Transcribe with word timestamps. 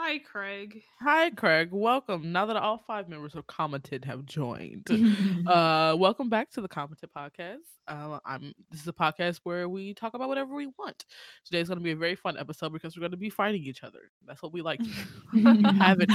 Hi, 0.00 0.18
Craig. 0.18 0.80
Hi, 1.00 1.30
Craig. 1.30 1.70
Welcome. 1.72 2.30
Now 2.30 2.46
that 2.46 2.56
all 2.56 2.78
five 2.86 3.08
members 3.08 3.34
of 3.34 3.48
Commented 3.48 4.04
have 4.04 4.24
joined, 4.24 4.86
uh, 5.48 5.96
welcome 5.98 6.28
back 6.28 6.52
to 6.52 6.60
the 6.60 6.68
Commented 6.68 7.10
podcast. 7.12 7.66
Uh, 7.88 8.20
I'm. 8.24 8.54
This 8.70 8.82
is 8.82 8.86
a 8.86 8.92
podcast 8.92 9.40
where 9.42 9.68
we 9.68 9.94
talk 9.94 10.14
about 10.14 10.28
whatever 10.28 10.54
we 10.54 10.68
want. 10.78 11.04
Today's 11.44 11.66
going 11.66 11.80
to 11.80 11.84
be 11.84 11.90
a 11.90 11.96
very 11.96 12.14
fun 12.14 12.38
episode 12.38 12.72
because 12.72 12.96
we're 12.96 13.00
going 13.00 13.10
to 13.10 13.16
be 13.16 13.28
fighting 13.28 13.64
each 13.64 13.82
other. 13.82 14.12
That's 14.24 14.40
what 14.40 14.52
we 14.52 14.62
like 14.62 14.78
to 14.78 15.72
have 15.80 15.98
it. 16.00 16.10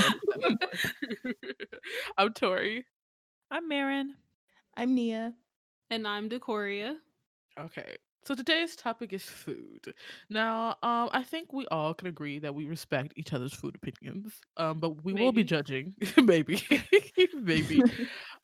I'm 2.18 2.32
Tori. 2.32 2.86
I'm 3.52 3.68
Marin. 3.68 4.16
I'm 4.78 4.96
Nia. 4.96 5.34
And 5.90 6.08
I'm 6.08 6.30
Decoria. 6.30 6.96
Okay. 7.60 7.98
So 8.26 8.36
today's 8.36 8.76
topic 8.78 9.12
is 9.12 9.24
food. 9.24 9.94
Now, 10.30 10.78
um, 10.82 11.10
I 11.12 11.24
think 11.24 11.52
we 11.52 11.68
all 11.68 11.94
can 11.94 12.08
agree 12.08 12.40
that 12.40 12.56
we 12.56 12.66
respect 12.66 13.14
each 13.18 13.34
other's 13.34 13.54
food 13.54 13.76
opinions. 13.76 14.40
Um, 14.56 14.80
but 14.80 15.04
we 15.04 15.14
will 15.14 15.34
be 15.34 15.44
judging, 15.44 15.96
maybe, 16.24 16.62
maybe. 17.34 17.84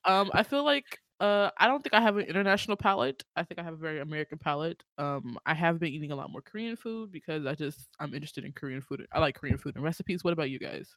Um, 0.06 0.32
I 0.34 0.44
feel 0.44 0.64
like 0.66 1.00
uh, 1.20 1.52
I 1.58 1.68
don't 1.68 1.82
think 1.84 1.94
I 1.94 2.02
have 2.02 2.18
an 2.18 2.26
international 2.26 2.78
palate. 2.78 3.24
I 3.36 3.44
think 3.44 3.60
I 3.60 3.64
have 3.64 3.74
a 3.74 3.78
very 3.78 4.00
American 4.00 4.38
palate. 4.38 4.84
Um, 4.98 5.38
I 5.46 5.54
have 5.54 5.80
been 5.80 5.94
eating 5.94 6.12
a 6.12 6.16
lot 6.16 6.32
more 6.32 6.42
Korean 6.42 6.76
food 6.76 7.12
because 7.12 7.46
I 7.46 7.56
just 7.56 7.90
I'm 8.00 8.14
interested 8.14 8.46
in 8.46 8.54
Korean 8.54 8.82
food. 8.82 9.06
I 9.14 9.20
like 9.20 9.36
Korean 9.36 9.58
food 9.58 9.76
and 9.76 9.84
recipes. 9.84 10.24
What 10.24 10.34
about 10.34 10.50
you 10.50 10.60
guys? 10.60 10.96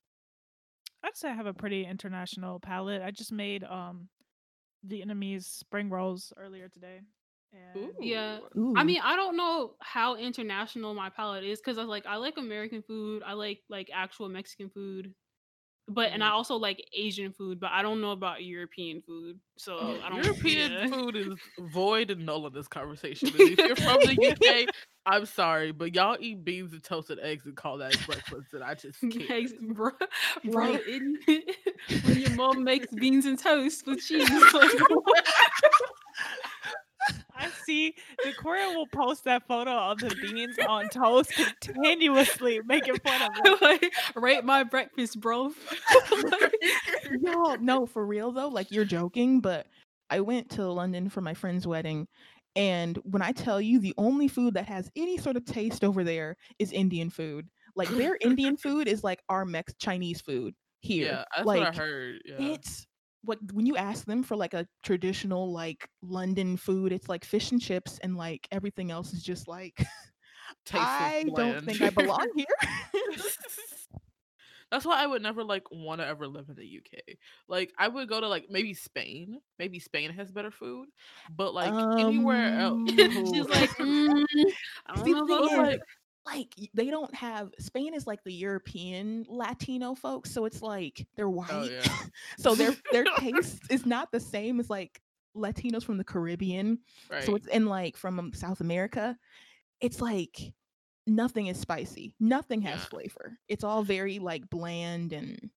I'd 1.03 1.17
say 1.17 1.31
I 1.31 1.35
have 1.35 1.47
a 1.47 1.55
pretty 1.55 1.85
international 1.85 2.61
palate. 2.61 3.03
I 3.03 3.11
just 3.11 3.33
made 3.33 3.65
um 3.65 4.09
Vietnamese 4.87 5.45
spring 5.45 5.91
rolls 5.91 6.33
earlier 6.37 6.69
today. 6.69 7.03
And 7.53 7.93
Yeah. 8.01 8.41
Ooh. 8.57 8.77
I 8.77 8.85
mean, 8.85 9.01
I 9.03 9.17
don't 9.17 9.37
know 9.37 9.77
how 9.81 10.17
international 10.17 10.95
my 10.95 11.11
palate 11.11 11.45
is 11.45 11.61
because 11.61 11.79
I 11.79 11.83
like 11.85 12.07
I 12.07 12.17
like 12.17 12.37
American 12.39 12.83
food. 12.83 13.23
I 13.25 13.35
like 13.35 13.63
like 13.69 13.91
actual 13.93 14.29
Mexican 14.29 14.71
food, 14.71 15.15
but 15.89 16.13
and 16.13 16.25
I 16.25 16.29
Mm. 16.29 16.33
also 16.33 16.57
like 16.57 16.85
Asian 16.95 17.33
food. 17.33 17.61
But 17.61 17.73
I 17.73 17.83
don't 17.83 18.01
know 18.01 18.13
about 18.13 18.45
European 18.45 19.03
food. 19.03 19.41
So 19.59 20.01
I 20.03 20.11
don't. 20.11 20.25
European 20.25 20.47
yeah. 20.47 20.89
food 20.89 21.17
is 21.17 21.39
void 21.59 22.11
and 22.11 22.27
null 22.27 22.47
in 22.47 22.53
this 22.53 22.69
conversation. 22.69 23.33
If 23.35 23.65
you're 23.65 23.77
from 23.77 24.05
the 24.05 24.17
UK, 24.17 24.69
I'm 25.07 25.27
sorry, 25.27 25.73
but 25.73 25.95
y'all 25.95 26.17
eat 26.21 26.45
beans 26.45 26.73
and 26.73 26.83
toasted 26.83 27.19
eggs 27.21 27.47
and 27.47 27.57
call 27.57 27.79
that 27.79 28.05
breakfast, 28.05 28.53
and 28.55 28.63
I 28.63 28.75
just 28.75 29.09
can't. 29.09 29.31
Eggs, 29.31 29.53
bro, 29.61 29.91
bro, 30.45 30.75
Right. 30.75 30.83
it, 30.85 31.57
when 32.03 32.19
your 32.19 32.31
mom 32.31 32.65
makes 32.65 32.93
beans 32.95 33.27
and 33.27 33.39
toast 33.39 33.87
with 33.87 34.01
cheese, 34.01 34.53
like, 34.53 34.73
I 34.79 35.52
see 37.73 37.95
the 38.25 38.33
Korea 38.33 38.69
will 38.77 38.87
post 38.87 39.25
that 39.25 39.47
photo 39.47 39.73
of 39.73 39.99
the 39.99 40.15
beans 40.21 40.57
on 40.69 40.89
toast 40.89 41.33
continuously, 41.35 42.61
making 42.65 42.99
fun 42.99 43.23
of 43.23 43.31
it. 43.45 43.63
like, 43.63 43.93
rate 44.15 44.45
my 44.45 44.63
breakfast, 44.63 45.21
bro. 45.21 45.53
Y'all, 47.23 47.57
no, 47.59 47.87
for 47.87 48.05
real 48.05 48.33
though, 48.33 48.49
like 48.49 48.71
you're 48.71 48.85
joking, 48.85 49.41
but 49.41 49.67
I 50.11 50.21
went 50.21 50.51
to 50.51 50.67
London 50.71 51.09
for 51.09 51.21
my 51.21 51.35
friend's 51.35 51.67
wedding. 51.67 52.07
And 52.55 52.99
when 53.05 53.23
I 53.23 53.33
tell 53.33 53.61
you 53.61 53.79
the 53.79 53.95
only 53.97 54.29
food 54.29 54.55
that 54.55 54.67
has 54.67 54.91
any 54.95 55.17
sort 55.17 55.37
of 55.37 55.45
taste 55.47 55.83
over 55.83 56.05
there 56.05 56.37
is 56.59 56.71
Indian 56.73 57.09
food. 57.09 57.49
Like 57.75 57.89
their 57.89 58.17
Indian 58.21 58.59
food 58.59 58.89
is 58.89 59.03
like 59.03 59.21
our 59.31 59.47
Mex 59.47 59.73
Chinese 59.79 60.21
food 60.21 60.55
here. 60.81 61.07
Yeah, 61.07 61.25
that's 61.35 61.47
like, 61.47 61.61
what 61.61 61.75
I 61.75 61.77
heard. 61.77 62.21
Yeah. 62.27 62.37
It's 62.39 62.87
what 63.25 63.39
when 63.53 63.67
you 63.67 63.77
ask 63.77 64.05
them 64.05 64.23
for 64.23 64.37
like 64.37 64.55
a 64.55 64.67
traditional 64.83 65.53
like 65.53 65.89
London 66.03 66.57
food, 66.57 66.93
it's 66.93 67.09
like 67.09 67.25
fish 67.25 67.53
and 67.53 67.61
chips 67.61 67.99
and 68.03 68.17
like 68.17 68.49
everything 68.51 68.91
else 68.91 69.13
is 69.13 69.23
just 69.23 69.49
like 69.49 69.85
I 70.75 71.25
don't 71.35 71.65
think 71.65 71.81
I 71.81 71.91
belong 71.91 72.29
here. 72.37 72.47
That's 74.71 74.87
why 74.87 75.03
I 75.03 75.07
would 75.07 75.21
never 75.21 75.45
like 75.45 75.65
want 75.71 76.01
to 76.01 76.07
ever 76.07 76.27
live 76.27 76.49
in 76.49 76.55
the 76.55 76.79
UK. 76.79 77.17
Like 77.47 77.73
I 77.79 77.89
would 77.89 78.09
go 78.09 78.21
to 78.21 78.29
like 78.29 78.47
maybe 78.49 78.73
Spain. 78.73 79.39
Maybe 79.59 79.79
Spain 79.79 80.11
has 80.13 80.33
better 80.33 80.51
food, 80.51 80.89
but 81.37 81.53
like 81.53 81.73
anywhere 82.01 82.59
else. 82.59 82.91
Um, 82.91 83.27
She's 83.35 83.49
like, 83.49 83.69
mm, 83.77 84.25
I 84.87 84.95
don't 84.95 85.11
know 85.11 85.27
the 85.27 85.35
about 85.35 85.51
thing 85.51 85.63
that. 85.63 85.73
is, 85.75 85.81
like 86.25 86.55
they 86.75 86.91
don't 86.91 87.15
have 87.15 87.51
Spain 87.59 87.95
is 87.95 88.07
like 88.07 88.23
the 88.25 88.33
European 88.33 89.27
Latino 89.29 89.95
folks, 89.95 90.31
so 90.31 90.45
it's 90.45 90.63
like 90.63 91.07
they're 91.17 91.29
white. 91.29 91.51
Oh, 91.51 91.65
yeah. 91.65 91.83
so 92.39 92.55
their 92.55 92.75
their 92.93 93.05
taste 93.19 93.63
is 93.71 93.85
not 93.87 94.13
the 94.13 94.21
same 94.21 94.61
as 94.61 94.71
like 94.71 95.01
Latinos 95.37 95.85
from 95.85 95.99
the 95.99 96.05
Caribbean. 96.05 96.79
right. 97.11 97.25
So 97.25 97.35
it's 97.35 97.47
in 97.47 97.67
like 97.67 97.97
from 97.97 98.19
um, 98.19 98.33
South 98.33 98.61
America. 98.61 99.17
It's 99.81 100.01
like 100.01 100.53
nothing 101.07 101.49
is 101.49 101.59
spicy. 101.59 102.15
Nothing 102.21 102.63
has 102.63 102.81
Yeah. 102.81 102.87
flavor. 102.87 103.39
It's 103.49 103.65
all 103.65 103.83
very 103.83 104.19
like 104.21 104.49
bland 104.49 105.13
and 105.13 105.51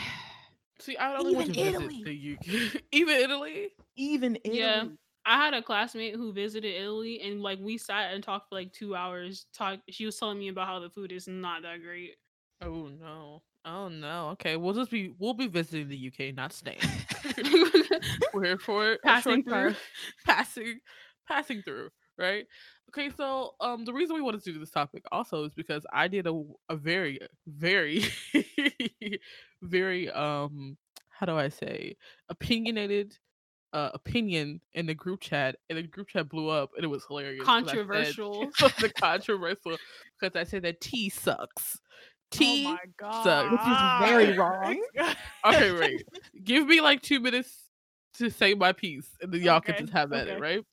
See, 0.80 0.96
I 0.96 1.12
don't 1.12 1.34
want 1.34 1.52
to 1.52 1.60
even 1.60 1.88
visit 1.90 2.04
the 2.04 2.38
UK. 2.74 2.82
Even 2.92 3.14
Italy. 3.20 3.68
even 3.96 4.36
Italy. 4.44 4.58
Yeah. 4.58 4.84
I 5.30 5.36
had 5.36 5.54
a 5.54 5.62
classmate 5.62 6.16
who 6.16 6.32
visited 6.32 6.74
Italy, 6.74 7.20
and 7.20 7.40
like 7.40 7.60
we 7.60 7.78
sat 7.78 8.12
and 8.12 8.22
talked 8.22 8.48
for 8.48 8.56
like 8.56 8.72
two 8.72 8.96
hours. 8.96 9.46
Talk. 9.52 9.78
She 9.88 10.04
was 10.04 10.16
telling 10.18 10.40
me 10.40 10.48
about 10.48 10.66
how 10.66 10.80
the 10.80 10.90
food 10.90 11.12
is 11.12 11.28
not 11.28 11.62
that 11.62 11.82
great. 11.82 12.16
Oh 12.60 12.88
no. 12.88 13.42
Oh 13.64 13.88
no. 13.88 14.30
Okay, 14.30 14.56
we'll 14.56 14.74
just 14.74 14.90
be 14.90 15.14
we'll 15.18 15.34
be 15.34 15.46
visiting 15.46 15.88
the 15.88 15.96
UK, 15.96 16.32
not 16.32 16.52
staying. 16.52 16.80
We're 18.34 18.44
here 18.44 18.58
for 18.58 18.92
it. 18.92 19.02
Passing 19.04 19.44
through. 19.44 19.76
passing, 20.24 20.80
passing 21.28 21.62
through. 21.62 21.90
Right. 22.18 22.46
Okay. 22.90 23.10
So, 23.16 23.52
um, 23.60 23.84
the 23.84 23.92
reason 23.92 24.16
we 24.16 24.22
wanted 24.22 24.42
to 24.42 24.52
do 24.52 24.58
this 24.58 24.70
topic 24.70 25.04
also 25.12 25.44
is 25.44 25.54
because 25.54 25.86
I 25.92 26.08
did 26.08 26.26
a 26.26 26.42
a 26.68 26.76
very, 26.76 27.20
very, 27.46 28.04
very 29.62 30.10
um, 30.10 30.76
how 31.08 31.26
do 31.26 31.36
I 31.36 31.48
say, 31.50 31.96
opinionated. 32.28 33.16
Uh, 33.72 33.90
opinion 33.94 34.60
in 34.74 34.84
the 34.86 34.94
group 34.94 35.20
chat, 35.20 35.54
and 35.68 35.78
the 35.78 35.82
group 35.82 36.08
chat 36.08 36.28
blew 36.28 36.48
up, 36.48 36.70
and 36.74 36.82
it 36.82 36.88
was 36.88 37.04
hilarious. 37.06 37.44
I 37.46 37.60
said- 37.60 37.66
Controversial. 37.66 38.50
the 38.80 38.92
controversial 38.96 39.76
because 40.20 40.34
I 40.34 40.42
said 40.42 40.62
that 40.62 40.80
tea 40.80 41.08
sucks. 41.08 41.78
Tea 42.32 42.66
oh 42.66 42.72
my 42.72 42.78
god. 42.96 43.24
sucks. 43.24 43.50
Which 43.52 43.60
is 43.60 44.10
very 44.10 44.38
wrong. 44.38 44.82
okay, 45.46 45.70
right. 45.70 46.02
Give 46.42 46.66
me 46.66 46.80
like 46.80 47.02
two 47.02 47.20
minutes 47.20 47.64
to 48.14 48.28
say 48.30 48.54
my 48.54 48.72
piece, 48.72 49.08
and 49.20 49.32
then 49.32 49.42
y'all 49.42 49.60
can 49.60 49.76
just 49.78 49.92
have 49.92 50.12
at 50.12 50.26
it, 50.26 50.40
right? 50.40 50.64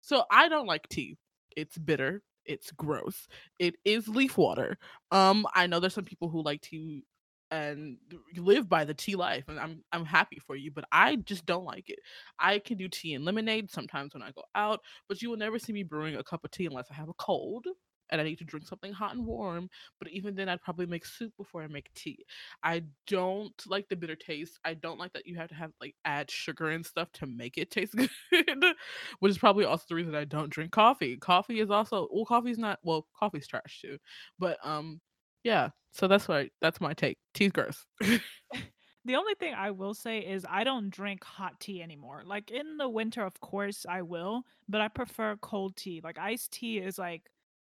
So 0.00 0.24
I 0.30 0.48
don't 0.48 0.66
like 0.66 0.88
tea. 0.88 1.18
It's 1.56 1.76
bitter. 1.76 2.22
It's 2.44 2.72
gross. 2.72 3.28
It 3.58 3.76
is 3.84 4.08
leaf 4.08 4.36
water. 4.36 4.76
Um, 5.10 5.46
I 5.54 5.66
know 5.66 5.80
there's 5.80 5.94
some 5.94 6.04
people 6.04 6.28
who 6.28 6.42
like 6.42 6.60
tea 6.62 7.04
and 7.52 7.98
live 8.36 8.68
by 8.68 8.84
the 8.84 8.94
tea 8.94 9.14
life, 9.14 9.44
and 9.48 9.60
I'm 9.60 9.84
I'm 9.92 10.06
happy 10.06 10.40
for 10.46 10.56
you, 10.56 10.72
but 10.72 10.84
I 10.90 11.16
just 11.16 11.46
don't 11.46 11.64
like 11.64 11.90
it. 11.90 11.98
I 12.38 12.58
can 12.58 12.78
do 12.78 12.88
tea 12.88 13.14
and 13.14 13.24
lemonade 13.24 13.70
sometimes 13.70 14.14
when 14.14 14.22
I 14.22 14.32
go 14.32 14.42
out, 14.54 14.80
but 15.08 15.22
you 15.22 15.30
will 15.30 15.36
never 15.36 15.58
see 15.58 15.72
me 15.72 15.82
brewing 15.84 16.16
a 16.16 16.24
cup 16.24 16.44
of 16.44 16.50
tea 16.50 16.66
unless 16.66 16.88
I 16.90 16.94
have 16.94 17.10
a 17.10 17.14
cold 17.14 17.66
and 18.10 18.20
I 18.20 18.24
need 18.24 18.38
to 18.38 18.44
drink 18.44 18.66
something 18.66 18.92
hot 18.92 19.14
and 19.14 19.26
warm. 19.26 19.68
But 19.98 20.10
even 20.10 20.34
then, 20.34 20.48
I'd 20.48 20.62
probably 20.62 20.86
make 20.86 21.04
soup 21.06 21.32
before 21.36 21.62
I 21.62 21.66
make 21.66 21.92
tea. 21.94 22.24
I 22.62 22.82
don't 23.06 23.54
like 23.66 23.88
the 23.88 23.96
bitter 23.96 24.14
taste. 24.16 24.60
I 24.64 24.74
don't 24.74 24.98
like 24.98 25.14
that 25.14 25.26
you 25.26 25.36
have 25.36 25.48
to 25.48 25.54
have 25.54 25.72
like 25.80 25.94
add 26.04 26.30
sugar 26.30 26.68
and 26.68 26.84
stuff 26.84 27.10
to 27.14 27.26
make 27.26 27.58
it 27.58 27.70
taste 27.70 27.94
good, 28.30 28.64
which 29.18 29.30
is 29.30 29.38
probably 29.38 29.64
also 29.64 29.84
the 29.88 29.94
reason 29.94 30.14
I 30.14 30.24
don't 30.24 30.50
drink 30.50 30.72
coffee. 30.72 31.16
Coffee 31.16 31.60
is 31.60 31.70
also 31.70 32.08
well, 32.12 32.26
coffee's 32.26 32.58
not 32.58 32.78
well, 32.82 33.06
coffee's 33.18 33.46
trash 33.46 33.80
too. 33.80 33.98
But 34.38 34.58
um, 34.62 35.00
yeah. 35.44 35.70
So 35.92 36.08
that's 36.08 36.26
why 36.28 36.50
that's 36.60 36.80
my 36.80 36.94
take. 36.94 37.18
Tea's 37.34 37.52
gross. 37.52 37.86
The 39.04 39.16
only 39.16 39.34
thing 39.34 39.54
I 39.54 39.72
will 39.72 39.94
say 39.94 40.20
is 40.20 40.46
I 40.48 40.62
don't 40.62 40.88
drink 40.90 41.24
hot 41.24 41.58
tea 41.58 41.82
anymore. 41.82 42.22
Like 42.24 42.50
in 42.52 42.76
the 42.76 42.88
winter, 42.88 43.24
of 43.24 43.40
course 43.40 43.84
I 43.88 44.02
will, 44.02 44.44
but 44.68 44.80
I 44.80 44.88
prefer 44.88 45.36
cold 45.38 45.76
tea. 45.76 46.00
Like 46.02 46.18
iced 46.18 46.52
tea 46.52 46.78
is 46.78 46.98
like 46.98 47.28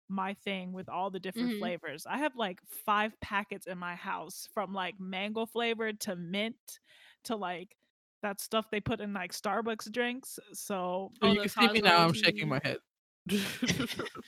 my 0.10 0.34
thing 0.36 0.72
with 0.72 0.88
all 0.88 1.12
the 1.12 1.20
different 1.20 1.54
Mhm. 1.54 1.60
flavors. 1.60 2.06
I 2.06 2.18
have 2.20 2.36
like 2.38 2.62
five 2.66 3.20
packets 3.20 3.68
in 3.68 3.78
my 3.78 3.96
house 3.96 4.48
from 4.54 4.74
like 4.74 5.00
mango 5.00 5.46
flavored 5.46 6.00
to 6.02 6.16
mint 6.16 6.80
to 7.26 7.36
like 7.36 7.76
that 8.22 8.40
stuff 8.40 8.70
they 8.72 8.80
put 8.80 9.02
in 9.02 9.14
like 9.14 9.34
Starbucks 9.34 9.92
drinks. 9.92 10.40
So 10.54 11.12
Oh, 11.22 11.34
you 11.34 11.40
can 11.40 11.50
see 11.50 11.68
me 11.70 11.80
now. 11.82 11.98
I'm 12.04 12.14
Cosmo 12.14 12.14
shaking 12.14 12.48
my 12.50 12.60
head. 12.64 12.78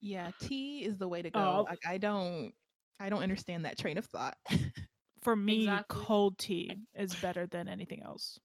Yeah, 0.00 0.32
tea 0.38 0.84
is 0.84 0.98
the 0.98 1.08
way 1.08 1.22
to 1.22 1.30
go. 1.30 1.60
Oh. 1.60 1.64
Like 1.68 1.80
I 1.86 1.98
don't 1.98 2.54
I 3.02 3.08
don't 3.08 3.22
understand 3.22 3.64
that 3.64 3.78
train 3.78 3.98
of 3.98 4.06
thought. 4.06 4.36
for 5.22 5.34
me, 5.36 5.58
Exactly. 5.58 6.00
cold 6.06 6.38
tea 6.38 6.78
is 6.94 7.14
better 7.16 7.46
than 7.46 7.68
anything 7.68 8.02
else. 8.02 8.38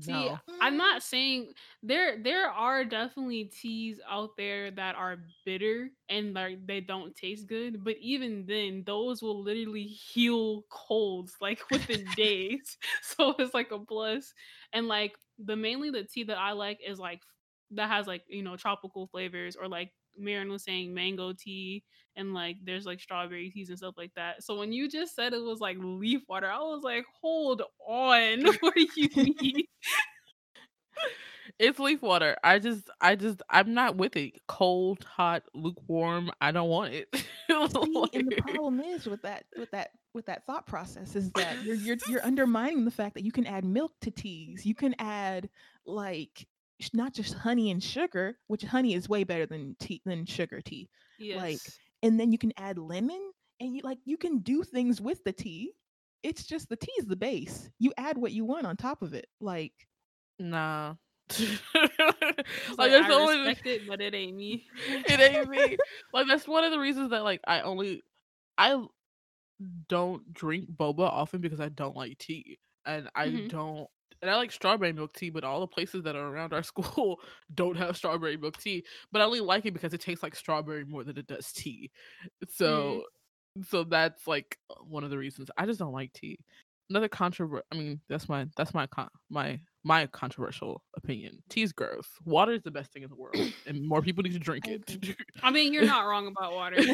See, 0.00 0.12
no. 0.12 0.38
I'm 0.60 0.76
not 0.76 1.02
saying 1.02 1.52
there 1.82 2.16
there 2.22 2.48
are 2.48 2.84
definitely 2.84 3.44
teas 3.44 4.00
out 4.08 4.30
there 4.36 4.70
that 4.70 4.94
are 4.94 5.18
bitter 5.44 5.90
and 6.08 6.32
like 6.32 6.66
they 6.66 6.80
don't 6.80 7.14
taste 7.14 7.46
good, 7.46 7.84
but 7.84 7.96
even 8.00 8.46
then 8.46 8.82
those 8.86 9.22
will 9.22 9.42
literally 9.42 9.84
heal 9.84 10.62
colds 10.70 11.36
like 11.40 11.60
within 11.70 12.14
days. 12.14 12.78
So 13.02 13.34
it's 13.38 13.54
like 13.54 13.72
a 13.72 13.78
plus. 13.78 14.32
And 14.72 14.88
like 14.88 15.16
the 15.38 15.56
mainly 15.56 15.90
the 15.90 16.04
tea 16.04 16.24
that 16.24 16.38
I 16.38 16.52
like 16.52 16.80
is 16.86 16.98
like 16.98 17.20
that 17.72 17.88
has 17.90 18.06
like, 18.06 18.24
you 18.28 18.42
know, 18.42 18.56
tropical 18.56 19.06
flavors 19.08 19.56
or 19.56 19.68
like 19.68 19.92
Marin 20.20 20.50
was 20.50 20.64
saying 20.64 20.94
mango 20.94 21.32
tea 21.32 21.82
and 22.16 22.34
like 22.34 22.56
there's 22.64 22.86
like 22.86 23.00
strawberry 23.00 23.50
teas 23.50 23.68
and 23.68 23.78
stuff 23.78 23.94
like 23.96 24.12
that. 24.16 24.42
So 24.42 24.58
when 24.58 24.72
you 24.72 24.88
just 24.88 25.14
said 25.14 25.32
it 25.32 25.42
was 25.42 25.60
like 25.60 25.76
leaf 25.80 26.22
water, 26.28 26.50
I 26.50 26.58
was 26.58 26.82
like, 26.82 27.04
hold 27.20 27.62
on, 27.86 28.44
what 28.60 28.74
do 28.74 28.86
you 28.96 29.08
mean? 29.40 29.64
It's 31.58 31.78
leaf 31.78 32.00
water. 32.02 32.36
I 32.42 32.58
just, 32.58 32.88
I 33.00 33.16
just, 33.16 33.42
I'm 33.50 33.74
not 33.74 33.96
with 33.96 34.16
it. 34.16 34.34
Cold, 34.48 35.04
hot, 35.04 35.42
lukewarm. 35.54 36.30
I 36.40 36.52
don't 36.52 36.68
want 36.68 36.94
it. 36.94 37.08
See, 37.14 38.06
and 38.14 38.30
the 38.30 38.42
problem 38.46 38.80
is 38.80 39.06
with 39.06 39.22
that 39.22 39.44
with 39.58 39.70
that 39.72 39.90
with 40.14 40.26
that 40.26 40.46
thought 40.46 40.66
process 40.66 41.16
is 41.16 41.30
that 41.32 41.62
you're 41.64 41.74
you're 41.74 41.96
you're 42.08 42.24
undermining 42.24 42.84
the 42.84 42.90
fact 42.90 43.14
that 43.14 43.24
you 43.24 43.32
can 43.32 43.46
add 43.46 43.64
milk 43.64 43.92
to 44.02 44.10
teas. 44.10 44.64
You 44.64 44.74
can 44.74 44.94
add 44.98 45.48
like 45.84 46.30
sh- 46.36 46.44
not 46.88 47.04
just 47.04 47.26
honey 47.26 47.60
and 47.60 47.74
sugar, 47.74 48.30
which 48.40 48.56
honey 48.56 48.88
is 48.88 49.02
way 49.02 49.22
better 49.22 49.46
than 49.46 49.74
tea 49.78 50.00
than 50.04 50.24
sugar 50.24 50.60
tea. 50.60 50.88
Yes. 51.18 51.32
Like, 51.32 51.72
and 52.02 52.18
then 52.18 52.32
you 52.32 52.38
can 52.38 52.52
add 52.56 52.78
lemon 52.78 53.32
and 53.60 53.74
you 53.76 53.82
like 53.84 53.98
you 54.04 54.16
can 54.16 54.38
do 54.38 54.62
things 54.62 55.00
with 55.00 55.22
the 55.24 55.32
tea. 55.32 55.72
It's 56.22 56.44
just 56.44 56.68
the 56.68 56.76
tea 56.76 56.92
is 56.98 57.06
the 57.06 57.16
base. 57.16 57.70
You 57.78 57.92
add 57.96 58.18
what 58.18 58.32
you 58.32 58.44
want 58.44 58.66
on 58.66 58.76
top 58.76 59.02
of 59.02 59.14
it. 59.14 59.26
Like 59.40 59.88
nah. 60.38 60.96
Like 62.78 62.90
like, 62.90 62.90
that's 62.90 63.06
I 63.06 63.08
the 63.08 63.14
only 63.14 63.38
respect 63.38 63.66
it, 63.66 63.86
but 63.86 64.00
it 64.00 64.14
ain't 64.14 64.36
me. 64.36 64.66
it 65.04 65.20
ain't 65.20 65.48
me. 65.48 65.78
Like 66.12 66.26
that's 66.26 66.46
one 66.48 66.64
of 66.64 66.70
the 66.72 66.78
reasons 66.78 67.10
that 67.10 67.24
like 67.24 67.40
I 67.46 67.60
only 67.62 68.02
I 68.58 68.82
don't 69.88 70.32
drink 70.32 70.70
boba 70.70 71.00
often 71.00 71.40
because 71.40 71.60
I 71.60 71.68
don't 71.68 71.96
like 71.96 72.18
tea. 72.18 72.58
And 72.86 73.08
I 73.14 73.30
Mhm. 73.30 73.48
don't 73.48 73.88
and 74.22 74.30
I 74.30 74.36
like 74.36 74.52
strawberry 74.52 74.92
milk 74.92 75.12
tea, 75.12 75.30
but 75.30 75.44
all 75.44 75.60
the 75.60 75.66
places 75.66 76.02
that 76.04 76.16
are 76.16 76.28
around 76.28 76.52
our 76.52 76.62
school 76.62 77.20
don't 77.54 77.76
have 77.76 77.96
strawberry 77.96 78.36
milk 78.36 78.58
tea. 78.58 78.84
But 79.12 79.22
I 79.22 79.24
only 79.24 79.40
like 79.40 79.66
it 79.66 79.72
because 79.72 79.94
it 79.94 80.00
tastes 80.00 80.22
like 80.22 80.34
strawberry 80.34 80.84
more 80.84 81.04
than 81.04 81.18
it 81.18 81.26
does 81.26 81.52
tea. 81.52 81.90
Mm. 82.44 82.50
So 82.50 83.02
so 83.68 83.84
that's 83.84 84.26
like 84.26 84.58
one 84.86 85.04
of 85.04 85.10
the 85.10 85.18
reasons. 85.18 85.50
I 85.56 85.66
just 85.66 85.78
don't 85.78 85.92
like 85.92 86.12
tea. 86.12 86.38
Another 86.88 87.08
controversial 87.08 87.66
I 87.72 87.76
mean, 87.76 88.00
that's 88.08 88.28
my 88.28 88.46
that's 88.56 88.74
my 88.74 88.86
con- 88.86 89.10
my 89.30 89.60
my 89.84 90.06
controversial 90.06 90.82
opinion. 90.96 91.42
Tea's 91.48 91.72
gross. 91.72 92.06
Water 92.24 92.52
is 92.52 92.62
the 92.62 92.70
best 92.70 92.92
thing 92.92 93.02
in 93.02 93.08
the 93.08 93.16
world, 93.16 93.36
and 93.66 93.86
more 93.86 94.02
people 94.02 94.22
need 94.22 94.32
to 94.32 94.38
drink 94.38 94.66
it. 94.66 95.16
I 95.42 95.50
mean, 95.50 95.72
you're 95.72 95.86
not 95.86 96.06
wrong 96.06 96.26
about 96.26 96.52
water. 96.52 96.76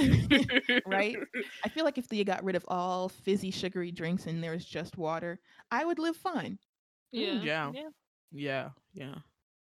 Right? 0.86 1.16
I 1.64 1.68
feel 1.68 1.84
like 1.84 1.98
if 1.98 2.08
they 2.08 2.22
got 2.22 2.44
rid 2.44 2.54
of 2.54 2.64
all 2.68 3.08
fizzy 3.08 3.50
sugary 3.50 3.90
drinks 3.90 4.26
and 4.26 4.42
there 4.42 4.52
was 4.52 4.64
just 4.64 4.96
water, 4.96 5.40
I 5.70 5.84
would 5.84 5.98
live 5.98 6.16
fine. 6.16 6.58
Yeah. 7.12 7.42
Yeah. 7.42 7.70
Yeah. 7.74 7.88
Yeah. 8.32 8.68
Yeah. 8.94 9.14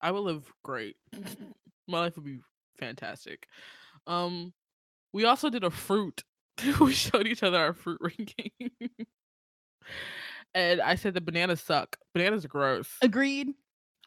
I 0.01 0.11
would 0.11 0.21
live 0.23 0.51
great. 0.63 0.95
My 1.87 1.99
life 1.99 2.15
would 2.15 2.25
be 2.25 2.39
fantastic. 2.79 3.47
Um 4.05 4.53
we 5.13 5.25
also 5.25 5.49
did 5.49 5.63
a 5.63 5.69
fruit. 5.71 6.23
we 6.79 6.93
showed 6.93 7.27
each 7.27 7.43
other 7.43 7.57
our 7.57 7.73
fruit 7.73 7.99
ranking. 8.01 8.51
and 10.53 10.81
I 10.81 10.95
said 10.95 11.13
the 11.13 11.21
bananas 11.21 11.61
suck. 11.61 11.97
Bananas 12.13 12.45
are 12.45 12.49
gross. 12.49 12.89
Agreed. 13.01 13.49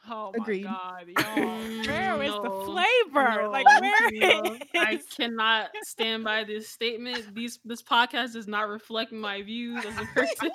Oh 0.09 0.33
Agreed. 0.35 0.65
my 0.65 0.71
god, 0.71 1.05
y'all. 1.37 1.59
Where 1.87 2.23
is 2.23 2.33
the 2.33 2.43
No, 2.43 2.65
flavor? 2.65 3.49
like 3.49 3.67
No, 3.67 3.81
where 3.81 4.11
no, 4.13 4.57
I 4.75 4.99
cannot 5.15 5.69
stand 5.83 6.25
by 6.25 6.45
this 6.45 6.71
statement. 6.71 7.35
These 7.35 7.61
this 7.65 7.83
podcast 7.83 8.33
does 8.33 8.49
not 8.49 8.69
reflect 8.69 9.13
my 9.13 9.43
views 9.43 9.85
as 9.85 9.99
a 9.99 10.07
person. 10.07 10.51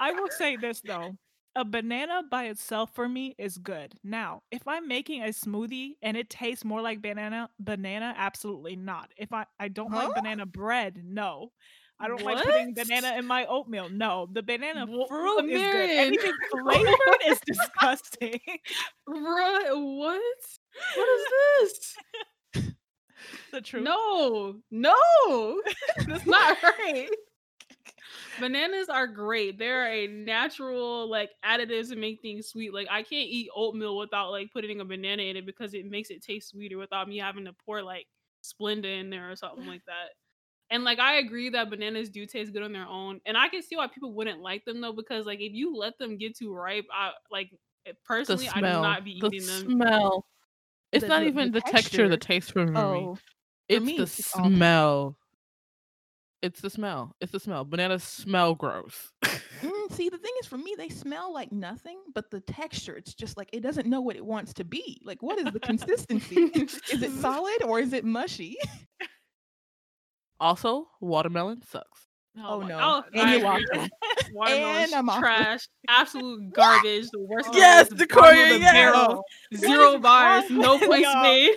I 0.00 0.12
will 0.12 0.28
say 0.30 0.56
this 0.56 0.80
though. 0.80 1.16
A 1.56 1.64
banana 1.64 2.22
by 2.30 2.44
itself 2.44 2.90
for 2.94 3.08
me 3.08 3.34
is 3.36 3.58
good. 3.58 3.94
Now, 4.04 4.42
if 4.52 4.62
I'm 4.68 4.86
making 4.86 5.22
a 5.22 5.28
smoothie 5.28 5.94
and 6.00 6.16
it 6.16 6.30
tastes 6.30 6.64
more 6.64 6.80
like 6.80 7.02
banana, 7.02 7.50
banana, 7.58 8.14
absolutely 8.16 8.76
not. 8.76 9.10
If 9.16 9.32
I, 9.32 9.46
I 9.58 9.68
don't 9.68 9.90
Huh? 9.92 10.06
like 10.06 10.14
banana 10.14 10.46
bread, 10.46 11.00
no. 11.04 11.50
I 11.98 12.08
don't 12.08 12.22
like 12.22 12.42
putting 12.42 12.72
banana 12.72 13.16
in 13.18 13.26
my 13.26 13.44
oatmeal. 13.46 13.88
No, 13.90 14.26
the 14.32 14.42
banana 14.42 14.86
Wha- 14.88 15.06
fruit 15.06 15.50
is 15.50 15.60
good. 15.60 15.90
Anything 15.90 16.32
flavored 16.62 17.20
is 17.26 17.40
disgusting. 17.44 18.40
Right? 19.06 19.70
What? 19.72 20.20
What 20.96 21.08
is 21.08 21.26
this? 22.54 22.74
the 23.52 23.60
truth. 23.60 23.82
No, 23.84 24.54
no, 24.70 25.60
that's 26.06 26.24
not 26.26 26.56
right. 26.62 27.08
Bananas 28.40 28.88
are 28.88 29.06
great. 29.06 29.58
They're 29.58 29.86
a 29.92 30.06
natural 30.06 31.08
like 31.08 31.30
additives 31.44 31.90
to 31.90 31.96
make 31.96 32.20
things 32.22 32.48
sweet. 32.48 32.72
Like 32.74 32.88
I 32.90 33.02
can't 33.02 33.28
eat 33.28 33.48
oatmeal 33.54 33.96
without 33.96 34.30
like 34.30 34.52
putting 34.52 34.80
a 34.80 34.84
banana 34.84 35.22
in 35.24 35.36
it 35.36 35.46
because 35.46 35.74
it 35.74 35.86
makes 35.86 36.10
it 36.10 36.22
taste 36.22 36.50
sweeter 36.50 36.78
without 36.78 37.08
me 37.08 37.18
having 37.18 37.44
to 37.44 37.52
pour 37.64 37.82
like 37.82 38.06
Splenda 38.42 39.00
in 39.00 39.10
there 39.10 39.30
or 39.30 39.36
something 39.36 39.66
like 39.66 39.84
that. 39.86 40.10
And 40.70 40.84
like 40.84 40.98
I 40.98 41.16
agree 41.18 41.50
that 41.50 41.68
bananas 41.70 42.08
do 42.10 42.26
taste 42.26 42.52
good 42.52 42.62
on 42.62 42.72
their 42.72 42.86
own, 42.86 43.20
and 43.26 43.36
I 43.36 43.48
can 43.48 43.62
see 43.62 43.76
why 43.76 43.88
people 43.88 44.14
wouldn't 44.14 44.40
like 44.40 44.64
them 44.64 44.80
though 44.80 44.92
because 44.92 45.26
like 45.26 45.40
if 45.40 45.52
you 45.52 45.74
let 45.76 45.98
them 45.98 46.16
get 46.16 46.36
too 46.36 46.54
ripe, 46.54 46.86
I 46.92 47.10
like 47.30 47.50
eh, 47.86 47.92
personally 48.04 48.48
I 48.48 48.56
do 48.60 48.62
not 48.62 49.04
be 49.04 49.18
the 49.20 49.26
eating 49.26 49.46
them. 49.46 49.70
smell. 49.72 50.26
It's 50.92 51.02
The- 51.02 51.08
not 51.08 51.20
the- 51.20 51.26
even 51.26 51.52
the 51.52 51.60
the, 51.60 51.60
texture, 51.60 52.08
the 52.08 52.16
texture. 52.16 52.34
taste 52.34 52.52
for 52.52 52.66
me. 52.66 52.78
Oh, 52.78 53.18
it's 53.68 53.84
me, 53.84 53.96
the 53.96 54.02
it's 54.04 54.16
the- 54.16 54.22
smell. 54.22 55.16
It's 56.42 56.60
the 56.60 56.70
smell. 56.70 57.14
It's 57.20 57.32
the 57.32 57.40
smell. 57.40 57.64
Bananas 57.64 58.02
smell 58.02 58.54
gross. 58.54 59.12
Mm, 59.22 59.92
see, 59.92 60.08
the 60.08 60.16
thing 60.16 60.32
is, 60.40 60.46
for 60.46 60.56
me, 60.56 60.74
they 60.78 60.88
smell 60.88 61.34
like 61.34 61.52
nothing, 61.52 61.98
but 62.14 62.30
the 62.30 62.40
texture, 62.40 62.96
it's 62.96 63.12
just 63.12 63.36
like 63.36 63.50
it 63.52 63.60
doesn't 63.60 63.86
know 63.86 64.00
what 64.00 64.16
it 64.16 64.24
wants 64.24 64.54
to 64.54 64.64
be. 64.64 65.00
Like, 65.04 65.22
what 65.22 65.38
is 65.38 65.52
the 65.52 65.60
consistency? 65.60 66.36
is 66.54 67.02
it 67.02 67.12
solid 67.12 67.62
or 67.64 67.78
is 67.78 67.92
it 67.92 68.04
mushy? 68.06 68.56
also, 70.40 70.88
watermelon 71.00 71.62
sucks. 71.62 72.06
Oh, 72.38 72.60
my 72.60 72.68
no. 72.68 72.78
God. 72.78 73.04
Oh, 73.14 73.20
And 73.20 73.30
you 73.30 73.36
agree. 73.36 73.44
lost 73.48 73.64
them. 73.72 73.88
Watermelon's 74.32 74.84
And 74.92 74.94
I'm 74.94 75.08
off 75.10 75.16
the- 75.16 75.20
trash, 75.20 75.68
absolute 75.88 76.52
garbage. 76.54 77.08
The 77.12 77.20
worst. 77.20 77.48
Oh, 77.48 77.50
one 77.50 77.58
Yes, 77.58 77.88
Decoria, 77.90 78.48
the 78.54 78.58
yes. 78.60 78.72
barrel, 78.72 79.24
Zero 79.56 79.98
bars, 79.98 80.48
wrong 80.50 80.58
no 80.60 80.74
with 80.76 80.84
place 80.84 81.56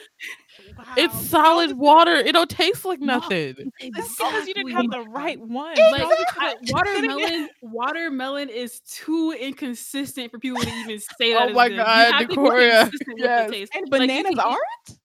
y'all? 0.60 0.86
It's 0.98 1.14
Wow. 1.14 1.22
solid 1.22 1.78
water. 1.78 2.14
It 2.16 2.32
don't 2.34 2.50
taste 2.50 2.86
like 2.86 3.00
No. 3.00 3.18
nothing. 3.20 3.72
That's 3.96 4.16
because 4.18 4.48
you 4.48 4.54
didn't 4.54 4.72
have 4.72 4.90
the 4.90 5.02
right 5.10 5.40
one. 5.40 5.76
Like 5.76 6.02
Y'all 6.02 6.10
just 6.10 6.38
I- 6.38 6.54
couldn't- 6.56 6.72
watermelon, 6.74 7.50
watermelon 7.62 8.50
is 8.50 8.80
too 8.82 9.32
inconsistent 9.32 10.32
for 10.32 10.40
people 10.40 10.62
to 10.62 10.70
even 10.70 11.00
say 11.20 11.34
that. 11.34 11.50
Oh 11.50 11.54
my 11.54 11.70
good. 11.70 11.78
God, 11.78 12.12
have 12.14 12.22
to 12.22 12.28
be 12.28 12.36
Decoria, 12.36 12.82
consistent 12.90 13.20
yes. 13.20 13.70
And 13.74 13.90
Like, 13.92 14.00
bananas 14.02 14.36
can 14.36 14.40
aren't? 14.40 15.00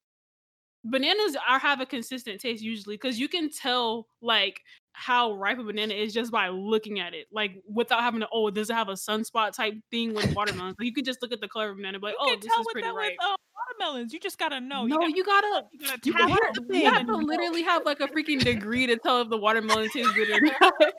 bananas 0.85 1.37
are 1.47 1.59
have 1.59 1.81
a 1.81 1.87
consistent 1.87 2.41
taste 2.41 2.63
usually 2.63 2.95
because 2.97 3.19
you 3.19 3.29
can 3.29 3.51
tell 3.51 4.07
like 4.23 4.61
how 4.99 5.33
ripe 5.35 5.59
a 5.59 5.63
banana 5.63 5.95
is 5.95 6.13
just 6.13 6.33
by 6.33 6.49
looking 6.49 6.99
at 6.99 7.15
it, 7.15 7.29
like 7.33 7.63
without 7.73 8.01
having 8.01 8.21
to 8.21 8.29
oh 8.33 8.51
does 8.51 8.69
it 8.69 8.75
have 8.75 8.89
a 8.89 8.95
sunspot 8.95 9.53
type 9.53 9.75
thing 9.93 10.13
with 10.13 10.35
watermelons? 10.35 10.75
Like, 10.79 10.87
you 10.87 10.93
can 10.93 11.05
just 11.05 11.23
look 11.23 11.33
at 11.33 11.41
the 11.41 11.49
color 11.49 11.67
of 11.71 11.73
a 11.73 11.77
banana, 11.77 11.97
and 11.97 12.03
be 12.03 12.09
like 12.09 12.17
oh 12.19 12.31
can 12.31 12.41
this 12.41 12.51
tell 12.51 12.61
is 12.61 12.67
pretty 12.73 12.89
ripe. 12.89 13.13
with 13.13 13.13
uh, 13.25 13.37
watermelons. 13.79 14.13
You 14.13 14.19
just 14.19 14.39
gotta 14.39 14.61
know. 14.61 14.87
no, 14.87 15.01
you, 15.03 15.17
you 15.17 15.25
gotta 15.25 15.47
gotta, 15.47 15.67
you 15.73 15.87
gotta 15.87 16.01
you 16.05 16.13
gotta 16.13 16.25
it 16.25 16.31
have 16.31 16.57
and 16.57 16.69
to 16.69 16.79
you 16.79 16.85
have 16.85 17.07
to 17.07 17.13
know. 17.13 17.19
literally 17.19 17.63
have 17.63 17.85
like 17.87 18.01
a 18.01 18.09
freaking 18.09 18.43
degree 18.43 18.87
to 18.89 18.97
tell 18.97 19.21
if 19.23 19.29
the 19.29 19.39
watermelon 19.39 19.89
tastes 19.91 20.13
good 20.13 20.31
or 20.31 20.41
not. 20.41 20.73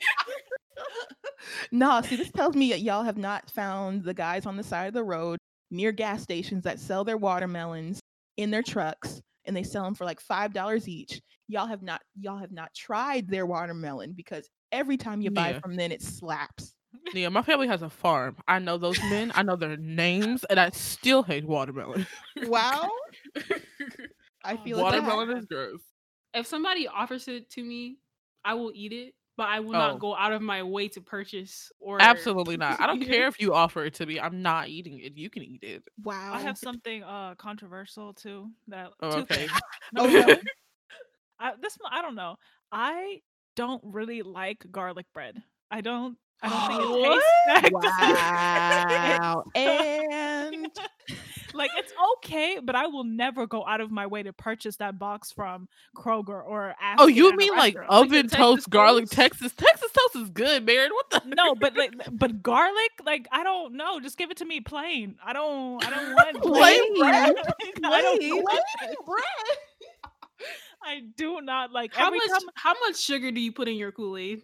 No, 1.72 2.00
see, 2.02 2.16
this 2.16 2.30
tells 2.30 2.54
me 2.54 2.70
that 2.70 2.80
y'all 2.80 3.02
have 3.02 3.16
not 3.16 3.50
found 3.50 4.04
the 4.04 4.14
guys 4.14 4.46
on 4.46 4.56
the 4.56 4.62
side 4.62 4.86
of 4.86 4.94
the 4.94 5.04
road 5.04 5.38
near 5.70 5.92
gas 5.92 6.22
stations 6.22 6.64
that 6.64 6.78
sell 6.78 7.04
their 7.04 7.16
watermelons 7.16 8.00
in 8.36 8.50
their 8.50 8.62
trucks 8.62 9.20
and 9.50 9.56
they 9.56 9.64
sell 9.64 9.82
them 9.82 9.94
for 9.96 10.04
like 10.04 10.20
five 10.20 10.52
dollars 10.52 10.86
each. 10.88 11.20
Y'all 11.48 11.66
have 11.66 11.82
not 11.82 12.00
y'all 12.20 12.38
have 12.38 12.52
not 12.52 12.72
tried 12.72 13.26
their 13.28 13.44
watermelon 13.46 14.12
because 14.12 14.48
every 14.70 14.96
time 14.96 15.20
you 15.20 15.32
buy 15.32 15.50
Yeah. 15.50 15.58
from 15.60 15.74
them 15.74 15.90
it 15.90 16.00
slaps. 16.02 16.72
Yeah, 17.12 17.28
my 17.28 17.42
family 17.42 17.66
has 17.66 17.82
a 17.82 17.90
farm. 17.90 18.36
I 18.46 18.60
know 18.60 18.78
those 18.78 19.00
men. 19.02 19.32
I 19.34 19.42
know 19.42 19.56
their 19.56 19.76
names, 19.76 20.44
and 20.44 20.58
I 20.60 20.70
still 20.70 21.22
hate 21.24 21.44
watermelon. 21.44 22.06
Wow. 22.44 22.88
I 24.44 24.54
Oh, 24.54 24.56
feel 24.64 24.76
like 24.78 24.84
watermelon 24.92 25.36
is 25.36 25.44
gross. 25.46 25.80
if 26.34 26.46
somebody 26.46 26.86
offers 26.88 27.26
it 27.28 27.50
to 27.50 27.62
me, 27.64 27.98
I 28.44 28.54
will 28.54 28.72
eat 28.74 28.92
it, 28.92 29.14
but 29.40 29.48
I 29.48 29.60
will 29.60 29.70
Oh. 29.74 29.78
not 29.78 29.98
go 30.00 30.14
out 30.14 30.34
of 30.34 30.42
my 30.42 30.62
way 30.62 30.86
to 30.88 31.00
purchase 31.00 31.72
or 31.80 31.96
Absolutely 31.98 32.58
not. 32.58 32.78
I 32.78 32.86
don't 32.86 33.00
care 33.00 33.26
if 33.26 33.40
you 33.40 33.54
offer 33.54 33.86
it 33.86 33.94
to 33.94 34.04
me. 34.04 34.20
I'm 34.20 34.42
not 34.42 34.68
eating 34.68 34.98
it. 34.98 35.16
You 35.16 35.30
can 35.30 35.42
eat 35.42 35.62
it. 35.62 35.82
Wow. 36.04 36.34
I 36.34 36.40
have 36.42 36.58
something 36.58 37.02
uh 37.02 37.36
controversial 37.36 38.12
too. 38.12 38.50
That 38.68 38.90
Oh, 39.00 39.12
two 39.12 39.18
okay. 39.20 39.46
things. 39.46 39.52
Number 39.94 40.12
really? 40.12 40.34
one, 40.34 40.40
I, 41.38 41.52
this 41.58 41.78
I 41.90 42.02
don't 42.02 42.16
know. 42.16 42.36
I 42.70 43.22
don't 43.56 43.82
really 43.82 44.20
like 44.20 44.66
garlic 44.70 45.06
bread. 45.14 45.42
I 45.70 45.80
don't. 45.80 46.18
I 46.42 46.48
don't 46.48 46.68
think 46.68 46.80
it 46.80 46.86
oh, 46.86 47.12
tastes 47.12 47.72
Wow. 47.72 49.44
and 49.54 50.70
like 51.54 51.70
it's 51.76 51.92
okay, 52.16 52.58
but 52.62 52.74
I 52.74 52.86
will 52.86 53.04
never 53.04 53.46
go 53.46 53.64
out 53.66 53.80
of 53.80 53.90
my 53.90 54.06
way 54.06 54.22
to 54.22 54.32
purchase 54.32 54.76
that 54.76 54.98
box 54.98 55.32
from 55.32 55.68
Kroger 55.96 56.42
or 56.44 56.74
ask. 56.80 57.00
Oh, 57.00 57.06
you 57.06 57.36
mean 57.36 57.50
like 57.50 57.74
restaurant. 57.76 57.90
Like 57.90 58.08
the 58.08 58.16
oven 58.16 58.22
Texas 58.28 58.38
toast 58.38 58.70
garlic 58.70 59.04
toast? 59.04 59.12
Texas? 59.12 59.52
Texas 59.56 59.90
toast 59.92 60.24
is 60.24 60.30
good, 60.30 60.64
Baron. 60.64 60.90
What 60.92 61.10
the? 61.10 61.22
no, 61.26 61.54
but 61.54 61.76
like, 61.76 61.94
but 62.10 62.42
garlic, 62.42 62.92
like 63.04 63.26
I 63.32 63.42
don't 63.42 63.74
know. 63.74 64.00
Just 64.00 64.16
give 64.16 64.30
it 64.30 64.38
to 64.38 64.44
me 64.44 64.60
plain. 64.60 65.16
I 65.24 65.32
don't. 65.32 65.84
I 65.84 65.90
don't 65.90 66.14
want 66.14 66.42
Plain 66.42 66.98
bread. 66.98 67.34
bread? 67.34 67.46
I 67.84 68.00
don't 68.02 68.20
Plain 68.20 68.42
bread. 69.06 69.56
I 70.82 71.02
do 71.16 71.40
not 71.42 71.72
like 71.72 71.94
How 71.94 72.10
much 72.10 72.26
time 72.28 72.40
how 72.54 72.74
much 72.80 72.98
sugar 72.98 73.30
do 73.30 73.40
you 73.40 73.52
put 73.52 73.68
in 73.68 73.76
your 73.76 73.92
Kool-Aid? 73.92 74.42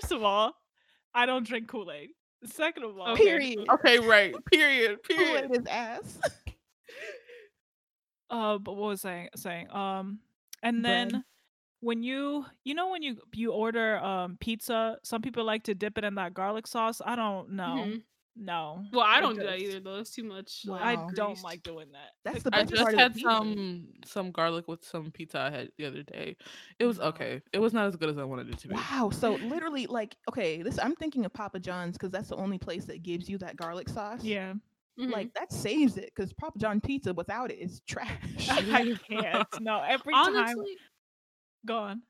First 0.00 0.12
of 0.12 0.22
all, 0.22 0.52
I 1.14 1.26
don't 1.26 1.46
drink 1.46 1.68
Kool-Aid. 1.68 2.10
Second 2.44 2.84
of 2.84 2.98
all, 2.98 3.12
Okay. 3.12 3.24
Period. 3.24 3.66
Okay, 3.70 3.98
right. 3.98 4.34
Period. 4.52 5.02
Period. 5.02 5.44
Kool-Aid 5.48 5.60
is 5.60 5.66
ass. 5.66 6.18
uh, 8.30 8.58
but 8.58 8.74
what 8.74 8.88
was 8.88 9.04
I 9.04 9.08
saying? 9.08 9.28
Saying 9.36 9.70
um, 9.70 10.20
and 10.62 10.82
Bread. 10.82 11.10
then 11.12 11.24
when 11.80 12.02
you 12.02 12.44
you 12.64 12.74
know 12.74 12.88
when 12.90 13.02
you 13.02 13.16
you 13.34 13.52
order 13.52 13.98
um 13.98 14.36
pizza, 14.40 14.98
some 15.02 15.22
people 15.22 15.44
like 15.44 15.64
to 15.64 15.74
dip 15.74 15.96
it 15.98 16.04
in 16.04 16.14
that 16.16 16.34
garlic 16.34 16.66
sauce. 16.66 17.00
I 17.04 17.16
don't 17.16 17.50
know. 17.52 17.84
Mhm. 17.86 18.02
No. 18.38 18.84
Well, 18.92 19.04
I 19.06 19.20
don't 19.20 19.34
do 19.34 19.44
that 19.44 19.58
either 19.58 19.80
though. 19.80 19.98
It's 20.00 20.10
too 20.10 20.22
much. 20.24 20.64
Wow. 20.66 20.78
I 20.80 20.96
don't 21.14 21.42
like 21.42 21.62
doing 21.62 21.90
that. 21.92 22.10
That's 22.24 22.42
the 22.42 22.50
I 22.54 22.60
best 22.60 22.70
just 22.70 22.82
part 22.82 22.94
had 22.94 23.06
of 23.06 23.14
the 23.14 23.18
pizza. 23.20 23.30
some 23.30 23.88
some 24.04 24.30
garlic 24.30 24.68
with 24.68 24.84
some 24.84 25.10
pizza 25.10 25.38
I 25.40 25.50
had 25.50 25.70
the 25.78 25.86
other 25.86 26.02
day. 26.02 26.36
It 26.78 26.84
was 26.84 27.00
okay. 27.00 27.40
It 27.52 27.58
was 27.58 27.72
not 27.72 27.86
as 27.86 27.96
good 27.96 28.10
as 28.10 28.18
I 28.18 28.24
wanted 28.24 28.50
it 28.50 28.58
to 28.58 28.68
be. 28.68 28.74
Wow. 28.74 29.10
So 29.10 29.32
literally, 29.36 29.86
like, 29.86 30.16
okay, 30.28 30.62
this 30.62 30.78
I'm 30.78 30.94
thinking 30.96 31.24
of 31.24 31.32
Papa 31.32 31.60
John's 31.60 31.94
because 31.96 32.10
that's 32.10 32.28
the 32.28 32.36
only 32.36 32.58
place 32.58 32.84
that 32.84 33.02
gives 33.02 33.28
you 33.28 33.38
that 33.38 33.56
garlic 33.56 33.88
sauce. 33.88 34.22
Yeah. 34.22 34.54
Mhm. 34.98 35.12
Like 35.12 35.32
that 35.34 35.52
saves 35.52 35.96
it 35.96 36.12
because 36.14 36.32
Papa 36.34 36.58
John 36.58 36.80
pizza 36.80 37.14
without 37.14 37.50
it 37.50 37.58
is 37.58 37.80
trash. 37.88 38.20
I 38.50 38.94
can't. 39.08 39.48
No, 39.60 39.80
every 39.82 40.12
time 40.12 40.36
honestly, 40.36 40.76
gone. 41.64 42.02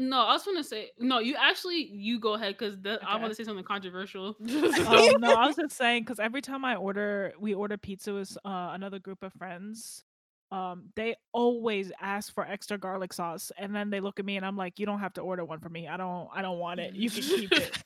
No. 0.00 0.20
I 0.22 0.32
was 0.32 0.44
gonna 0.44 0.64
say 0.64 0.90
no. 0.98 1.18
You 1.20 1.36
actually 1.38 1.84
you 1.92 2.18
go 2.20 2.34
ahead 2.34 2.56
because 2.58 2.76
I 3.06 3.16
Okay. 3.16 3.16
want 3.16 3.30
to 3.30 3.34
say 3.34 3.44
something 3.44 3.64
controversial. 3.64 4.36
Oh 4.86 5.12
no, 5.16 5.34
I 5.34 5.46
was 5.46 5.56
just 5.56 5.76
saying 5.76 6.02
because 6.04 6.18
every 6.20 6.42
time 6.42 6.64
I 6.64 6.76
order, 6.76 7.32
we 7.38 7.54
order 7.54 7.76
pizza 7.76 8.12
with 8.14 8.36
uh, 8.44 8.70
another 8.72 8.98
group 8.98 9.22
of 9.22 9.32
friends. 9.34 10.04
Um, 10.50 10.90
they 10.96 11.14
always 11.32 11.92
ask 12.00 12.32
for 12.34 12.44
extra 12.46 12.78
garlic 12.78 13.12
sauce, 13.12 13.52
and 13.58 13.74
then 13.74 13.90
they 13.90 14.00
look 14.00 14.18
at 14.18 14.24
me, 14.24 14.36
and 14.36 14.44
I'm 14.46 14.56
like, 14.56 14.78
"You 14.78 14.86
don't 14.86 15.00
have 15.00 15.14
to 15.14 15.20
order 15.20 15.44
one 15.44 15.60
for 15.60 15.68
me. 15.68 15.86
I 15.88 15.96
don't. 15.96 16.28
I 16.34 16.42
don't 16.42 16.58
want 16.58 16.80
it. 16.80 16.94
You 16.94 17.10
can 17.10 17.22
keep 17.36 17.52
it." 17.52 17.76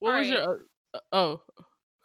what 0.00 0.14
was 0.14 0.28
Alright. 0.28 0.40
your 0.40 0.60
uh, 0.94 0.98
oh 1.12 1.42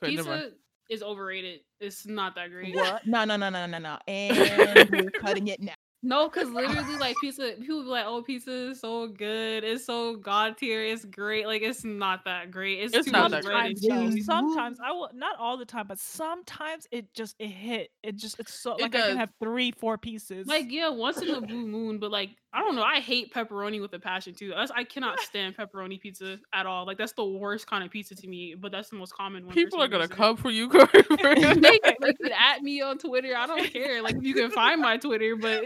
okay, 0.03 0.15
never. 0.15 0.37
Pizza 0.37 0.51
is 0.89 1.03
overrated. 1.03 1.61
It's 1.79 2.05
not 2.05 2.35
that 2.35 2.49
great. 2.51 2.75
what? 2.75 3.05
No, 3.07 3.25
no, 3.25 3.35
no, 3.37 3.49
no, 3.49 3.65
no, 3.65 3.77
no. 3.79 3.97
And 4.07 4.89
we're 4.89 5.11
cutting 5.11 5.47
it 5.47 5.61
now. 5.61 5.73
No, 6.03 6.27
because 6.27 6.49
literally, 6.49 6.97
like 6.97 7.19
pizza, 7.19 7.53
people 7.59 7.83
be 7.83 7.89
like, 7.89 8.05
"Oh, 8.07 8.23
pizza 8.23 8.69
is 8.71 8.79
so 8.79 9.07
good. 9.07 9.63
It's 9.63 9.85
so 9.85 10.15
god 10.15 10.57
tier. 10.57 10.81
It's 10.83 11.05
great." 11.05 11.45
Like 11.45 11.61
it's 11.61 11.83
not 11.83 12.25
that 12.25 12.49
great. 12.49 12.79
It's, 12.79 12.93
It's 12.93 13.07
too 13.07 13.11
not 13.11 13.31
that 13.31 13.43
great. 13.43 13.77
Sometimes, 13.77 14.15
sometimes 14.17 14.79
I 14.79 14.91
will 14.93 15.11
not 15.13 15.37
all 15.37 15.57
the 15.57 15.65
time, 15.65 15.85
but 15.87 15.99
sometimes 15.99 16.87
it 16.91 17.13
just 17.13 17.35
it 17.37 17.49
hit. 17.49 17.91
It 18.01 18.15
just 18.15 18.39
it's 18.39 18.53
so 18.53 18.77
It 18.77 18.91
like 18.91 18.95
I 18.95 19.03
can 19.03 19.15
have 19.17 19.31
three, 19.39 19.71
four 19.71 19.97
pieces. 19.97 20.47
Like 20.47 20.71
yeah, 20.71 20.89
once 20.89 21.21
in 21.21 21.29
a 21.33 21.41
blue 21.41 21.67
moon, 21.67 21.99
but 21.99 22.11
like 22.11 22.35
I 22.53 22.59
don't 22.59 22.75
know. 22.75 22.83
I 22.83 22.99
hate 22.99 23.33
pepperoni 23.33 23.79
with 23.81 23.93
a 23.93 23.99
passion 23.99 24.33
too. 24.33 24.49
That's, 24.49 24.71
I 24.71 24.83
cannot 24.83 25.19
stand 25.21 25.55
pepperoni 25.55 25.99
pizza 25.99 26.37
at 26.53 26.65
all. 26.65 26.85
Like 26.85 26.97
that's 26.97 27.13
the 27.13 27.25
worst 27.25 27.67
kind 27.67 27.83
of 27.83 27.91
pizza 27.91 28.15
to 28.15 28.27
me. 28.27 28.55
But 28.59 28.71
that's 28.71 28.89
the 28.89 28.97
most 28.97 29.13
common 29.13 29.45
one. 29.45 29.55
People 29.55 29.81
are 29.81 29.87
gonna 29.87 30.03
reason. 30.03 30.15
come 30.15 30.37
for 30.37 30.51
you, 30.51 30.69
Corey. 30.69 30.87
they, 30.93 31.79
that. 31.83 31.95
they 32.01 32.13
could 32.13 32.31
at 32.31 32.61
me 32.61 32.81
on 32.81 32.97
Twitter. 32.97 33.35
I 33.35 33.47
don't 33.47 33.71
care. 33.71 34.01
Like 34.01 34.15
if 34.15 34.23
you 34.23 34.33
can 34.33 34.51
find 34.51 34.81
my 34.81 34.97
Twitter, 34.97 35.35
but 35.35 35.65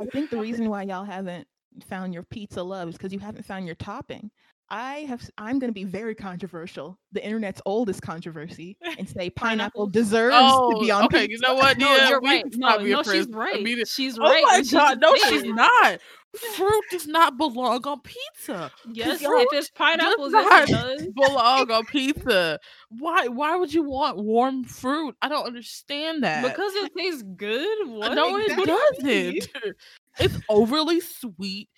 I 0.00 0.06
think 0.06 0.30
the 0.30 0.38
reason 0.38 0.68
why 0.68 0.82
y'all 0.82 1.04
haven't 1.04 1.46
found 1.88 2.14
your 2.14 2.22
pizza 2.22 2.62
love 2.62 2.88
is 2.88 2.96
because 2.96 3.12
you 3.12 3.18
haven't 3.18 3.44
found 3.44 3.66
your 3.66 3.74
topping. 3.74 4.30
I 4.70 5.00
have. 5.00 5.28
I'm 5.38 5.58
going 5.58 5.68
to 5.68 5.74
be 5.74 5.84
very 5.84 6.14
controversial. 6.14 6.98
The 7.12 7.24
internet's 7.24 7.60
oldest 7.66 8.02
controversy, 8.02 8.76
and 8.98 9.08
say 9.08 9.30
pineapple 9.30 9.88
deserves 9.88 10.36
oh, 10.38 10.72
to 10.72 10.80
be 10.84 10.90
oh, 10.90 10.96
on 10.96 11.08
pizza. 11.08 11.16
okay. 11.16 11.28
pizza. 11.28 11.46
You 11.46 11.54
know 11.54 11.54
what? 11.54 11.78
no, 11.78 11.96
yeah, 11.96 12.08
you're 12.08 12.20
right. 12.20 12.44
No, 12.56 12.78
no, 12.78 13.02
she's 13.02 13.28
right. 13.28 13.88
She's 13.88 14.18
Oh 14.18 14.22
right. 14.22 14.42
my 14.46 14.62
she 14.62 14.72
god, 14.72 15.00
no, 15.00 15.14
she's 15.16 15.42
it. 15.42 15.54
not. 15.54 16.00
Fruit 16.56 16.84
does 16.90 17.06
not 17.06 17.36
belong 17.36 17.86
on 17.86 18.00
pizza. 18.00 18.70
Yes, 18.92 19.20
if 19.22 19.48
it's 19.52 19.70
pineapples, 19.70 20.32
it 20.34 20.68
does. 20.68 21.06
belong 21.14 21.70
on 21.70 21.84
pizza. 21.84 22.58
Why? 22.88 23.28
Why 23.28 23.56
would 23.56 23.72
you 23.72 23.84
want 23.84 24.16
warm 24.18 24.64
fruit? 24.64 25.14
I 25.22 25.28
don't 25.28 25.46
understand 25.46 26.24
that. 26.24 26.42
Because 26.42 26.74
it 26.74 26.90
tastes 26.96 27.22
good. 27.36 27.88
What? 27.88 28.14
no, 28.14 28.36
exactly? 28.36 28.64
it 29.38 29.52
doesn't. 29.52 29.76
It's 30.18 30.38
overly 30.48 31.00
sweet, 31.00 31.68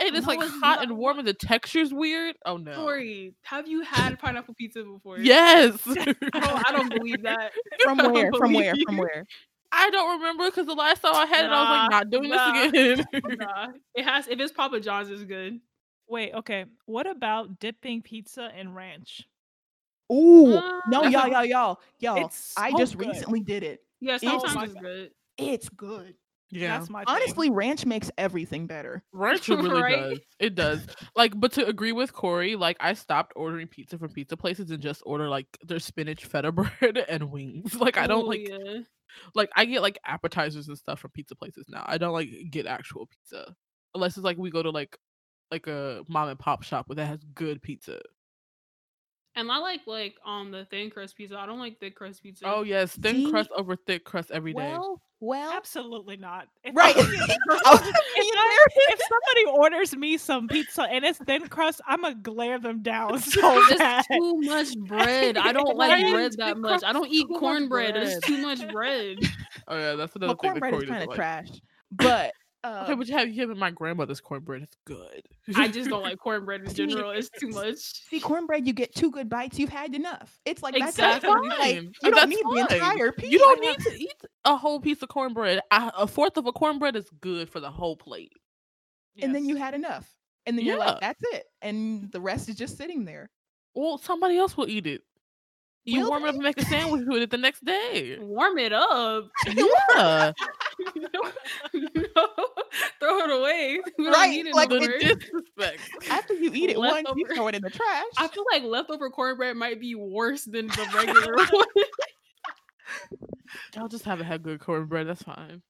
and 0.00 0.14
it's 0.16 0.26
No, 0.26 0.32
like 0.34 0.40
it's 0.42 0.50
hot 0.60 0.78
not. 0.78 0.82
and 0.82 0.96
warm, 0.96 1.18
and 1.18 1.26
the 1.28 1.34
texture's 1.34 1.92
weird. 1.92 2.36
Oh 2.46 2.56
no. 2.56 2.74
Corey, 2.74 3.34
have 3.42 3.66
you 3.68 3.82
had 3.82 4.18
pineapple 4.18 4.54
pizza 4.54 4.82
before? 4.84 5.18
Yes. 5.18 5.78
I 5.86 5.94
don't. 5.94 6.68
I 6.68 6.72
don't 6.72 6.88
believe 6.90 7.22
that. 7.22 7.52
From 7.82 7.98
where? 8.12 8.32
From 8.32 8.52
where? 8.52 8.74
From 8.86 8.96
where? 8.96 9.26
I 9.72 9.90
don't 9.90 10.18
remember 10.20 10.46
because 10.46 10.66
the 10.66 10.74
last 10.74 11.02
time 11.02 11.14
I 11.14 11.26
had 11.26 11.44
it, 11.44 11.50
I 11.50 11.60
was 11.60 11.68
like, 11.68 11.90
Nah, 11.90 11.98
not 11.98 12.10
doing 12.10 12.30
nah. 12.30 12.70
this 12.70 13.00
again. 13.00 13.38
Nah, 13.38 13.66
it 13.94 14.04
has. 14.04 14.26
If 14.28 14.40
it's 14.40 14.52
Papa 14.52 14.80
John's, 14.80 15.10
it's 15.10 15.24
good. 15.24 15.60
Wait, 16.08 16.32
okay. 16.32 16.64
What 16.86 17.06
about 17.06 17.58
dipping 17.58 18.00
pizza 18.00 18.50
in 18.58 18.72
ranch? 18.74 19.28
Ooh, 20.10 20.54
Uh, 20.56 20.80
no, 20.88 21.02
y'all, 21.02 21.28
y'all, 21.28 21.44
y'all, 21.44 21.80
y'all. 21.98 22.24
It's 22.24 22.54
I 22.56 22.72
just 22.78 22.96
good. 22.96 23.08
recently 23.08 23.40
did 23.40 23.62
it. 23.62 23.82
Yeah, 24.00 24.14
It's 24.14 24.24
sometimes 24.24 24.54
my 24.54 24.64
it's 24.64 24.72
good. 24.74 25.10
It's 25.36 25.68
good. 25.68 26.14
Yeah. 26.50 26.78
That's 26.78 26.90
my 26.90 27.04
thing. 27.04 27.14
Honestly, 27.14 27.50
ranch 27.50 27.84
makes 27.86 28.10
everything 28.18 28.66
better. 28.66 29.02
Ranch 29.12 29.48
it 29.48 29.56
really 29.56 29.82
Right? 29.82 29.96
does. 29.96 30.18
It 30.40 30.54
does. 30.54 30.86
Like, 31.16 31.32
but 31.38 31.52
to 31.52 31.66
agree 31.66 31.92
with 31.92 32.12
Corey, 32.12 32.56
like 32.56 32.76
I 32.80 32.94
stopped 32.94 33.32
ordering 33.36 33.66
pizza 33.66 33.98
from 33.98 34.10
pizza 34.12 34.36
places 34.36 34.70
and 34.70 34.80
just 34.82 35.02
order 35.06 35.28
like 35.28 35.46
their 35.62 35.78
spinach 35.78 36.24
feta 36.24 36.52
bread 36.52 36.98
and 37.08 37.30
wings. 37.30 37.74
Like 37.74 37.96
I 37.96 38.06
don't 38.06 38.24
Ooh, 38.24 38.28
like 38.28 38.48
Yeah. 38.48 38.80
like 39.34 39.50
I 39.56 39.64
get 39.64 39.82
like 39.82 39.98
appetizers 40.06 40.68
and 40.68 40.78
stuff 40.78 41.00
from 41.00 41.10
pizza 41.12 41.34
places 41.34 41.66
now. 41.68 41.84
I 41.86 41.98
don't 41.98 42.12
like 42.12 42.30
get 42.50 42.66
actual 42.66 43.06
pizza 43.06 43.54
unless 43.94 44.16
it's 44.16 44.24
like 44.24 44.38
we 44.38 44.50
go 44.50 44.62
to 44.62 44.70
like 44.70 44.96
like 45.50 45.66
a 45.66 46.02
mom 46.08 46.28
and 46.28 46.38
pop 46.38 46.62
shop 46.62 46.88
where 46.88 46.96
that 46.96 47.06
has 47.06 47.20
good 47.34 47.62
pizza. 47.62 48.00
And 49.38 49.52
I 49.52 49.58
like 49.58 49.82
like 49.86 50.16
um 50.26 50.50
the 50.50 50.64
thin 50.64 50.90
crust 50.90 51.16
pizza. 51.16 51.38
I 51.38 51.46
don't 51.46 51.60
like 51.60 51.78
thick 51.78 51.94
crust 51.94 52.22
pizza. 52.24 52.44
Oh 52.46 52.62
yes, 52.62 52.96
thin 52.96 53.14
See? 53.14 53.30
crust 53.30 53.50
over 53.56 53.76
thick 53.76 54.02
crust 54.04 54.32
every 54.32 54.52
day. 54.52 54.56
Well, 54.58 55.00
well, 55.20 55.52
Absolutely 55.52 56.16
not. 56.16 56.48
If 56.64 56.74
right. 56.74 56.96
I- 56.96 57.00
I 57.00 57.02
if, 57.04 57.38
I- 57.64 58.68
if 58.76 59.00
somebody 59.08 59.58
orders 59.58 59.94
me 59.96 60.16
some 60.18 60.48
pizza 60.48 60.82
and 60.82 61.04
it's 61.04 61.18
thin 61.20 61.46
crust, 61.46 61.80
I'm 61.86 62.02
gonna 62.02 62.16
glare 62.16 62.58
them 62.58 62.82
down 62.82 63.20
so 63.20 63.40
bad. 63.78 64.04
It's 64.10 64.18
too 64.18 64.40
much 64.40 64.76
bread. 64.88 65.38
I 65.38 65.52
don't 65.52 65.76
like 65.76 65.92
Right? 65.92 66.12
bread 66.12 66.32
that 66.38 66.58
much. 66.58 66.82
I 66.84 66.92
don't 66.92 67.08
eat 67.08 67.22
too 67.28 67.34
much 67.34 67.40
cornbread. 67.40 67.96
It's 67.96 68.26
too 68.26 68.38
much 68.38 68.68
bread. 68.72 69.18
Oh 69.68 69.76
yeah, 69.78 69.94
that's 69.94 70.16
another 70.16 70.34
well, 70.42 70.54
thing 70.54 70.54
that 70.54 70.60
cornbread 70.60 70.82
is 70.82 70.88
kind 70.88 71.02
of 71.04 71.08
like. 71.10 71.16
trash, 71.16 71.48
but 71.92 72.32
Okay, 72.66 72.94
but 72.94 73.06
you 73.06 73.14
have 73.16 73.28
you 73.28 73.48
have 73.48 73.56
my 73.56 73.70
grandmother's 73.70 74.20
cornbread. 74.20 74.62
It's 74.62 74.76
good. 74.84 75.22
I 75.54 75.68
just 75.68 75.88
don't 75.88 76.02
like 76.02 76.18
cornbread 76.18 76.62
in 76.62 76.74
general. 76.74 77.10
It's 77.12 77.30
too 77.30 77.48
much. 77.48 77.76
see, 77.78 78.18
cornbread, 78.20 78.66
you 78.66 78.72
get 78.72 78.94
two 78.94 79.10
good 79.12 79.28
bites, 79.28 79.58
you've 79.58 79.70
had 79.70 79.94
enough. 79.94 80.40
It's 80.44 80.62
like 80.62 80.74
that's 80.74 80.98
Exactly. 80.98 81.30
Like, 81.30 81.58
Fine. 81.58 81.92
you 82.02 82.10
don't 82.10 82.14
That's 82.16 82.26
need 82.28 82.44
the 82.44 82.66
entire 82.74 83.12
piece. 83.12 83.30
You 83.30 83.38
don't 83.38 83.64
Like, 83.64 83.78
need 83.78 83.84
to 83.92 84.02
eat 84.02 84.14
a 84.44 84.56
whole 84.56 84.80
piece 84.80 85.00
of 85.02 85.08
cornbread. 85.08 85.60
A, 85.70 85.92
a 85.98 86.06
fourth 86.08 86.36
of 86.36 86.46
a 86.46 86.52
cornbread 86.52 86.96
is 86.96 87.08
good 87.20 87.48
for 87.48 87.60
the 87.60 87.70
whole 87.70 87.96
plate. 87.96 88.32
and 89.22 89.34
then 89.34 89.44
you 89.44 89.56
had 89.56 89.74
enough, 89.74 90.08
and 90.46 90.58
then 90.58 90.64
you're 90.64 90.78
like, 90.78 91.00
that's 91.00 91.22
it, 91.32 91.44
and 91.62 92.10
the 92.12 92.20
rest 92.20 92.48
is 92.48 92.56
just 92.56 92.76
sitting 92.76 93.04
there. 93.04 93.30
Well, 93.74 93.98
somebody 93.98 94.36
else 94.36 94.56
will 94.56 94.68
eat 94.68 94.86
it. 94.88 95.02
You 95.88 96.02
Will 96.02 96.10
warm 96.10 96.24
it 96.24 96.28
up 96.28 96.34
and 96.34 96.44
make 96.44 96.60
a 96.60 96.66
sandwich 96.66 97.04
with 97.06 97.22
it 97.22 97.30
the 97.30 97.38
next 97.38 97.64
day. 97.64 98.18
Warm 98.20 98.58
it 98.58 98.74
up. 98.74 99.24
Yeah, 99.46 100.32
no, 100.94 101.22
throw 103.00 103.18
it 103.20 103.30
away. 103.30 103.80
We 103.98 104.04
don't 104.04 104.12
Right, 104.12 104.28
need 104.30 104.46
it 104.48 104.54
like, 104.54 104.68
no 104.68 104.80
disrespect. 104.80 105.80
After 106.10 106.34
you 106.34 106.50
eat 106.52 106.68
it 106.68 106.76
once, 106.76 107.08
you 107.16 107.24
throw 107.34 107.48
it 107.48 107.54
in 107.54 107.62
the 107.62 107.70
trash. 107.70 108.04
I 108.18 108.28
feel 108.28 108.44
like 108.52 108.64
leftover 108.64 109.08
cornbread 109.08 109.56
might 109.56 109.80
be 109.80 109.94
worse 109.94 110.44
than 110.44 110.66
the 110.66 110.90
regular 110.94 111.34
one. 111.36 111.66
Y'all 113.74 113.88
just 113.88 114.04
haven't 114.04 114.26
had 114.26 114.42
good 114.42 114.60
cornbread. 114.60 115.08
That's 115.08 115.22
fine. 115.22 115.62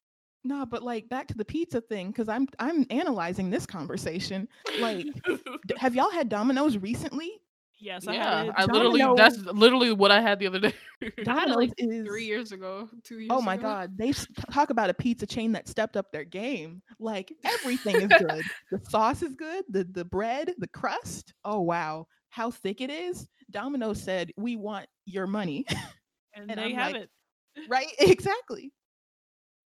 No, 0.42 0.66
but 0.66 0.82
like 0.82 1.08
back 1.08 1.28
to 1.28 1.34
the 1.34 1.44
pizza 1.44 1.80
thing, 1.80 2.08
because 2.08 2.28
I'm 2.28 2.48
I'm 2.58 2.86
analyzing 2.90 3.50
this 3.50 3.66
conversation. 3.66 4.48
Like, 4.80 5.06
have 5.76 5.94
y'all 5.94 6.10
had 6.10 6.28
Domino's 6.28 6.76
recently? 6.76 7.40
Yes, 7.80 8.08
I 8.08 8.14
yeah, 8.14 8.38
had 8.38 8.46
it. 8.48 8.54
I 8.56 8.64
literally 8.64 9.02
that's 9.16 9.38
literally 9.38 9.92
what 9.92 10.10
I 10.10 10.20
had 10.20 10.38
the 10.40 10.48
other 10.48 10.58
day. 10.58 10.72
I 11.02 11.22
Domino's 11.22 11.56
like 11.56 11.72
is 11.78 12.06
three 12.06 12.24
years 12.24 12.50
ago, 12.50 12.88
two 13.04 13.20
years. 13.20 13.30
Oh 13.32 13.40
my 13.40 13.54
ago. 13.54 13.62
god, 13.62 13.96
they 13.96 14.12
talk 14.52 14.70
about 14.70 14.90
a 14.90 14.94
pizza 14.94 15.26
chain 15.26 15.52
that 15.52 15.68
stepped 15.68 15.96
up 15.96 16.10
their 16.10 16.24
game. 16.24 16.82
Like 16.98 17.32
everything 17.44 17.96
is 18.00 18.08
good. 18.18 18.44
the 18.72 18.80
sauce 18.90 19.22
is 19.22 19.34
good, 19.36 19.64
the 19.68 19.84
the 19.84 20.04
bread, 20.04 20.52
the 20.58 20.66
crust. 20.68 21.32
Oh 21.44 21.60
wow, 21.60 22.08
how 22.30 22.50
thick 22.50 22.80
it 22.80 22.90
is. 22.90 23.28
Domino's 23.52 24.02
said, 24.02 24.32
"We 24.36 24.56
want 24.56 24.86
your 25.06 25.28
money." 25.28 25.64
and, 26.34 26.50
and 26.50 26.58
they 26.58 26.64
I'm 26.64 26.74
have 26.74 26.92
like, 26.92 27.02
it. 27.02 27.10
right? 27.68 27.86
Exactly. 28.00 28.72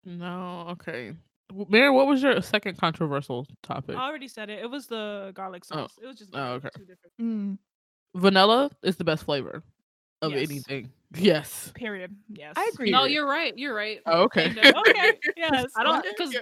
no, 0.05 0.65
okay. 0.71 1.13
W- 1.49 1.67
Mary, 1.69 1.91
what 1.91 2.07
was 2.07 2.23
your 2.23 2.41
second 2.41 2.77
controversial 2.79 3.45
topic? 3.61 3.95
I 3.95 4.07
already 4.07 4.27
said 4.27 4.49
it. 4.49 4.59
It 4.59 4.69
was 4.71 4.87
the 4.87 5.31
garlic 5.35 5.63
Oh. 5.71 5.75
sauce. 5.81 5.93
It 6.01 6.07
was 6.07 6.17
just 6.17 6.31
Oh, 6.33 6.53
okay. 6.53 6.69
two 6.75 6.85
different. 6.85 7.13
Mm. 7.21 7.57
Vanilla 8.15 8.69
is 8.83 8.95
the 8.97 9.03
best 9.03 9.23
flavor. 9.25 9.63
of 10.23 10.33
Yes. 10.33 10.49
anything. 10.51 10.91
Yes. 11.15 11.71
Period. 11.73 12.15
Yes. 12.29 12.53
I 12.55 12.69
agree. 12.73 12.91
No, 12.91 13.05
you're 13.05 13.25
right. 13.27 13.57
You're 13.57 13.73
right. 13.73 13.99
Oh, 14.05 14.21
okay. 14.25 14.45
And, 14.49 14.59
uh, 14.59 14.71
Okay. 14.87 15.13
Yes. 15.35 15.65
I 15.75 15.83
don't 15.83 16.05
because 16.15 16.35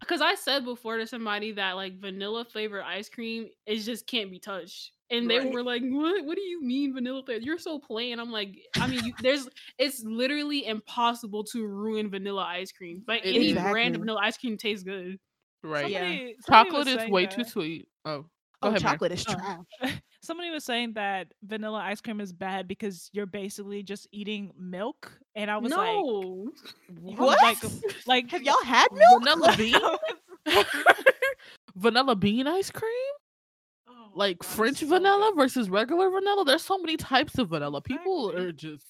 because 0.00 0.20
I 0.20 0.34
said 0.34 0.66
before 0.66 0.98
to 0.98 1.06
somebody 1.06 1.52
that 1.52 1.76
like 1.76 1.98
vanilla 1.98 2.44
flavored 2.44 2.82
ice 2.84 3.08
cream 3.08 3.48
is 3.64 3.86
just 3.86 4.06
can't 4.06 4.30
be 4.30 4.38
touched. 4.38 4.92
And 5.08 5.30
they 5.30 5.38
Right. 5.38 5.50
were 5.50 5.62
like, 5.62 5.80
"What? 5.82 6.26
What 6.26 6.36
do 6.36 6.42
you 6.42 6.62
mean 6.62 6.92
vanilla 6.92 7.22
flavor? 7.24 7.40
You're 7.42 7.56
so 7.58 7.78
plain." 7.78 8.20
I'm 8.20 8.30
like, 8.30 8.58
I 8.76 8.86
mean, 8.86 9.02
you, 9.02 9.14
there's 9.22 9.48
it's 9.78 10.02
literally 10.04 10.66
impossible 10.66 11.42
to 11.44 11.66
ruin 11.66 12.10
vanilla 12.10 12.42
ice 12.44 12.70
cream. 12.72 13.02
Like 13.08 13.24
It 13.24 13.34
any 13.34 13.50
is. 13.52 13.54
brand 13.54 13.94
of 13.94 14.00
vanilla 14.02 14.20
ice 14.22 14.36
cream 14.36 14.58
tastes 14.58 14.84
good. 14.84 15.18
Right. 15.64 15.90
Yeah. 15.90 16.00
Somebody- 16.00 16.36
somebody 16.44 16.70
Chocolate 16.70 16.88
is 16.88 17.10
way 17.10 17.24
that- 17.24 17.30
too 17.34 17.44
sweet. 17.44 17.88
Oh. 18.04 18.26
Go 18.62 18.68
Oh, 18.68 18.68
ahead, 18.68 18.82
Mary. 18.82 18.92
chocolate 18.92 19.12
is 19.12 19.24
Oh. 19.28 19.32
trash. 19.80 19.92
Somebody 20.22 20.50
was 20.50 20.64
saying 20.64 20.94
that 20.94 21.28
vanilla 21.42 21.78
ice 21.78 22.00
cream 22.00 22.20
is 22.20 22.32
bad 22.32 22.66
because 22.68 23.10
you're 23.12 23.26
basically 23.26 23.82
just 23.82 24.08
eating 24.12 24.50
milk, 24.58 25.12
and 25.34 25.50
I 25.50 25.56
was 25.58 25.70
like, 25.72 25.78
no, 25.96 26.50
What? 27.00 27.42
Like, 27.42 27.58
like 28.06 28.30
Have 28.30 28.42
y'all 28.42 28.62
had 28.64 28.88
milk? 28.92 29.22
Vanilla 29.22 29.54
bean? 30.46 30.64
vanilla 31.76 32.16
bean 32.16 32.46
ice 32.46 32.70
cream? 32.70 32.90
Oh, 33.88 34.08
Like 34.14 34.38
God, 34.38 34.46
French 34.48 34.78
so 34.78 34.86
vanilla 34.86 35.30
good. 35.32 35.40
versus 35.42 35.68
regular 35.70 36.10
vanilla? 36.10 36.44
There's 36.44 36.62
so 36.64 36.78
many 36.78 36.96
types 36.96 37.38
of 37.38 37.48
vanilla. 37.50 37.80
People 37.80 38.30
are 38.36 38.52
just 38.52 38.84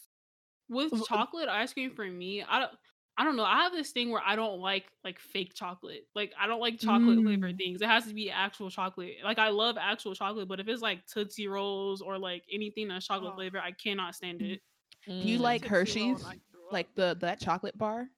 with 0.68 0.92
chocolate 1.06 1.49
ice 1.49 1.73
cream 1.73 1.90
for 1.90 2.06
me, 2.06 2.42
I 2.42 2.61
don't. 2.61 2.73
I 3.18 3.25
don't 3.25 3.37
know. 3.37 3.44
I 3.44 3.62
have 3.62 3.73
this 3.73 3.92
thing 3.92 4.11
where 4.11 4.23
I 4.25 4.37
don't 4.37 4.61
like 4.61 4.85
like 5.04 5.18
fake 5.18 5.54
chocolate. 5.54 6.06
Like 6.14 6.32
I 6.38 6.46
don't 6.46 6.61
like 6.61 6.78
chocolate 6.78 7.23
flavored 7.23 7.54
Mm. 7.54 7.58
things. 7.58 7.80
It 7.82 7.88
has 7.88 8.06
to 8.06 8.14
be 8.14 8.30
actual 8.30 8.68
chocolate. 8.70 9.16
Like 9.25 9.38
I 9.38 9.49
love 9.49 9.76
actual 9.80 10.14
chocolate, 10.14 10.49
but 10.49 10.61
if 10.61 10.68
it's 10.68 10.82
like 10.82 11.06
Tootsie 11.06 11.49
Rolls 11.49 12.02
or 12.02 12.18
like 12.18 12.44
anything 12.52 12.88
that's 12.88 13.06
chocolate 13.06 13.32
Oh. 13.32 13.37
flavor, 13.37 13.58
I 13.58 13.73
cannot 13.73 14.14
stand 14.14 14.40
Mm. 14.40 14.52
it. 14.54 14.61
Do 15.06 15.12
you 15.28 15.38
Mm. 15.38 15.42
like 15.42 15.62
Tootsie 15.62 15.70
Hershey's? 15.75 16.25
I 16.25 16.38
threw 16.50 16.66
up. 16.66 16.73
Like 16.73 16.94
the 16.94 17.16
that 17.20 17.40
chocolate 17.40 17.78
bar? 17.78 18.08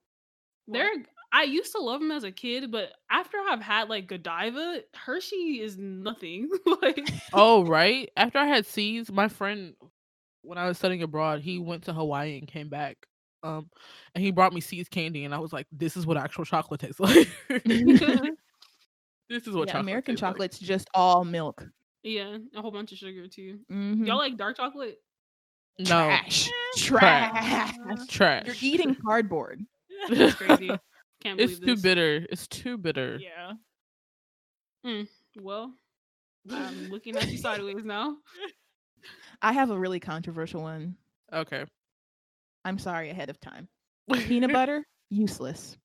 They're 0.66 0.90
I 1.30 1.42
used 1.42 1.72
to 1.72 1.80
love 1.80 2.00
them 2.00 2.10
as 2.10 2.24
a 2.24 2.32
kid, 2.32 2.70
but 2.72 2.92
after 3.10 3.36
I've 3.38 3.60
had 3.60 3.88
like 3.90 4.06
Godiva, 4.08 4.82
Hershey 4.94 5.60
is 5.60 5.76
nothing. 5.76 6.48
like 6.82 7.08
Oh, 7.34 7.64
right. 7.66 8.10
After 8.16 8.38
I 8.38 8.46
had 8.46 8.64
See's, 8.66 9.12
my 9.12 9.28
friend, 9.28 9.74
when 10.42 10.56
I 10.58 10.66
was 10.66 10.78
studying 10.78 11.02
abroad, 11.02 11.42
he 11.42 11.58
went 11.58 11.84
to 11.84 11.92
Hawaii 11.92 12.38
and 12.38 12.48
came 12.48 12.68
back. 12.70 13.06
Um, 13.42 13.70
and 14.14 14.24
he 14.24 14.30
brought 14.30 14.52
me 14.52 14.60
See's 14.60 14.88
candy, 14.88 15.24
and 15.24 15.34
I 15.34 15.38
was 15.38 15.52
like, 15.52 15.66
"This 15.72 15.96
is 15.96 16.06
what 16.06 16.16
actual 16.16 16.44
chocolate 16.44 16.80
tastes 16.80 16.98
like. 17.00 17.28
this 19.28 19.46
is 19.46 19.54
what 19.54 19.68
yeah, 19.68 19.72
chocolate 19.72 19.74
American 19.76 20.14
tastes 20.14 20.22
like." 20.22 20.32
chocolate's 20.32 20.58
just 20.58 20.88
all 20.94 21.24
milk. 21.24 21.64
yeah, 22.02 22.36
a 22.56 22.60
whole 22.62 22.70
bunch 22.70 22.92
of 22.92 22.98
sugar 22.98 23.26
too. 23.28 23.58
Mhm. 23.70 24.06
Y'all 24.06 24.18
like 24.18 24.36
dark 24.36 24.56
chocolate? 24.56 24.98
No, 25.78 25.84
Trash. 25.86 26.50
Trash. 26.76 27.74
Trash. 27.76 28.06
trash. 28.08 28.46
You're 28.46 28.56
eating 28.60 28.94
cardboard. 29.06 29.64
That's 30.08 30.34
crazy. 30.34 30.68
Can't 31.20 31.36
believe 31.38 31.50
it's 31.50 31.58
too 31.60 31.66
this. 31.74 31.82
bitter. 31.82 32.26
It's 32.30 32.46
too 32.48 32.76
bitter. 32.78 33.18
yeah. 33.22 33.52
Well, 35.40 35.72
I'm 36.50 36.88
looking 36.88 37.16
at 37.16 37.28
you 37.28 37.36
sideways 37.38 37.84
now. 37.84 38.16
I 39.42 39.52
have 39.52 39.70
a 39.70 39.78
really 39.78 40.00
controversial 40.00 40.62
one. 40.62 40.96
Okay. 41.32 41.64
I'm 42.64 42.78
sorry 42.78 43.10
ahead 43.10 43.30
of 43.30 43.40
time. 43.40 43.68
Peanut 44.12 44.52
butter, 44.52 44.84
useless. 45.10 45.76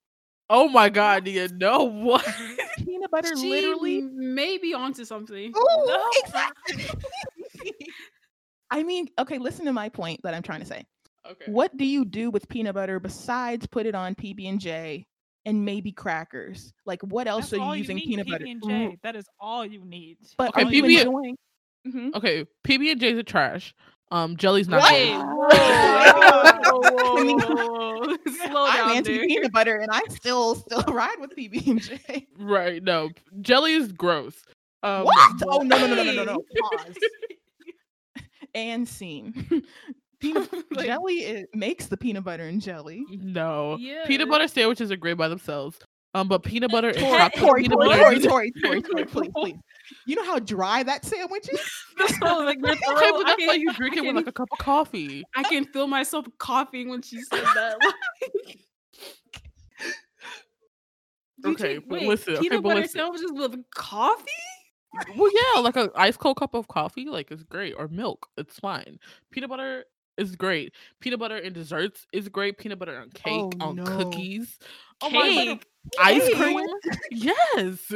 oh 0.49 0.67
my 0.69 0.89
god, 0.89 1.23
Nia, 1.25 1.47
no 1.49 1.83
what? 1.83 2.25
Peanut 2.77 3.11
butter 3.11 3.35
She 3.37 3.49
literally 3.49 4.01
may 4.01 4.57
be 4.57 4.73
onto 4.73 5.05
something. 5.05 5.53
Ooh, 5.55 5.85
No. 5.87 6.03
exactly. 6.23 6.85
I 8.71 8.83
mean, 8.83 9.07
okay, 9.19 9.37
listen 9.37 9.65
to 9.65 9.73
my 9.73 9.89
point 9.89 10.21
that 10.23 10.33
I'm 10.33 10.41
trying 10.41 10.61
to 10.61 10.65
say. 10.65 10.83
okay. 11.29 11.45
What 11.51 11.75
do 11.77 11.85
you 11.85 12.05
do 12.05 12.31
with 12.31 12.47
peanut 12.49 12.73
butter 12.75 12.99
besides 12.99 13.67
put 13.67 13.85
it 13.85 13.93
on 13.95 14.15
PB 14.15 14.47
and 14.49 14.59
J 14.59 15.05
and 15.45 15.63
maybe 15.63 15.91
crackers? 15.91 16.73
Like, 16.85 17.01
what 17.03 17.27
else 17.27 17.51
That's 17.51 17.61
are 17.61 17.75
you 17.75 17.81
using 17.81 17.97
need, 17.97 18.07
peanut 18.07 18.27
butter? 18.27 18.45
PB&J. 18.45 18.97
That 19.03 19.15
is 19.15 19.25
all 19.39 19.65
you 19.65 19.85
need. 19.85 20.17
But 20.37 20.49
Okay, 20.49 20.63
are 20.63 20.71
you 20.71 20.83
PB 20.83 20.97
enjoying? 21.01 21.37
Mhm. 21.87 22.15
Okay, 22.15 22.45
PB 22.65 22.91
and 22.93 22.99
J's 23.01 23.17
are 23.17 23.23
trash. 23.23 23.75
Um, 24.13 24.37
jelly's 24.37 24.67
not. 24.69 24.81
What? 24.81 24.91
good. 24.91 24.97
Hey, 24.97 25.17
Wow. 25.17 25.35
whoa, 26.63 26.79
whoa, 26.81 26.91
whoa, 26.91 27.17
I 27.17 27.23
mean- 27.23 27.39
whoa, 27.39 27.55
whoa, 27.55 27.99
whoa. 28.07 28.15
Slow 28.47 28.65
I'm 28.67 28.97
anti 28.97 29.19
peanut 29.25 29.51
butter, 29.51 29.77
and 29.77 29.89
I 29.91 30.01
still 30.09 30.55
still 30.55 30.83
ride 30.87 31.15
with 31.19 31.35
PB 31.35 31.67
and 31.67 31.81
J. 31.81 32.27
Right? 32.37 32.81
No, 32.83 33.09
jelly 33.41 33.73
is 33.73 33.91
gross. 33.91 34.35
Um, 34.83 35.05
What? 35.05 35.41
Oh 35.47 35.59
no 35.61 35.77
no 35.77 35.87
no 35.87 35.95
no 35.95 36.03
no 36.03 36.13
no 36.13 36.23
no! 36.25 36.43
Pause. 36.61 36.95
and 38.55 38.87
scene. 38.87 39.63
Peanut 40.19 40.53
Like- 40.71 40.85
jelly 40.85 41.15
it 41.19 41.49
makes 41.55 41.87
the 41.87 41.97
peanut 41.97 42.23
butter 42.23 42.43
and 42.43 42.61
jelly. 42.61 43.03
No. 43.09 43.77
Yeah. 43.79 44.05
Peanut 44.05 44.29
butter 44.29 44.47
sandwiches 44.47 44.91
are 44.91 44.95
great 44.97 45.17
by 45.17 45.27
themselves. 45.27 45.79
Um, 46.15 46.27
but 46.27 46.43
peanut 46.43 46.69
butter 46.71 46.89
and 46.89 46.97
Tori, 46.97 47.17
chocolate 47.17 47.41
Tori, 47.43 47.61
peanut 47.63 47.79
Tori, 47.79 47.87
butter. 47.87 48.19
Tori, 48.29 48.51
Tori, 48.51 48.51
Tori, 48.61 48.81
Tori, 48.81 49.05
please, 49.05 49.31
please. 49.35 49.55
You 50.05 50.15
know 50.15 50.23
how 50.25 50.39
dry 50.39 50.83
that 50.83 51.03
sandwich 51.05 51.49
is? 51.51 51.59
This 51.97 52.19
was 52.21 52.45
like 52.45 52.57
your 52.59 52.71
Okay, 52.97 53.11
but 53.11 53.23
that's 53.25 53.45
why 53.47 53.53
you 53.53 53.71
drink 53.73 53.97
it 53.97 54.01
with 54.05 54.15
like 54.15 54.27
a 54.27 54.31
cup 54.31 54.47
of 54.51 54.57
coffee. 54.59 55.23
I 55.35 55.43
can 55.43 55.65
feel 55.65 55.87
myself 55.87 56.25
coughing 56.39 56.89
when 56.89 57.01
she 57.01 57.21
said 57.21 57.43
that. 57.55 57.77
Okay, 61.45 61.75
take- 61.75 61.89
but 61.89 61.99
wait, 61.99 62.07
listen, 62.07 62.33
okay, 62.33 62.41
peanut 62.43 62.63
but 62.63 62.69
butter 62.69 62.81
listen. 62.81 62.99
sandwiches 62.99 63.31
with 63.33 63.55
coffee? 63.75 64.25
Well, 65.17 65.29
yeah, 65.55 65.61
like 65.61 65.75
a 65.75 65.89
ice 65.95 66.15
cold 66.17 66.37
cup 66.37 66.53
of 66.53 66.67
coffee, 66.67 67.05
like 67.05 67.31
it's 67.31 67.43
great, 67.43 67.73
or 67.77 67.87
milk, 67.87 68.27
it's 68.37 68.59
fine. 68.59 68.99
Peanut 69.31 69.49
butter 69.49 69.85
is 70.17 70.35
great. 70.35 70.73
Peanut 70.99 71.19
butter 71.19 71.37
in 71.37 71.51
desserts 71.53 72.05
is 72.13 72.29
great. 72.29 72.57
Peanut 72.59 72.77
butter 72.79 72.97
on 72.99 73.09
cake, 73.09 73.33
Oh, 73.33 73.51
on 73.59 73.75
no. 73.77 73.83
cookies, 73.83 74.57
Oh 75.01 75.09
my 75.09 75.27
Cake. 75.29 75.65
Ice 75.99 76.29
cream. 76.35 76.65
Yes. 77.11 77.91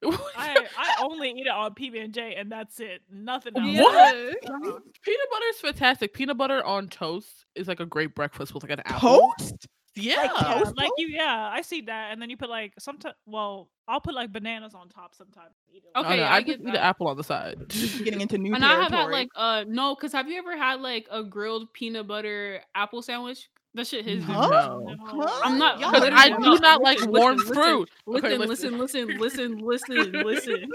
I, 0.36 0.66
I 0.76 1.02
only 1.02 1.30
eat 1.30 1.46
it 1.46 1.48
on 1.48 1.74
PB 1.74 2.04
and 2.04 2.14
J, 2.14 2.36
and 2.36 2.52
that's 2.52 2.78
it. 2.78 3.02
Nothing 3.10 3.56
else. 3.56 3.78
What? 3.78 4.16
Yeah. 4.16 4.30
Peanut 4.62 5.30
butter 5.30 5.46
is 5.50 5.60
fantastic. 5.60 6.14
Peanut 6.14 6.36
butter 6.36 6.64
on 6.64 6.88
toast 6.88 7.46
is 7.56 7.66
like 7.66 7.80
a 7.80 7.86
great 7.86 8.14
breakfast 8.14 8.54
with 8.54 8.62
like 8.62 8.70
an 8.72 8.80
apple. 8.84 9.32
Toast? 9.38 9.66
Yeah. 9.96 10.22
Yeah, 10.22 10.28
toast 10.28 10.76
like 10.76 10.90
you, 10.98 11.08
yeah, 11.08 11.50
I 11.52 11.62
see 11.62 11.80
that, 11.82 12.12
and 12.12 12.22
then 12.22 12.30
you 12.30 12.36
put 12.36 12.48
like 12.48 12.74
sometimes. 12.78 13.16
Well, 13.26 13.68
I'll 13.88 14.00
put 14.00 14.14
like 14.14 14.32
bananas 14.32 14.74
on 14.74 14.88
top 14.88 15.14
sometimes. 15.16 15.56
and 15.66 15.76
eat 15.76 15.82
it 15.84 15.90
like 15.96 16.04
Oh, 16.04 16.08
Okay, 16.08 16.18
no, 16.18 16.22
I 16.22 16.36
I, 16.36 16.42
get 16.42 16.58
just 16.58 16.68
eat 16.68 16.74
an 16.74 16.76
apple 16.76 17.08
on 17.08 17.16
the 17.16 17.24
side. 17.24 17.56
Getting 17.68 18.20
into 18.20 18.38
new 18.38 18.54
And 18.54 18.64
I 18.64 18.80
have 18.80 18.92
had 18.92 19.10
like 19.10 19.28
uh 19.34 19.64
no, 19.66 19.96
because 19.96 20.12
have 20.12 20.28
you 20.28 20.38
ever 20.38 20.56
had 20.56 20.80
like 20.80 21.08
a 21.10 21.24
grilled 21.24 21.72
peanut 21.72 22.06
butter 22.06 22.60
apple 22.76 23.02
sandwich? 23.02 23.48
That 23.74 23.86
shit 23.86 24.04
hits 24.04 24.24
Huh? 24.24 24.48
No. 24.48 24.96
Huh? 25.00 25.40
I'm 25.44 25.58
not 25.58 25.78
Y'all 25.78 25.92
Because 25.92 26.08
are 26.08 26.12
I 26.12 26.30
do 26.30 26.38
no, 26.38 26.54
not 26.54 26.82
like 26.82 26.98
listen, 26.98 27.12
warm 27.12 27.36
listen, 27.36 27.54
fruit. 27.54 27.90
Listen, 28.06 28.26
Okay, 28.26 28.38
listen, 28.38 28.78
listen, 28.78 29.18
listen, 29.18 29.58
listen, 29.58 30.12
listen. 30.12 30.70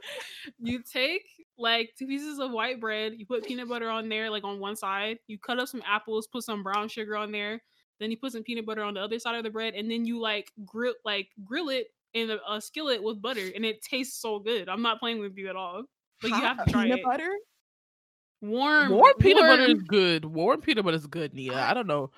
you 0.58 0.82
take 0.82 1.24
like 1.58 1.90
two 1.98 2.06
pieces 2.06 2.38
of 2.38 2.50
white 2.50 2.80
bread, 2.80 3.14
you 3.16 3.26
put 3.26 3.44
peanut 3.46 3.68
butter 3.68 3.88
on 3.88 4.08
there, 4.08 4.30
like 4.30 4.44
on 4.44 4.60
one 4.60 4.76
side. 4.76 5.18
You 5.26 5.38
cut 5.38 5.58
up 5.58 5.68
some 5.68 5.82
apples, 5.86 6.26
put 6.26 6.44
some 6.44 6.62
brown 6.62 6.88
sugar 6.88 7.16
on 7.16 7.32
there. 7.32 7.62
Then 8.00 8.10
you 8.10 8.16
put 8.16 8.32
some 8.32 8.42
peanut 8.42 8.66
butter 8.66 8.82
on 8.82 8.94
the 8.94 9.00
other 9.00 9.18
side 9.18 9.36
of 9.36 9.44
the 9.44 9.50
bread, 9.50 9.74
and 9.74 9.90
then 9.90 10.04
you 10.04 10.20
like 10.20 10.50
grill, 10.64 10.94
like 11.04 11.28
grill 11.44 11.68
it 11.68 11.86
in 12.12 12.30
a, 12.30 12.38
a 12.48 12.60
skillet 12.60 13.02
with 13.02 13.22
butter, 13.22 13.50
and 13.54 13.64
it 13.64 13.82
tastes 13.82 14.20
so 14.20 14.38
good. 14.38 14.68
I'm 14.68 14.82
not 14.82 15.00
playing 15.00 15.20
with 15.20 15.36
you 15.36 15.48
at 15.48 15.56
all. 15.56 15.84
But 16.20 16.30
you 16.30 16.36
have 16.36 16.64
to 16.64 16.70
try 16.70 16.84
peanut 16.84 17.00
it. 17.00 17.04
butter. 17.04 17.30
Warm, 18.48 18.90
Warm 18.90 19.14
peanut 19.18 19.42
butter 19.42 19.62
is 19.64 19.82
good. 19.82 20.24
Warm 20.24 20.60
peanut 20.60 20.84
butter 20.84 20.96
is 20.96 21.06
good, 21.06 21.34
Nia. 21.34 21.54
I 21.58 21.74
don't 21.74 21.86
know. 21.86 22.10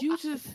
You 0.00 0.16
just 0.18 0.46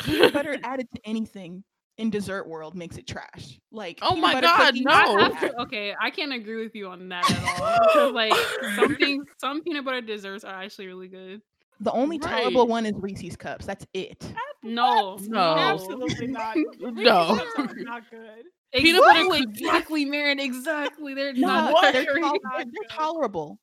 Peanut 0.00 0.32
butter 0.32 0.56
added 0.64 0.86
to 0.94 1.00
anything 1.04 1.64
in 1.98 2.10
dessert 2.10 2.48
world 2.48 2.74
makes 2.74 2.96
it 2.96 3.06
trash. 3.06 3.58
Like 3.70 3.98
Oh 4.02 4.16
my 4.16 4.40
God, 4.40 4.74
no. 4.76 4.90
I 4.90 5.22
have 5.22 5.38
trash. 5.38 5.50
to- 5.52 5.60
okay, 5.62 5.94
I 6.00 6.10
can't 6.10 6.32
agree 6.32 6.62
with 6.62 6.74
you 6.74 6.88
on 6.88 7.08
that 7.10 7.28
at 7.30 7.96
all. 7.96 8.12
Like 8.12 8.32
some 8.76 8.96
things, 8.96 9.24
some 9.40 9.62
peanut 9.62 9.84
butter 9.84 10.00
desserts 10.00 10.44
are 10.44 10.54
actually 10.54 10.86
really 10.88 11.08
good. 11.08 11.40
The 11.80 11.92
only 11.92 12.18
tolerable 12.20 12.66
one 12.68 12.86
is 12.86 12.92
Reese's 12.96 13.36
cups. 13.36 13.66
That's 13.66 13.84
it. 13.94 14.24
No, 14.62 15.18
No. 15.22 15.56
Absolutely 15.56 16.28
not. 16.28 16.56
No. 16.80 16.90
Reese's 17.34 17.54
Cups 17.54 17.72
are 17.74 17.82
not 17.82 18.02
good. 18.10 18.44
Peanut 18.74 19.02
butter 19.02 19.18
Exactly, 19.20 19.40
cookies- 19.40 19.60
exactly, 19.60 20.04
Marin. 20.04 20.40
Exactly. 20.40 21.14
They're 21.14 21.32
No, 21.34 21.46
not. 21.48 21.72
what? 21.72 21.92
they're, 21.92 22.04
very- 22.04 22.20
tol- 22.20 22.38
not 22.42 22.58
they're 22.58 22.88
tolerable. 22.90 23.58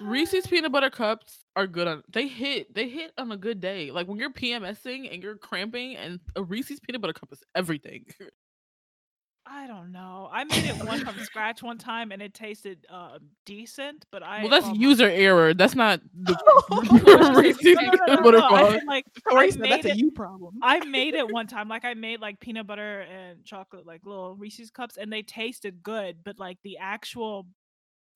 Reese's 0.00 0.46
peanut 0.46 0.70
butter 0.72 0.90
cups 0.90 1.44
are 1.56 1.66
good 1.66 1.88
on 1.88 2.02
they 2.12 2.28
hit 2.28 2.72
they 2.74 2.88
hit 2.88 3.12
on 3.18 3.32
a 3.32 3.36
good 3.36 3.60
day. 3.60 3.90
Like 3.90 4.06
when 4.06 4.18
you're 4.18 4.30
PMSing 4.32 5.12
and 5.12 5.22
you're 5.22 5.36
cramping 5.36 5.96
and 5.96 6.20
a 6.36 6.42
Reese's 6.42 6.80
peanut 6.80 7.00
butter 7.00 7.12
cup 7.14 7.32
is 7.32 7.42
everything. 7.54 8.06
I 9.50 9.66
don't 9.66 9.92
know. 9.92 10.28
I 10.30 10.44
made 10.44 10.66
it 10.66 10.74
one 10.84 11.02
from 11.06 11.18
scratch 11.20 11.62
one 11.62 11.78
time, 11.78 12.12
and 12.12 12.20
it 12.20 12.34
tasted 12.34 12.84
uh, 12.92 13.18
decent. 13.46 14.04
But 14.12 14.22
I 14.22 14.40
well 14.42 14.50
that's 14.50 14.66
oh 14.66 14.74
my- 14.74 14.76
user 14.76 15.08
error. 15.08 15.54
That's 15.54 15.74
not 15.74 16.02
the 16.12 16.36
Reese's 17.34 17.64
No, 17.64 17.80
no, 17.80 17.90
no, 17.92 18.04
peanut 18.06 18.22
butter 18.24 18.38
no, 18.40 18.44
I 18.46 18.60
fault. 18.60 18.72
mean, 18.74 18.86
like 18.86 19.06
Tori 19.26 19.46
I 19.46 19.50
said 19.50 19.62
that's 19.62 19.86
a 19.86 19.88
it- 19.92 19.96
you 19.96 20.10
problem. 20.10 20.58
I 20.60 20.84
made 20.84 21.14
it 21.14 21.26
one 21.32 21.46
time. 21.46 21.66
Like 21.66 21.86
I 21.86 21.94
made 21.94 22.20
like 22.20 22.38
peanut 22.40 22.66
butter 22.66 23.00
and 23.00 23.42
chocolate, 23.42 23.86
like 23.86 24.04
little 24.04 24.34
Reese's 24.34 24.70
cups, 24.70 24.98
and 24.98 25.10
they 25.10 25.22
tasted 25.22 25.82
good. 25.82 26.18
But 26.24 26.38
like 26.38 26.58
the 26.62 26.76
actual 26.76 27.46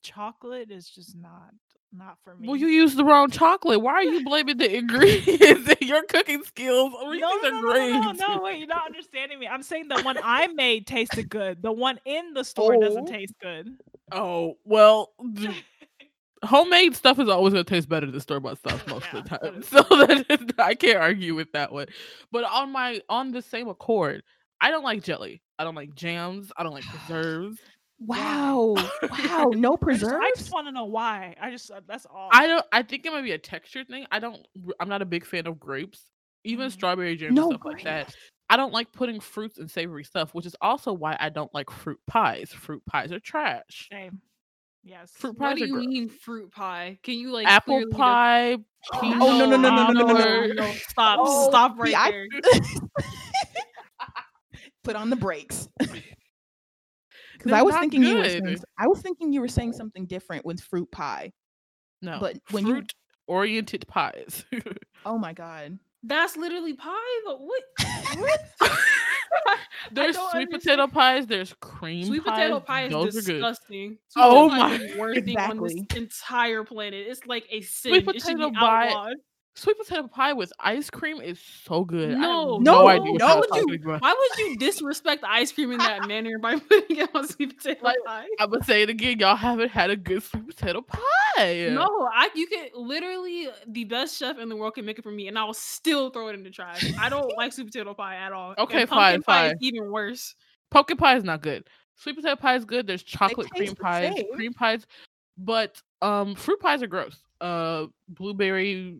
chocolate 0.02 0.70
is 0.70 0.88
just 0.88 1.16
not 1.16 1.52
not 1.94 2.16
for 2.24 2.34
me. 2.34 2.48
Well, 2.48 2.56
you 2.56 2.68
used 2.68 2.96
the 2.96 3.04
wrong 3.04 3.28
chocolate. 3.30 3.80
Why 3.82 3.92
are 3.92 4.02
you 4.02 4.24
blaming 4.24 4.56
the 4.56 4.76
ingredients 4.76 5.74
in 5.80 5.88
your 5.88 6.02
cooking 6.04 6.42
skills? 6.42 6.92
no, 7.02 7.10
no, 7.12 7.18
are 7.18 7.40
no, 7.50 8.12
no, 8.12 8.12
no, 8.12 8.42
wait, 8.42 8.58
you're 8.58 8.66
not 8.66 8.86
understanding 8.86 9.38
me. 9.38 9.46
I'm 9.46 9.62
saying 9.62 9.88
the 9.88 10.00
one 10.02 10.16
I 10.22 10.46
made 10.46 10.86
tasted 10.86 11.28
good. 11.28 11.60
The 11.62 11.72
one 11.72 12.00
in 12.06 12.32
the 12.32 12.44
store 12.44 12.78
doesn't 12.80 13.08
Oh. 13.08 13.12
taste 13.12 13.34
good. 13.42 13.76
Oh 14.10 14.56
well, 14.64 15.10
homemade 16.44 16.96
stuff 16.96 17.18
is 17.18 17.28
always 17.28 17.52
gonna 17.52 17.64
taste 17.64 17.88
better 17.88 18.10
than 18.10 18.20
store 18.20 18.40
bought 18.40 18.58
stuff 18.58 18.86
most 18.88 19.06
of 19.12 19.24
the 19.24 19.28
time. 19.38 19.62
So 19.62 19.82
that 19.82 20.24
is, 20.28 20.46
I 20.58 20.74
can't 20.74 20.98
argue 20.98 21.34
with 21.34 21.52
that 21.52 21.72
one. 21.72 21.86
But 22.30 22.44
on 22.44 22.72
my 22.72 23.00
on 23.08 23.32
the 23.32 23.42
same 23.42 23.68
accord, 23.68 24.22
I 24.60 24.70
don't 24.70 24.84
like 24.84 25.02
jelly. 25.02 25.42
I 25.58 25.64
don't 25.64 25.74
like 25.74 25.94
jams. 25.94 26.50
I 26.56 26.62
don't 26.62 26.72
like 26.72 26.84
preserves. 27.06 27.58
Wow. 28.06 28.74
Wow. 29.10 29.50
No 29.54 29.76
preserves. 29.76 30.14
I 30.20 30.30
just 30.36 30.52
want 30.52 30.66
to 30.66 30.72
know 30.72 30.84
why. 30.86 31.34
I 31.40 31.50
just 31.50 31.70
uh, 31.70 31.80
that's 31.86 32.06
all. 32.06 32.28
I 32.32 32.46
don't. 32.46 32.64
I 32.72 32.82
think 32.82 33.06
it 33.06 33.12
might 33.12 33.22
be 33.22 33.32
a 33.32 33.38
texture 33.38 33.84
thing. 33.84 34.06
I 34.10 34.18
don't. 34.18 34.46
r- 34.66 34.74
I'm 34.80 34.88
not 34.88 35.02
a 35.02 35.04
big 35.06 35.24
fan 35.24 35.46
of 35.46 35.58
grapes, 35.60 36.00
even 36.44 36.68
Mhm. 36.68 36.72
strawberry 36.72 37.16
jam 37.16 37.34
no 37.34 37.50
and 37.50 37.54
stuff 37.60 37.64
like 37.72 37.84
that. 37.84 38.14
I 38.50 38.56
don't 38.56 38.72
like 38.72 38.92
putting 38.92 39.20
fruits 39.20 39.58
and 39.58 39.70
savory 39.70 40.04
stuff, 40.04 40.34
which 40.34 40.46
is 40.46 40.56
also 40.60 40.92
why 40.92 41.16
I 41.20 41.28
don't 41.30 41.52
like 41.54 41.70
fruit 41.70 41.98
pies. 42.06 42.50
Fruit 42.50 42.82
pies 42.86 43.12
are 43.12 43.20
trash. 43.20 43.88
Same. 43.90 44.20
Yes. 44.84 45.12
Fruit 45.14 45.38
What 45.38 45.56
do 45.56 45.64
you 45.64 45.72
gross. 45.74 45.86
mean 45.86 46.08
fruit 46.08 46.50
pie? 46.50 46.98
Can 47.04 47.14
you 47.14 47.30
like 47.30 47.46
Apple 47.46 47.84
pie, 47.92 48.56
Oh, 48.92 49.00
peach 49.00 49.16
no, 49.16 49.38
no, 49.38 49.46
no, 49.46 49.56
no, 49.56 49.70
no, 49.70 49.92
no, 49.92 50.06
no, 50.12 50.46
no, 50.46 50.52
no, 50.54 50.72
Stop! 50.88 51.18
Oh, 51.22 51.48
stop 51.48 51.76
see, 51.76 51.94
right 51.94 51.94
I- 51.96 52.10
there. 52.10 52.26
Put 54.84 54.96
on 54.96 55.08
the 55.10 55.16
brakes. 55.16 55.68
Because 57.44 57.52
I 57.58 57.62
was 57.62 57.72
not 57.74 57.80
thinking 57.80 58.02
you 58.04 58.16
were 58.16 58.24
saying, 58.28 58.44
good. 58.44 58.58
s- 58.58 58.64
I 58.78 58.86
was 58.86 59.00
thinking 59.00 59.32
you 59.32 59.40
were 59.40 59.48
saying 59.48 59.72
something 59.72 60.06
different 60.06 60.44
with 60.44 60.60
fruit 60.60 60.90
pie. 60.92 61.32
No, 62.00 62.18
But 62.20 62.38
when 62.50 62.66
you- 62.66 62.74
fruit 62.74 62.92
oriented 63.26 63.86
pies. 63.88 64.44
Oh 65.04 65.18
my 65.18 65.32
god. 65.32 65.78
That's 66.04 66.36
literally 66.36 66.74
pie. 66.74 67.20
But 67.26 67.40
what? 67.40 67.62
What? 68.18 68.40
there's 69.92 70.14
don't 70.16 70.30
sweet 70.30 70.50
potato 70.50 70.86
pies. 70.86 71.26
There's 71.26 71.52
cream 71.60 72.06
Sweet 72.06 72.24
pies. 72.24 72.34
potato 72.36 72.60
pie 72.60 72.84
is 72.84 72.92
Those 72.92 73.16
are 73.16 73.22
good. 73.22 73.32
disgusting. 73.40 73.98
Oh 74.16 74.48
potato 74.48 74.62
pie 74.68 74.74
is 74.74 74.80
my- 74.80 74.86
the 74.94 74.98
worst 75.00 75.24
thing 75.24 75.36
on 75.38 75.62
this 75.62 75.72
Exactly. 75.72 76.02
entire 76.02 76.64
planet. 76.64 77.06
It's 77.08 77.26
like 77.26 77.46
a 77.50 77.60
sin. 77.62 77.92
Sweet 78.04 78.08
it 78.16 78.22
should 78.22 78.36
potato 78.38 78.50
pie- 78.52 78.88
outlawed. 78.90 79.16
Sweet 79.54 79.76
potato 79.76 80.08
pie 80.08 80.32
with 80.32 80.50
ice 80.60 80.88
cream 80.88 81.20
is 81.20 81.38
so 81.38 81.84
good. 81.84 82.14
I 82.14 82.20
No, 82.20 82.56
no, 82.58 82.86
no, 82.86 83.04
no, 83.16 83.36
would 83.50 83.70
you- 83.70 83.78
Why 83.98 84.14
would 84.18 84.38
you 84.38 84.56
disrespect 84.56 85.22
ice 85.26 85.52
cream 85.52 85.72
in 85.72 85.78
that 85.78 86.08
manner 86.08 86.38
by 86.38 86.56
putting 86.70 86.96
it 86.96 87.10
on 87.14 87.28
sweet 87.28 87.56
potato 87.58 87.84
Like, 87.84 87.98
pie? 88.06 88.26
I'm 88.40 88.50
gonna 88.50 88.64
say 88.64 88.80
it 88.82 88.88
again. 88.88 89.18
Y'all 89.18 89.36
haven't 89.36 89.70
had 89.70 89.90
a 89.90 89.96
good 89.96 90.22
sweet 90.22 90.46
potato 90.46 90.80
pie. 90.80 90.98
No, 91.36 92.08
I 92.14 92.30
you 92.34 92.46
can 92.46 92.68
literally 92.74 93.48
the 93.68 93.84
best 93.84 94.16
chef 94.16 94.38
in 94.38 94.48
the 94.48 94.56
world 94.56 94.74
can 94.74 94.86
make 94.86 94.98
it 94.98 95.02
for 95.02 95.10
me, 95.12 95.28
and 95.28 95.38
I'll 95.38 95.52
still 95.52 96.08
throw 96.08 96.28
it 96.28 96.34
in 96.34 96.42
the 96.42 96.50
trash. 96.50 96.90
I 96.98 97.10
don't 97.10 97.36
like 97.36 97.52
sweet 97.52 97.66
potato 97.66 97.92
pie 97.92 98.16
at 98.16 98.32
all. 98.32 98.54
Okay, 98.56 98.86
fine, 98.86 99.20
pumpkin 99.20 99.22
pie 99.22 99.46
is 99.46 99.50
fine. 99.52 99.56
even 99.60 99.90
worse. 99.92 100.34
pumpkin 100.70 100.96
pie 100.96 101.16
is 101.16 101.24
not 101.24 101.42
good. 101.42 101.68
Sweet 101.96 102.16
potato 102.16 102.36
pie 102.36 102.54
is 102.56 102.64
good. 102.64 102.86
There's 102.86 103.02
chocolate 103.02 103.50
cream 103.50 103.74
pies, 103.74 104.14
cream 104.34 104.54
pies, 104.54 104.86
but 105.36 105.80
um, 106.00 106.34
fruit 106.34 106.58
pies 106.58 106.82
are 106.82 106.86
gross. 106.86 107.18
Uh, 107.40 107.86
blueberry, 108.08 108.96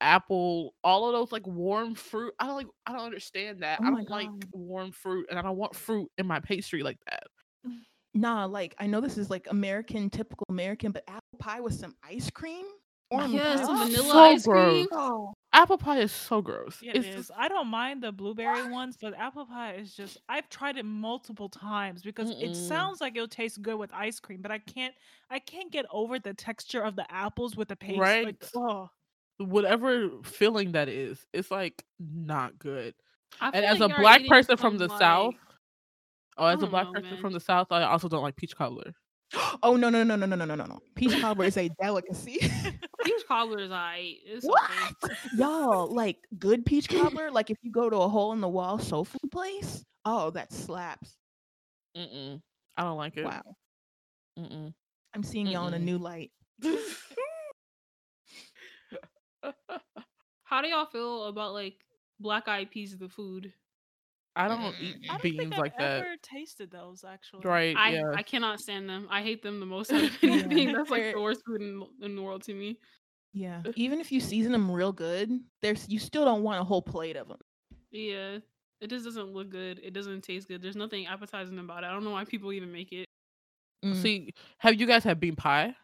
apple, 0.00 0.74
all 0.84 1.06
of 1.08 1.12
those 1.14 1.32
like 1.32 1.46
warm 1.46 1.94
fruit. 1.94 2.34
I 2.38 2.46
don't 2.46 2.56
like. 2.56 2.66
I 2.86 2.92
don't 2.92 3.04
understand 3.06 3.62
that. 3.62 3.80
Oh 3.80 3.86
I 3.86 3.90
don't 3.90 4.08
like 4.10 4.30
warm 4.52 4.92
fruit, 4.92 5.26
and 5.30 5.38
I 5.38 5.42
don't 5.42 5.56
want 5.56 5.74
fruit 5.76 6.10
in 6.18 6.26
my 6.26 6.40
pastry 6.40 6.82
like 6.82 6.98
that. 7.10 7.24
Nah, 8.14 8.46
like 8.46 8.74
I 8.78 8.86
know 8.86 9.00
this 9.00 9.18
is 9.18 9.30
like 9.30 9.46
American, 9.50 10.08
typical 10.10 10.46
American, 10.48 10.92
but 10.92 11.04
apple 11.08 11.38
pie 11.38 11.60
with 11.60 11.74
some 11.74 11.94
ice 12.02 12.30
cream. 12.30 12.66
Oh 13.12 13.18
or 13.18 13.22
on 13.22 13.30
Yes, 13.32 13.60
some 13.66 13.78
vanilla 13.78 14.12
So 14.12 14.20
ice 14.32 14.46
gross. 14.46 14.86
cream. 14.86 14.88
Oh, 14.92 15.32
Apple 15.52 15.78
pie 15.78 16.00
is 16.00 16.12
so 16.12 16.42
gross. 16.42 16.82
Yeah, 16.82 16.92
it 16.92 16.98
it's 16.98 17.06
is. 17.06 17.14
just- 17.16 17.30
I 17.36 17.48
don't 17.48 17.68
mind 17.68 18.02
the 18.02 18.12
blueberry 18.12 18.62
ones, 18.64 18.96
but 19.00 19.14
apple 19.14 19.46
pie 19.46 19.74
is 19.74 19.94
just. 19.94 20.18
I've 20.28 20.48
tried 20.50 20.76
it 20.76 20.84
multiple 20.84 21.48
times 21.48 22.02
because 22.02 22.30
it 22.40 22.52
Mm-mm. 22.52 22.54
sounds 22.54 23.00
like 23.00 23.16
it'll 23.16 23.28
taste 23.28 23.62
good 23.62 23.76
with 23.78 23.92
ice 23.94 24.20
cream, 24.20 24.42
but 24.42 24.50
I 24.50 24.58
can't. 24.58 24.94
I 25.30 25.38
can't 25.38 25.72
get 25.72 25.86
over 25.90 26.18
the 26.18 26.34
texture 26.34 26.82
of 26.82 26.96
the 26.96 27.10
apples 27.10 27.56
with 27.56 27.68
the 27.68 27.76
paste. 27.76 28.22
Like, 28.22 28.36
Right. 28.36 28.50
oh, 28.54 28.90
whatever 29.38 30.10
feeling 30.24 30.72
that 30.72 30.88
is, 30.88 31.24
it's 31.32 31.50
like 31.50 31.84
not 31.98 32.58
good. 32.58 32.94
And 33.40 33.54
as 33.56 33.80
like 33.80 33.92
a 33.92 34.00
black 34.00 34.26
person 34.26 34.56
from 34.56 34.78
the 34.78 34.88
south, 34.98 35.34
oh, 36.38 36.46
as 36.46 36.62
a 36.62 36.66
black 36.66 36.86
know, 36.86 36.92
person 36.92 37.10
man. 37.10 37.20
from 37.20 37.32
the 37.32 37.40
south, 37.40 37.68
I 37.70 37.82
also 37.82 38.08
don't 38.08 38.22
like 38.22 38.36
peach 38.36 38.56
cobbler. 38.56 38.94
oh 39.62 39.76
no 39.76 39.90
no 39.90 40.04
no 40.04 40.16
no 40.16 40.26
no 40.26 40.36
no 40.36 40.44
no 40.44 40.54
no! 40.54 40.78
Peach 40.94 41.20
cobbler 41.20 41.46
is 41.46 41.56
a 41.56 41.68
delicacy. 41.80 42.38
peach 43.04 43.22
cobbler 43.28 43.58
is 43.58 43.70
alright. 43.70 44.16
What? 44.42 44.70
okay. 45.04 45.14
Y'all 45.36 45.92
like 45.92 46.18
good 46.38 46.64
peach 46.64 46.88
cobbler? 46.88 47.30
Like 47.30 47.50
if 47.50 47.58
you 47.62 47.72
go 47.72 47.90
to 47.90 47.96
a 47.96 48.08
hole 48.08 48.32
in 48.32 48.40
the 48.40 48.48
wall 48.48 48.78
soul 48.78 49.04
food 49.04 49.30
place? 49.30 49.84
Oh, 50.04 50.30
that 50.30 50.52
slaps. 50.52 51.16
Mm-mm. 51.96 52.40
I 52.76 52.82
don't 52.82 52.96
like 52.96 53.16
it. 53.16 53.24
Wow. 53.24 53.42
Mm-mm. 54.38 54.72
I'm 55.14 55.22
seeing 55.22 55.46
y'all 55.46 55.66
in 55.66 55.74
a 55.74 55.78
new 55.78 55.98
light. 55.98 56.30
How 60.56 60.62
do 60.62 60.68
y'all 60.68 60.86
feel 60.86 61.24
about 61.24 61.52
like 61.52 61.74
black 62.18 62.48
eyed 62.48 62.70
peas, 62.70 62.96
the 62.96 63.10
food? 63.10 63.52
I 64.34 64.48
don't 64.48 64.74
eat 64.80 64.96
I 65.06 65.12
don't 65.18 65.22
beans 65.22 65.36
think 65.38 65.52
I've 65.52 65.58
like 65.58 65.76
that. 65.76 65.98
ever 66.00 66.14
tasted 66.22 66.70
those 66.70 67.04
actually. 67.06 67.42
Right? 67.44 67.76
I, 67.76 67.90
yeah. 67.90 68.12
I 68.14 68.22
cannot 68.22 68.58
stand 68.60 68.88
them. 68.88 69.06
I 69.10 69.20
hate 69.20 69.42
them 69.42 69.60
the 69.60 69.66
most 69.66 69.92
out 69.92 70.02
of 70.04 70.10
Yeah. 70.22 70.30
anything. 70.30 70.72
That's 70.72 70.88
like 70.88 71.12
the 71.12 71.20
worst 71.20 71.42
food 71.44 71.60
in, 71.60 71.82
in 72.00 72.16
the 72.16 72.22
world 72.22 72.42
to 72.44 72.54
me. 72.54 72.78
Yeah. 73.34 73.60
Even 73.74 74.00
if 74.00 74.10
you 74.10 74.18
season 74.18 74.52
them 74.52 74.70
real 74.70 74.92
good, 74.92 75.30
there's 75.60 75.86
you 75.90 75.98
still 75.98 76.24
don't 76.24 76.42
want 76.42 76.58
a 76.58 76.64
whole 76.64 76.80
plate 76.80 77.16
of 77.16 77.28
them. 77.28 77.40
Yeah. 77.90 78.38
It 78.80 78.88
just 78.88 79.04
doesn't 79.04 79.34
look 79.34 79.50
good. 79.50 79.78
It 79.84 79.92
doesn't 79.92 80.22
taste 80.22 80.48
good. 80.48 80.62
There's 80.62 80.74
nothing 80.74 81.06
appetizing 81.06 81.58
about 81.58 81.84
it. 81.84 81.88
I 81.88 81.92
don't 81.92 82.02
know 82.02 82.12
why 82.12 82.24
people 82.24 82.50
even 82.54 82.72
make 82.72 82.92
it. 82.92 83.04
Mm. 83.84 84.00
See, 84.00 84.32
have 84.56 84.74
you 84.80 84.86
guys 84.86 85.04
had 85.04 85.20
bean 85.20 85.36
pie? 85.36 85.76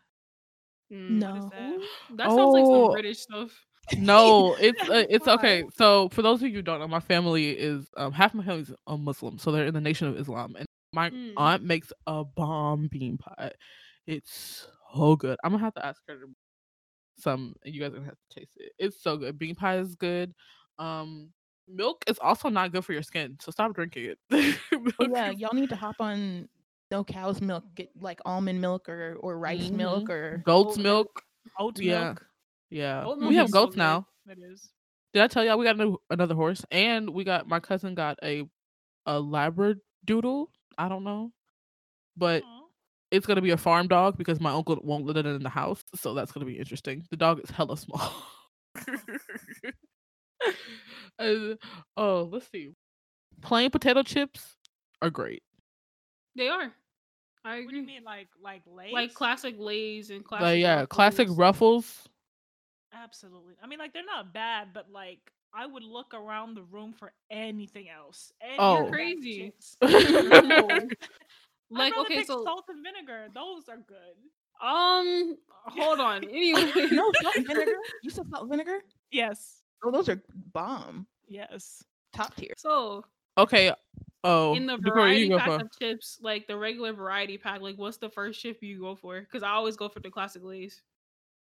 Mm, 0.91 1.21
What 1.23 1.37
is 1.37 1.45
No. 1.45 1.51
that? 1.51 2.17
That 2.17 2.29
sounds 2.31 2.55
like 2.55 2.65
some 2.65 2.73
Oh. 2.75 2.93
British 2.93 3.19
stuff. 3.19 3.51
No, 3.99 4.55
it's 4.61 4.81
uh, 4.89 5.05
it's 5.11 5.29
okay. 5.29 5.65
So 5.77 6.09
for 6.11 6.23
those 6.23 6.43
of 6.43 6.49
you 6.49 6.55
who 6.55 6.63
don't 6.63 6.81
know, 6.81 6.89
my 6.89 7.01
family 7.01 7.51
is 7.51 7.87
um, 7.97 8.13
half 8.13 8.33
my 8.35 8.45
family 8.45 8.63
is 8.63 8.73
a 8.87 8.97
Muslim, 8.97 9.39
so 9.39 9.53
they're 9.53 9.67
in 9.67 9.75
the 9.75 9.81
Nation 9.81 10.09
of 10.09 10.17
Islam, 10.19 10.55
and 10.57 10.67
my 10.93 11.11
Mm. 11.11 11.33
aunt 11.37 11.63
makes 11.65 11.93
a 12.07 12.25
bomb 12.25 12.89
bean 12.91 13.19
pie. 13.19 13.53
It's 14.07 14.67
so 14.95 15.17
good. 15.17 15.37
I'm 15.45 15.53
gonna 15.53 15.63
have 15.65 15.75
to 15.75 15.85
ask 15.85 16.01
her 16.09 16.15
to 16.17 16.27
some. 17.19 17.55
You 17.65 17.81
guys 17.81 17.91
are 17.93 17.97
gonna 17.97 18.07
have 18.07 18.17
to 18.31 18.41
taste 18.41 18.53
it. 18.57 18.73
It's 18.79 19.03
so 19.03 19.17
good. 19.17 19.39
Bean 19.39 19.55
pie 19.55 19.79
is 19.79 19.95
good. 19.95 20.33
Um, 20.79 21.31
milk 21.69 22.05
is 22.07 22.19
also 22.19 22.49
not 22.49 22.73
good 22.73 22.85
for 22.85 22.93
your 22.93 23.03
skin, 23.03 23.37
so 23.41 23.51
stop 23.51 23.75
drinking 23.75 24.15
it. 24.15 24.19
Yeah, 25.01 25.31
y'all 25.31 25.55
need 25.55 25.71
to 25.71 25.77
hop 25.77 25.97
on 26.01 26.49
no 26.91 27.03
cow's 27.05 27.41
milk, 27.41 27.65
get 27.75 27.91
like 28.01 28.21
almond 28.25 28.61
milk 28.61 28.89
or 28.89 29.17
or 29.21 29.39
rice 29.39 29.71
milk 29.71 30.05
Mhm. 30.05 30.11
or 30.11 30.43
goat's 30.45 30.77
Oat 30.79 30.83
milk. 30.83 31.23
Oat 31.59 31.79
Yeah. 31.79 32.05
milk. 32.09 32.27
Yeah, 32.73 33.05
Oat 33.05 33.19
we 33.21 33.37
have 33.37 33.47
is 33.47 33.53
goats 33.53 33.77
now. 33.77 34.07
It 34.27 34.39
is. 34.39 34.71
Did 35.13 35.23
I 35.23 35.27
tell 35.27 35.45
y'all 35.45 35.59
we 35.59 35.67
got 35.67 35.75
a 35.77 35.79
new, 35.79 35.99
another 36.09 36.35
horse? 36.35 36.65
And 36.71 37.11
we 37.11 37.23
got 37.23 37.47
my 37.47 37.61
cousin 37.61 37.95
got 37.95 38.19
a 38.23 38.45
a 39.05 39.21
labradoodle. 39.21 40.47
I 40.79 40.89
don't 40.89 41.05
know, 41.05 41.33
but 42.17 42.43
Aw. 42.43 42.61
it's 43.11 43.27
gonna 43.27 43.43
be 43.43 43.51
a 43.51 43.59
farm 43.59 43.89
dog 43.89 44.17
because 44.17 44.41
my 44.41 44.53
uncle 44.53 44.79
won't 44.83 45.05
let 45.05 45.19
it 45.19 45.27
in 45.27 45.43
the 45.43 45.51
house. 45.51 45.83
So 45.97 46.15
that's 46.15 46.33
gonna 46.33 46.47
be 46.47 46.59
interesting. 46.59 47.05
The 47.11 47.17
dog 47.19 47.41
is 47.45 47.51
hella 47.51 47.77
small. 47.77 48.13
Uh, 51.19 51.55
oh, 51.97 52.29
let's 52.33 52.51
see. 52.51 52.71
Plain 53.43 53.71
potato 53.71 54.03
chips 54.03 54.57
are 55.01 55.11
great. 55.11 55.43
They 56.35 56.49
are. 56.49 56.73
I 57.45 57.61
What 57.61 57.71
do 57.71 57.77
you 57.77 57.83
mean, 57.83 58.03
like 58.03 58.29
like 58.43 58.63
Lay's? 58.67 58.93
Like 58.93 59.15
classic 59.15 59.55
Lay's 59.59 60.11
and 60.11 60.25
classic. 60.25 60.43
Like 60.43 60.61
yeah, 60.61 60.87
classic 60.87 61.29
Ruffles. 61.31 62.09
Ruffles. 62.93 63.05
Absolutely. 63.05 63.55
I 63.63 63.67
mean, 63.67 63.79
like 63.79 63.93
they're 63.93 64.05
not 64.05 64.33
bad, 64.33 64.69
but 64.75 64.91
like 64.93 65.21
I 65.55 65.67
would 65.67 65.83
look 65.83 66.15
around 66.15 66.55
the 66.55 66.63
room 66.63 66.93
for 66.93 67.13
anything 67.31 67.89
else. 67.89 68.33
Any 68.41 68.57
Oh. 68.59 68.87
Crazy. 68.91 69.53
chips. 69.55 69.77
No. 69.83 70.69
I'd 70.71 70.97
Like 71.71 71.97
okay, 71.97 72.17
pick 72.17 72.27
so 72.27 72.45
salt 72.45 72.65
and 72.69 72.85
vinegar. 72.85 73.29
Those 73.35 73.69
are 73.69 73.79
good. 73.79 74.17
um, 74.61 75.37
hold 75.49 76.01
on. 76.01 76.23
Anyway, 76.29 76.71
no 76.93 77.11
salt 77.23 77.37
and 77.37 77.47
vinegar. 77.47 77.73
You 78.03 78.11
said 78.11 78.29
salt 78.29 78.43
and 78.43 78.51
vinegar? 78.51 78.79
Yes. 79.11 79.63
Oh, 79.83 79.91
those 79.91 80.09
are 80.11 80.23
bomb, 80.53 81.07
Yes. 81.29 81.83
top 82.13 82.35
tier. 82.37 82.53
so 82.59 83.05
Okay. 83.39 83.73
Oh, 84.25 84.55
in 84.55 84.67
the 84.67 84.77
before 84.77 84.93
variety 84.99 85.23
you 85.23 85.29
go 85.31 85.39
pack 85.39 85.49
for 85.49 85.65
of 85.65 85.71
chips, 85.79 86.19
like 86.21 86.47
the 86.47 86.57
regular 86.57 86.93
variety 86.93 87.39
pack, 87.39 87.61
like 87.63 87.77
what's 87.79 87.97
the 87.97 88.11
first 88.11 88.39
chip 88.41 88.59
you 88.63 88.79
go 88.79 88.95
for? 88.95 89.21
Because 89.21 89.43
I 89.43 89.51
always 89.51 89.75
go 89.77 89.89
for 89.89 90.01
the 90.01 90.11
classic 90.11 90.43
Lay's. 90.45 90.83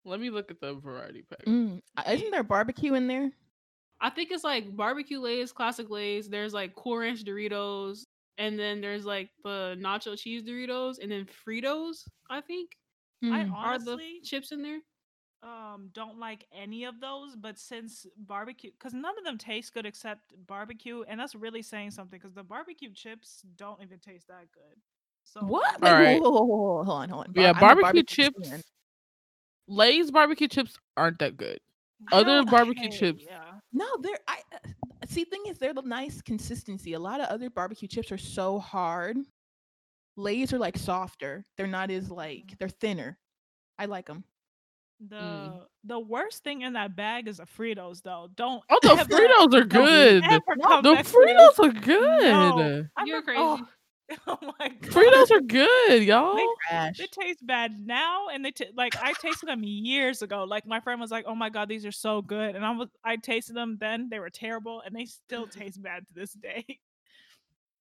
Let 0.05 0.19
me 0.19 0.29
look 0.29 0.51
at 0.51 0.59
the 0.61 0.75
variety 0.75 1.23
pack. 1.29 1.45
Mm. 1.45 1.81
Isn't 2.09 2.31
there 2.31 2.43
barbecue 2.43 2.93
in 2.93 3.07
there? 3.07 3.31
I 4.01 4.09
think 4.09 4.31
it's 4.31 4.43
like 4.43 4.75
barbecue 4.75 5.19
Lay's, 5.19 5.51
classic 5.51 5.89
Lay's. 5.89 6.27
There's 6.29 6.53
like 6.53 6.75
Cool 6.75 6.97
Ranch 6.97 7.23
Doritos, 7.23 8.05
and 8.37 8.57
then 8.59 8.81
there's 8.81 9.05
like 9.05 9.29
the 9.43 9.75
nacho 9.79 10.17
cheese 10.17 10.43
Doritos, 10.43 10.99
and 11.01 11.11
then 11.11 11.25
Fritos. 11.47 12.07
I 12.29 12.41
think 12.41 12.71
I 13.23 13.45
Mm. 13.45 13.53
are 13.55 13.79
the 13.79 13.97
chips 14.23 14.51
in 14.51 14.61
there. 14.61 14.79
um 15.43 15.89
don't 15.93 16.17
like 16.19 16.45
any 16.51 16.85
of 16.85 16.99
those, 16.99 17.35
but 17.35 17.57
since 17.59 18.05
barbecue, 18.17 18.71
because 18.71 18.93
none 18.93 19.17
of 19.17 19.23
them 19.23 19.37
taste 19.37 19.73
good 19.73 19.85
except 19.85 20.33
barbecue, 20.47 21.03
and 21.07 21.19
that's 21.19 21.35
really 21.35 21.61
saying 21.61 21.91
something 21.91 22.19
because 22.19 22.33
the 22.33 22.43
barbecue 22.43 22.91
chips 22.93 23.43
don't 23.55 23.79
even 23.83 23.99
taste 23.99 24.27
that 24.27 24.51
good. 24.53 24.79
So 25.23 25.41
What? 25.41 25.79
Wait, 25.81 25.89
All 25.91 25.97
right. 25.99 26.21
whoa, 26.21 26.29
whoa, 26.31 26.41
whoa, 26.41 26.55
whoa, 26.55 26.83
hold 26.83 27.01
on, 27.03 27.09
hold 27.09 27.27
on. 27.27 27.33
Yeah, 27.35 27.53
Bar- 27.53 27.71
I'm 27.71 27.77
a 27.77 27.81
barbecue 27.81 28.29
fan. 28.43 28.61
Chips. 29.67 29.77
Lay's 29.77 30.11
barbecue 30.11 30.47
chips 30.47 30.77
aren't 30.97 31.19
that 31.19 31.37
good. 31.37 31.59
I 32.11 32.17
Other 32.17 32.43
barbecue 32.43 32.87
okay, 32.87 32.97
chips- 32.97 33.23
Yeah. 33.27 33.41
No, 33.73 33.85
they're 34.01 34.19
I 34.27 34.39
uh, 34.53 34.57
see. 35.07 35.23
Thing 35.25 35.43
is, 35.47 35.57
they're 35.57 35.73
the 35.73 35.81
nice 35.81 36.21
consistency. 36.21 36.93
A 36.93 36.99
lot 36.99 37.19
of 37.19 37.27
other 37.27 37.49
barbecue 37.49 37.87
chips 37.87 38.11
are 38.11 38.17
so 38.17 38.59
hard. 38.59 39.17
Lay's 40.17 40.53
are 40.53 40.59
like 40.59 40.77
softer. 40.77 41.43
They're 41.57 41.67
not 41.67 41.91
as 41.91 42.09
like 42.09 42.55
they're 42.59 42.69
thinner. 42.69 43.17
I 43.79 43.85
like 43.85 44.05
them. 44.07 44.23
The 45.09 45.67
the 45.83 45.99
worst 45.99 46.43
thing 46.45 46.61
in 46.61 46.73
that 46.73 46.95
bag 46.95 47.27
is 47.27 47.37
the 47.37 47.43
Fritos 47.45 48.01
though. 48.01 48.29
Don't 48.35 48.63
Oh, 48.69 48.79
the 48.81 48.91
ever- 48.99 49.03
Fritos 49.13 49.53
are 49.53 49.65
good. 49.65 50.23
ever 50.23 50.55
No, 50.55 50.67
come 50.67 50.83
The 50.83 50.93
back. 50.93 51.05
Fritos 51.05 51.59
are 51.59 51.73
good. 51.81 52.21
No. 52.31 52.57
You're 53.05 53.21
remember- 53.21 53.21
crazy. 53.23 53.39
Oh, 53.41 53.67
oh 54.27 54.37
my 54.59 54.67
god. 54.69 54.91
Fritos 54.91 55.31
are 55.31 55.41
good, 55.41 56.03
y'all. 56.03 56.35
They- 56.35 56.45
They 56.97 57.07
taste 57.07 57.45
bad 57.45 57.85
now, 57.85 58.27
and 58.27 58.43
they 58.45 58.51
t- 58.51 58.67
like 58.75 58.95
I 59.01 59.13
tasted 59.13 59.47
them 59.49 59.63
years 59.63 60.21
ago. 60.21 60.43
Like 60.43 60.65
my 60.67 60.79
friend 60.79 61.01
was 61.01 61.09
like, 61.11 61.25
"Oh 61.27 61.35
my 61.35 61.49
god, 61.49 61.69
these 61.69 61.85
are 61.85 61.91
so 61.91 62.21
good," 62.21 62.55
and 62.55 62.63
I 62.65 62.71
was 62.71 62.89
I 63.03 63.15
tasted 63.17 63.55
them 63.55 63.77
then. 63.79 64.09
They 64.09 64.19
were 64.19 64.29
terrible, 64.29 64.81
and 64.85 64.95
they 64.95 65.05
still 65.05 65.47
taste 65.47 65.81
bad 65.81 66.07
to 66.07 66.13
this 66.13 66.33
day. 66.33 66.65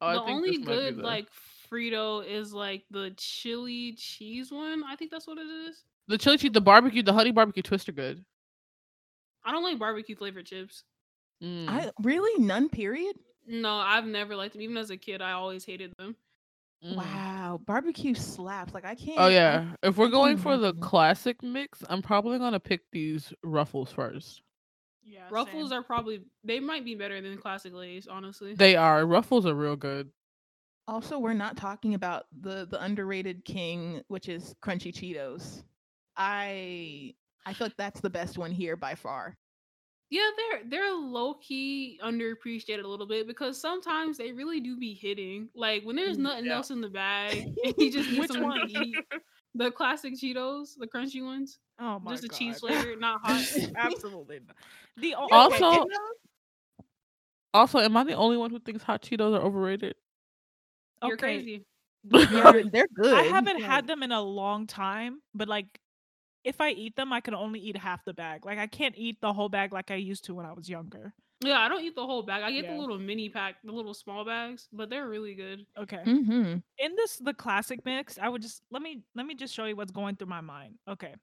Oh, 0.00 0.12
the 0.14 0.22
only 0.22 0.50
this 0.50 0.58
might 0.60 0.66
be 0.66 0.72
good 0.72 0.96
the- 0.98 1.02
like 1.02 1.26
Frito 1.70 2.26
is 2.26 2.52
like 2.54 2.84
the 2.90 3.12
chili 3.16 3.92
cheese 3.98 4.50
one. 4.50 4.82
I 4.86 4.96
think 4.96 5.10
that's 5.10 5.26
what 5.26 5.38
it 5.38 5.46
is. 5.46 5.82
the 6.08 6.18
chili 6.18 6.38
cheese, 6.38 6.52
the 6.52 6.60
barbecue, 6.60 7.02
the 7.02 7.12
honey 7.12 7.32
barbecue 7.32 7.62
twist 7.62 7.88
are 7.88 7.92
good. 7.92 8.24
I 9.44 9.52
don't 9.52 9.62
like 9.62 9.78
barbecue 9.78 10.16
flavored 10.16 10.46
chips. 10.46 10.84
Mm. 11.42 11.68
I 11.68 11.90
really 12.02 12.42
none. 12.42 12.68
Period. 12.70 13.16
No, 13.46 13.74
I've 13.74 14.06
never 14.06 14.36
liked 14.36 14.54
them. 14.54 14.62
Even 14.62 14.76
as 14.76 14.90
a 14.90 14.96
kid, 14.96 15.20
I 15.20 15.32
always 15.32 15.64
hated 15.64 15.92
them. 15.98 16.16
Mm. 16.84 16.96
Wow, 16.96 17.60
barbecue 17.64 18.14
slaps. 18.14 18.74
Like 18.74 18.84
I 18.84 18.94
can't. 18.94 19.18
Oh 19.18 19.28
yeah. 19.28 19.72
If 19.82 19.96
we're 19.96 20.08
going 20.08 20.36
for 20.36 20.56
the 20.56 20.74
classic 20.74 21.42
mix, 21.42 21.82
I'm 21.88 22.02
probably 22.02 22.38
gonna 22.38 22.60
pick 22.60 22.82
these 22.92 23.32
ruffles 23.42 23.90
first. 23.90 24.42
Yeah, 25.06 25.28
Ruffles 25.30 25.70
are 25.70 25.82
probably 25.82 26.22
they 26.44 26.60
might 26.60 26.84
be 26.84 26.94
better 26.94 27.20
than 27.20 27.36
classic 27.36 27.74
Lay's, 27.74 28.06
honestly. 28.06 28.54
They 28.54 28.74
are 28.74 29.04
ruffles 29.04 29.44
are 29.44 29.54
real 29.54 29.76
good. 29.76 30.10
Also, 30.86 31.18
we're 31.18 31.34
not 31.34 31.56
talking 31.56 31.94
about 31.94 32.24
the 32.40 32.66
the 32.70 32.82
underrated 32.82 33.44
king, 33.44 34.02
which 34.08 34.28
is 34.28 34.54
crunchy 34.62 34.92
Cheetos. 34.92 35.62
I 36.16 37.14
I 37.44 37.52
feel 37.52 37.66
like 37.66 37.76
that's 37.76 38.00
the 38.00 38.10
best 38.10 38.38
one 38.38 38.50
here 38.50 38.76
by 38.76 38.94
far. 38.94 39.36
Yeah, 40.14 40.30
they're 40.36 40.60
they're 40.70 40.92
low 40.94 41.34
key 41.34 41.98
underappreciated 42.04 42.84
a 42.84 42.86
little 42.88 43.06
bit 43.06 43.26
because 43.26 43.60
sometimes 43.60 44.16
they 44.16 44.30
really 44.30 44.60
do 44.60 44.76
be 44.78 44.94
hitting. 44.94 45.48
Like 45.56 45.82
when 45.82 45.96
there's 45.96 46.16
Mm, 46.16 46.20
nothing 46.22 46.44
yeah. 46.46 46.54
else 46.54 46.70
in 46.70 46.80
the 46.80 46.88
bag 46.88 47.32
and 47.64 47.74
you 47.78 47.90
just 47.90 48.08
need 48.10 48.20
Which 48.20 48.28
something 48.28 48.44
one? 48.44 48.68
to 48.68 48.78
eat. 48.84 48.96
The 49.56 49.70
classic 49.72 50.14
Cheetos, 50.14 50.76
the 50.78 50.86
crunchy 50.86 51.24
ones, 51.24 51.58
Oh 51.80 51.98
my 51.98 52.12
just 52.12 52.22
the 52.22 52.28
god. 52.28 52.38
cheese 52.38 52.60
flavor, 52.60 52.94
not 52.96 53.20
hot. 53.24 53.44
Absolutely 53.76 54.40
not. 54.46 54.56
The 54.98 55.14
o- 55.18 55.28
Also- 55.32 55.82
okay, 55.82 55.94
Also, 57.52 57.78
am 57.80 57.96
I 57.96 58.04
the 58.04 58.14
only 58.14 58.36
one 58.36 58.50
who 58.50 58.58
thinks 58.60 58.82
hot 58.84 59.02
Cheetos 59.02 59.36
are 59.36 59.42
overrated? 59.42 59.94
You're 61.02 61.14
okay, 61.14 61.38
crazy. 61.38 61.64
They're, 62.04 62.64
they're 62.70 62.88
good. 62.94 63.14
I 63.14 63.22
haven't 63.22 63.58
but- 63.60 63.66
had 63.66 63.86
them 63.88 64.02
in 64.04 64.12
a 64.12 64.20
long 64.22 64.66
time, 64.66 65.20
but 65.34 65.48
like 65.48 65.66
if 66.44 66.60
I 66.60 66.70
eat 66.70 66.94
them, 66.96 67.12
I 67.12 67.20
can 67.20 67.34
only 67.34 67.58
eat 67.60 67.76
half 67.76 68.04
the 68.04 68.14
bag. 68.14 68.44
Like 68.44 68.58
I 68.58 68.66
can't 68.66 68.94
eat 68.96 69.20
the 69.20 69.32
whole 69.32 69.48
bag 69.48 69.72
like 69.72 69.90
I 69.90 69.96
used 69.96 70.24
to 70.26 70.34
when 70.34 70.46
I 70.46 70.52
was 70.52 70.68
younger. 70.68 71.14
Yeah, 71.40 71.58
I 71.60 71.68
don't 71.68 71.82
eat 71.82 71.94
the 71.96 72.06
whole 72.06 72.22
bag. 72.22 72.42
I 72.42 72.52
get 72.52 72.64
Yeah. 72.64 72.74
the 72.74 72.80
little 72.80 72.98
mini 72.98 73.28
pack, 73.28 73.56
the 73.64 73.72
little 73.72 73.92
small 73.94 74.24
bags, 74.24 74.68
but 74.72 74.88
they're 74.88 75.08
really 75.08 75.34
good. 75.34 75.66
Okay. 75.76 76.02
Mhm. 76.06 76.62
In 76.78 76.96
this 76.96 77.16
the 77.16 77.34
classic 77.34 77.84
mix, 77.84 78.18
I 78.18 78.28
would 78.28 78.42
just 78.42 78.62
let 78.70 78.82
me 78.82 79.02
let 79.14 79.26
me 79.26 79.34
just 79.34 79.52
show 79.54 79.64
you 79.64 79.76
what's 79.76 79.90
going 79.92 80.16
through 80.16 80.28
my 80.28 80.40
mind. 80.40 80.78
Okay. 80.88 81.14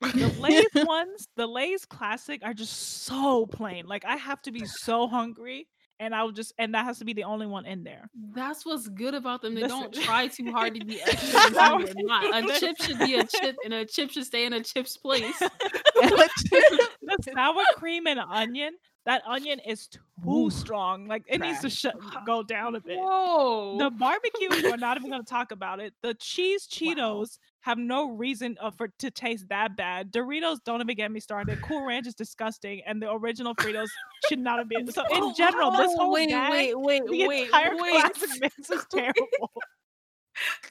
The 0.00 0.34
Lay's 0.38 0.64
ones, 0.88 1.26
the 1.36 1.46
Lay's 1.46 1.84
classic 1.84 2.40
are 2.42 2.54
just 2.54 2.72
so 3.04 3.46
plain. 3.46 3.86
Like 3.86 4.04
I 4.04 4.16
have 4.16 4.40
to 4.42 4.52
be 4.52 4.64
so 4.64 5.06
hungry 5.06 5.68
and 6.00 6.14
I'll 6.14 6.32
just 6.32 6.52
and 6.58 6.74
that 6.74 6.84
has 6.86 6.98
to 6.98 7.04
be 7.04 7.12
the 7.12 7.24
only 7.24 7.46
one 7.46 7.66
in 7.66 7.84
there. 7.84 8.10
That's 8.34 8.66
what's 8.66 8.88
good 8.88 9.14
about 9.14 9.42
them. 9.42 9.54
They 9.54 9.66
don't 9.68 9.92
try 9.92 10.26
too 10.26 10.50
hard 10.50 10.74
to 10.74 10.84
be 10.84 11.00
extra. 11.06 11.40
and 11.40 11.54
That 11.54 11.76
when 11.76 11.84
they're 11.84 11.94
not. 11.98 12.44
A 12.44 12.58
chip 12.58 12.80
should 12.80 12.98
be 12.98 13.14
a 13.14 13.24
chip, 13.24 13.56
and 13.64 13.74
a 13.74 13.84
chip 13.84 14.10
should 14.10 14.24
stay 14.24 14.46
in 14.46 14.54
a 14.54 14.62
chip's 14.62 14.96
place. 14.96 15.38
the 15.40 17.16
sour 17.34 17.62
cream 17.76 18.06
and 18.06 18.18
onion, 18.18 18.72
that 19.04 19.22
onion 19.26 19.60
is 19.60 19.88
too 19.88 20.00
Ooh, 20.28 20.50
strong. 20.50 21.06
Like 21.06 21.24
it 21.26 21.40
needs 21.40 21.60
to 21.60 21.70
shut 21.70 21.94
go 22.26 22.42
down 22.42 22.74
a 22.74 22.80
bit. 22.80 22.98
Whoa! 22.98 23.78
The 23.78 23.90
barbecue, 23.90 24.48
we're 24.50 24.76
not 24.76 24.96
even 24.96 25.10
going 25.10 25.22
to 25.22 25.30
talk 25.30 25.52
about 25.52 25.80
it. 25.80 25.94
The 26.02 26.14
cheese 26.14 26.66
Cheetos 26.66 27.38
have 27.62 27.78
no 27.78 28.10
reason 28.10 28.56
uh, 28.60 28.70
for 28.70 28.88
to 29.00 29.10
taste 29.10 29.48
that 29.50 29.76
bad. 29.76 30.12
Doritos 30.12 30.58
don't 30.64 30.80
even 30.80 30.96
get 30.96 31.10
me 31.12 31.20
started. 31.20 31.60
Cool 31.62 31.84
Ranch 31.84 32.06
is 32.06 32.14
disgusting, 32.14 32.80
and 32.86 33.02
the 33.02 33.10
original 33.12 33.54
Fritos 33.54 33.88
should 34.28 34.38
not 34.38 34.58
have 34.58 34.68
been. 34.68 34.90
So 34.90 35.02
in 35.12 35.34
general, 35.36 35.70
this 35.70 35.90
Oh, 35.92 35.96
whole 36.04 36.12
wait, 36.12 36.30
bag, 36.30 36.50
wait, 36.52 36.74
wait, 36.78 37.02
the 37.06 37.26
wait, 37.26 37.44
entire 37.46 37.76
wait. 37.76 38.00
classic 38.00 38.30
mix 38.40 38.70
is 38.70 38.84
terrible. 38.90 39.26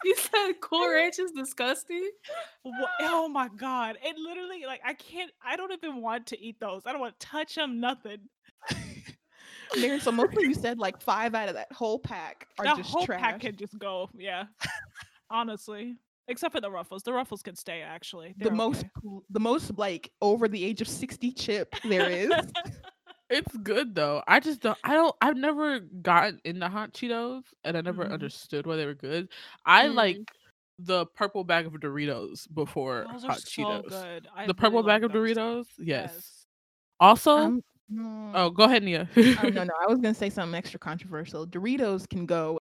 You 0.04 0.16
said 0.16 0.54
Cool 0.62 0.90
Ranch 0.90 1.20
is 1.20 1.32
disgusting. 1.32 2.10
Oh 3.02 3.28
my 3.28 3.50
god! 3.56 3.98
It 4.02 4.16
literally 4.18 4.66
like 4.66 4.80
I 4.84 4.94
can't. 4.94 5.30
I 5.46 5.58
don't 5.58 5.72
even 5.74 6.02
want 6.02 6.28
to 6.28 6.40
eat 6.42 6.60
those. 6.60 6.84
I 6.86 6.92
don't 6.92 7.02
want 7.02 7.20
to 7.20 7.28
touch 7.28 7.54
them. 7.56 7.80
Nothing. 7.80 8.20
Mary, 9.80 10.00
so 10.00 10.12
mostly 10.12 10.48
you 10.48 10.56
said 10.56 10.80
like 10.80 11.00
five 11.02 11.36
out 11.36 11.50
of 11.50 11.56
that 11.56 11.72
whole 11.72 12.00
pack 12.00 12.48
are 12.58 12.66
The 12.66 12.76
just 12.78 12.90
whole 12.90 13.06
trash. 13.06 13.20
pack 13.22 13.42
can 13.42 13.56
just 13.58 13.78
go. 13.78 14.10
Yeah, 14.16 14.46
honestly, 15.30 15.98
except 16.30 16.54
for 16.54 16.62
the 16.62 16.72
ruffles. 16.72 17.04
The 17.04 17.12
ruffles 17.14 17.42
can 17.42 17.56
stay. 17.56 17.82
Actually, 17.82 18.34
the 18.38 18.46
They're 18.46 18.54
most 18.54 18.80
okay. 18.82 18.90
pl- 19.02 19.24
the 19.30 19.40
most 19.40 19.78
like 19.78 20.12
over 20.22 20.48
the 20.48 20.64
age 20.64 20.80
of 20.82 20.88
60 20.88 21.32
chip 21.34 21.76
there 21.88 22.10
is. 22.10 22.32
It's 23.32 23.56
good 23.58 23.94
though. 23.94 24.24
I 24.28 24.40
just 24.40 24.60
don't. 24.60 24.78
I 24.84 24.96
don't. 24.96 25.16
I've 25.22 25.38
never 25.38 25.82
gotten 25.82 26.42
into 26.46 26.68
hot 26.68 26.94
Cheetos, 26.94 27.44
and 27.64 27.78
I 27.78 27.82
never 27.82 28.04
Mhm. 28.06 28.14
understood 28.14 28.66
why 28.66 28.76
they 28.76 28.88
were 28.88 28.96
good. 28.96 29.30
I 29.68 29.86
Mm. 29.86 29.94
like 29.94 30.32
the 30.80 31.06
purple 31.16 31.44
bag 31.44 31.68
of 31.68 31.74
Doritos 31.74 32.52
before 32.56 33.06
Those 33.12 33.24
are 33.26 33.28
hot 33.28 33.42
so 33.42 33.62
Cheetos. 33.62 33.90
good. 33.90 34.28
I 34.34 34.48
the 34.48 34.48
really 34.48 34.54
purple 34.56 34.82
bag 34.82 35.04
of. 35.04 35.12
Doritos. 35.12 35.66
Yes. 35.78 36.12
Yes. 36.16 36.46
Also, 37.00 37.38
Um, 37.38 37.62
oh, 38.34 38.50
go 38.50 38.64
ahead, 38.64 38.82
Nia. 38.82 39.08
oh, 39.16 39.22
no, 39.50 39.64
no, 39.64 39.74
I 39.80 39.86
was 39.88 40.00
gonna 40.00 40.16
say 40.16 40.32
something 40.32 40.58
extra 40.58 40.80
controversial. 40.80 41.46
Doritos 41.46 42.10
can 42.10 42.26
go 42.26 42.58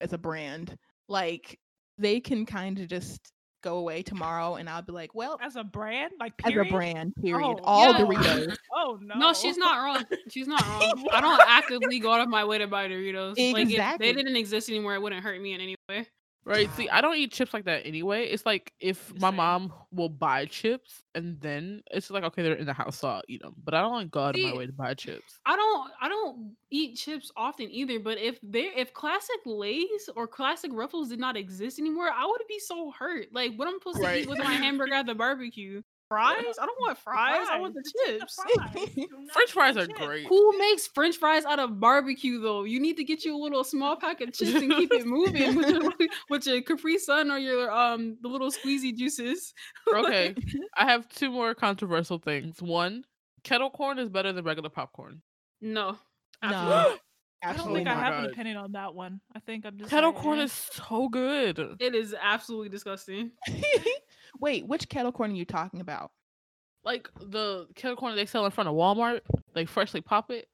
as 0.00 0.12
a 0.12 0.18
brand. 0.18 0.78
Like 1.08 1.58
they 2.00 2.20
can 2.20 2.46
kind 2.46 2.78
of 2.78 2.88
just 2.88 3.20
go 3.62 3.76
away 3.76 4.02
tomorrow, 4.02 4.54
and 4.54 4.70
I'll 4.70 4.80
be 4.82 4.92
like, 4.92 5.14
well, 5.14 5.38
As 5.42 5.56
a 5.56 5.62
brand, 5.62 6.12
like 6.18 6.32
as 6.44 6.54
a 6.56 6.64
brand, 6.64 7.14
period. 7.16 7.44
Oh, 7.46 7.60
All 7.64 7.92
yeah. 7.92 7.98
Doritos. 7.98 8.56
Oh 8.74 8.98
no. 9.02 9.14
No, 9.16 9.32
she's 9.34 9.58
not 9.58 9.84
wrong. 9.84 10.04
She's 10.30 10.46
not 10.46 10.62
wrong. 10.66 11.06
I 11.12 11.20
don't 11.20 11.40
actively 11.46 11.98
go 11.98 12.12
out 12.12 12.20
of 12.20 12.28
my 12.28 12.44
way 12.44 12.58
to 12.58 12.66
buy 12.66 12.88
Doritos. 12.88 13.30
Like 13.52 13.64
if 13.64 13.70
Exactly. 13.70 14.06
they 14.06 14.12
didn't 14.14 14.36
exist 14.36 14.68
anymore, 14.70 14.94
it 14.94 15.02
wouldn't 15.02 15.22
hurt 15.22 15.40
me 15.40 15.52
in 15.52 15.60
any 15.60 15.76
way. 15.88 16.08
Right. 16.44 16.72
See, 16.72 16.88
I 16.88 17.00
don't 17.02 17.16
eat 17.16 17.32
chips 17.32 17.52
like 17.52 17.64
that 17.66 17.86
anyway. 17.86 18.24
It's 18.24 18.46
like 18.46 18.72
if 18.80 19.12
my 19.14 19.30
mom 19.30 19.72
will 19.90 20.08
buy 20.08 20.46
chips 20.46 21.04
and 21.14 21.38
then 21.40 21.82
it's 21.90 22.10
like 22.10 22.24
okay, 22.24 22.42
they're 22.42 22.54
in 22.54 22.66
the 22.66 22.72
house, 22.72 22.98
so 22.98 23.08
I'll 23.08 23.22
eat 23.28 23.42
them. 23.42 23.54
But 23.62 23.74
I 23.74 23.82
don't 23.82 23.92
like 23.92 24.10
go 24.10 24.20
out 24.24 24.34
of 24.34 24.40
my 24.40 24.54
way 24.54 24.66
to 24.66 24.72
buy 24.72 24.94
chips. 24.94 25.38
I 25.46 25.56
don't 25.56 25.90
I 26.00 26.08
don't 26.08 26.56
eat 26.70 26.96
chips 26.96 27.32
often 27.36 27.70
either, 27.70 27.98
but 27.98 28.18
if 28.18 28.38
they 28.42 28.66
if 28.76 28.92
classic 28.92 29.36
Lay's 29.46 30.08
or 30.14 30.28
classic 30.28 30.70
Ruffles 30.72 31.08
did 31.08 31.18
not 31.18 31.36
exist 31.36 31.78
anymore, 31.78 32.10
I 32.12 32.26
would 32.26 32.42
be 32.48 32.58
so 32.58 32.90
hurt. 32.92 33.28
Like 33.32 33.54
what 33.56 33.66
I'm 33.66 33.78
supposed 33.78 34.00
to 34.02 34.06
Right. 34.06 34.26
eat 34.26 34.28
with 34.28 34.38
my 34.38 34.54
hamburger 34.56 34.94
at 34.94 35.06
the 35.06 35.14
barbecue? 35.14 35.82
Fries? 36.10 36.58
I 36.60 36.66
don't 36.66 36.80
want 36.80 36.98
fries. 36.98 37.46
I 37.48 37.60
want 37.60 37.72
the 37.72 37.84
Fries. 38.04 38.20
It's 38.20 38.36
chips. 38.36 38.40
fries. 38.74 39.06
French 39.32 39.52
fries 39.52 39.76
are 39.76 39.86
chips. 39.86 39.98
great. 40.00 40.26
Who 40.26 40.58
makes 40.58 40.88
French 40.88 41.16
fries 41.16 41.44
out 41.44 41.60
of 41.60 41.78
barbecue 41.78 42.40
though? 42.40 42.64
You 42.64 42.80
need 42.80 42.96
to 42.96 43.04
get 43.04 43.24
you 43.24 43.36
a 43.36 43.40
little 43.40 43.62
small 43.62 43.94
pack 43.94 44.20
of 44.20 44.32
chips 44.32 44.54
and 44.54 44.72
keep 44.72 44.92
it 44.92 45.06
moving 45.06 45.54
with 45.56 45.68
your, 45.70 45.92
with 46.28 46.46
your 46.48 46.62
Capri 46.62 46.98
Sun 46.98 47.30
or 47.30 47.38
your 47.38 47.70
um 47.70 48.16
the 48.22 48.28
little 48.28 48.50
squeezy 48.50 48.94
juices. 48.94 49.54
Okay. 49.94 50.34
I 50.76 50.84
have 50.84 51.08
two 51.08 51.30
more 51.30 51.54
controversial 51.54 52.18
things. 52.18 52.60
One, 52.60 53.04
kettle 53.44 53.70
corn 53.70 53.98
is 53.98 54.08
better 54.08 54.32
than 54.32 54.44
regular 54.44 54.68
popcorn. 54.68 55.22
No. 55.60 55.96
No. 56.42 56.48
absolutely 56.48 57.00
I 57.42 57.46
don't 57.46 57.54
Absolutely 57.54 57.78
think 57.80 57.88
I 57.88 57.94
my 57.94 58.00
have 58.02 58.24
an 58.24 58.30
opinion 58.30 58.56
on 58.58 58.72
that 58.72 58.94
one. 58.94 59.20
I 59.34 59.38
think 59.38 59.64
I'm 59.64 59.78
just 59.78 59.90
Kettle 59.90 60.12
like, 60.12 60.20
corn 60.20 60.38
is 60.40 60.52
so 60.52 61.08
good. 61.08 61.58
It 61.80 61.94
is 61.94 62.14
absolutely 62.20 62.68
disgusting. 62.68 63.30
Wait, 64.38 64.66
which 64.66 64.88
kettle 64.88 65.12
corn 65.12 65.32
are 65.32 65.34
you 65.34 65.44
talking 65.44 65.80
about? 65.80 66.10
Like 66.84 67.08
the 67.20 67.66
kettle 67.74 67.96
corn 67.96 68.16
they 68.16 68.26
sell 68.26 68.44
in 68.44 68.50
front 68.50 68.68
of 68.68 68.74
Walmart, 68.74 69.20
they 69.54 69.64
freshly 69.64 70.00
pop 70.00 70.30
it. 70.30 70.48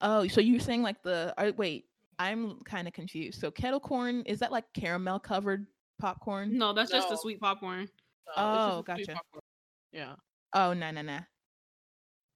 Oh, 0.00 0.26
so 0.28 0.40
you're 0.40 0.60
saying 0.60 0.82
like 0.82 1.02
the 1.02 1.34
uh, 1.38 1.52
wait? 1.56 1.86
I'm 2.20 2.58
kind 2.64 2.88
of 2.88 2.94
confused. 2.94 3.40
So 3.40 3.50
kettle 3.50 3.78
corn 3.80 4.22
is 4.26 4.40
that 4.40 4.50
like 4.50 4.64
caramel 4.74 5.20
covered 5.20 5.66
popcorn? 6.00 6.56
No, 6.56 6.72
that's 6.72 6.90
just 6.90 7.08
the 7.08 7.16
sweet 7.16 7.40
popcorn. 7.40 7.88
Uh, 8.36 8.40
Oh, 8.40 8.54
just 8.54 8.68
a 8.68 8.72
sweet 8.72 8.86
gotcha. 8.86 9.12
popcorn. 9.14 9.42
Yeah, 9.92 10.14
Oh 10.54 10.72
no 10.72 10.90
no 10.90 11.02
no. 11.02 11.18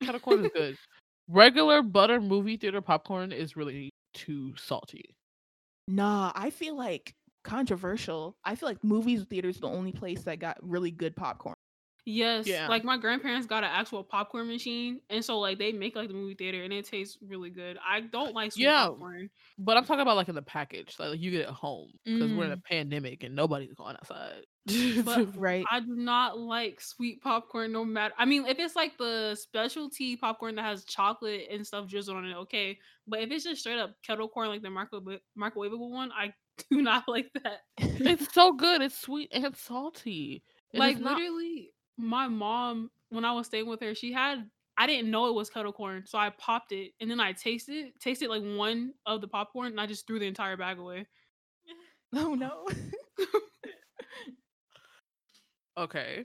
kettle 0.02 0.20
corn 0.20 0.44
is 0.44 0.50
good. 0.54 0.76
Regular 1.28 1.82
butter 1.82 2.20
movie 2.20 2.56
theater 2.56 2.80
popcorn 2.80 3.32
is 3.32 3.56
really 3.56 3.90
too 4.12 4.54
salty. 4.56 5.16
Nah, 5.88 6.32
I 6.34 6.50
feel 6.50 6.76
like 6.76 7.14
controversial. 7.44 8.36
I 8.44 8.54
feel 8.56 8.68
like 8.68 8.82
movies 8.84 9.24
theaters 9.24 9.60
the 9.60 9.68
only 9.68 9.92
place 9.92 10.24
that 10.24 10.38
got 10.38 10.58
really 10.62 10.90
good 10.90 11.16
popcorn. 11.16 11.54
Yes, 12.04 12.60
Yeah. 12.60 12.66
like 12.66 12.82
my 12.82 12.96
grandparents 12.96 13.46
got 13.46 13.62
an 13.62 13.70
actual 13.70 14.02
popcorn 14.02 14.48
machine, 14.48 15.02
and 15.08 15.24
so 15.24 15.38
like 15.38 15.58
they 15.58 15.70
make 15.72 15.94
like 15.94 16.08
the 16.08 16.14
movie 16.14 16.34
theater, 16.34 16.64
and 16.64 16.72
it 16.72 16.84
tastes 16.84 17.16
really 17.22 17.50
good. 17.50 17.78
I 17.86 18.00
don't 18.00 18.34
like 18.34 18.50
sweet 18.52 18.72
Yeah. 18.72 18.90
popcorn. 18.90 19.30
But 19.58 19.76
I'm 19.76 19.84
talking 19.84 20.02
about 20.02 20.16
like 20.16 20.28
in 20.28 20.34
the 20.34 20.42
package, 20.42 20.98
like 20.98 21.20
you 21.20 21.30
get 21.30 21.42
it 21.42 21.48
at 21.48 21.54
home 21.54 21.92
because 22.14 22.32
we're 22.34 22.46
in 22.46 22.52
a 22.52 22.56
Mm. 22.56 22.62
pandemic 22.70 23.24
and 23.24 23.36
nobody's 23.36 23.74
going 23.74 23.96
outside. 23.96 24.44
But 25.04 25.26
Right. 25.36 25.70
I 25.70 25.80
do 25.80 25.94
not 25.94 26.38
like 26.38 26.80
sweet 26.80 27.22
popcorn, 27.22 27.72
no 27.72 27.84
matter. 27.84 28.14
I 28.18 28.24
mean, 28.24 28.46
if 28.46 28.58
it's 28.58 28.74
like 28.76 28.98
the 28.98 29.34
specialty 29.36 30.16
popcorn 30.16 30.56
that 30.56 30.62
has 30.64 30.84
chocolate 30.84 31.48
and 31.50 31.66
stuff 31.66 31.88
drizzled 31.88 32.16
on 32.16 32.24
it, 32.24 32.34
okay. 32.36 32.78
But 33.06 33.20
if 33.20 33.30
it's 33.30 33.44
just 33.44 33.60
straight 33.60 33.78
up 33.78 33.96
kettle 34.02 34.28
corn, 34.28 34.48
like 34.48 34.62
the 34.62 34.70
microwave 34.70 35.20
microwavable 35.38 35.90
one, 35.90 36.10
I 36.12 36.34
do 36.70 36.82
not 36.82 37.04
like 37.08 37.30
that. 37.42 37.60
it's 37.78 38.32
so 38.32 38.52
good. 38.52 38.82
It's 38.82 38.98
sweet 38.98 39.30
and 39.32 39.56
salty. 39.56 40.42
It 40.72 40.78
like 40.78 40.98
not- 40.98 41.18
literally 41.18 41.70
my 41.98 42.26
mom 42.26 42.90
when 43.10 43.24
i 43.24 43.30
was 43.32 43.46
staying 43.46 43.66
with 43.66 43.78
her 43.80 43.94
she 43.94 44.10
had 44.10 44.48
i 44.78 44.86
didn't 44.86 45.10
know 45.10 45.26
it 45.26 45.34
was 45.34 45.50
kettle 45.50 45.70
corn 45.70 46.02
so 46.06 46.16
i 46.16 46.30
popped 46.30 46.72
it 46.72 46.92
and 47.00 47.10
then 47.10 47.20
i 47.20 47.32
tasted 47.32 47.92
tasted 48.00 48.30
like 48.30 48.42
one 48.42 48.94
of 49.04 49.20
the 49.20 49.28
popcorn 49.28 49.66
and 49.68 49.78
i 49.80 49.84
just 49.84 50.06
threw 50.06 50.18
the 50.18 50.26
entire 50.26 50.56
bag 50.56 50.78
away 50.78 51.06
oh 52.14 52.34
no. 52.34 52.66
okay. 55.78 56.24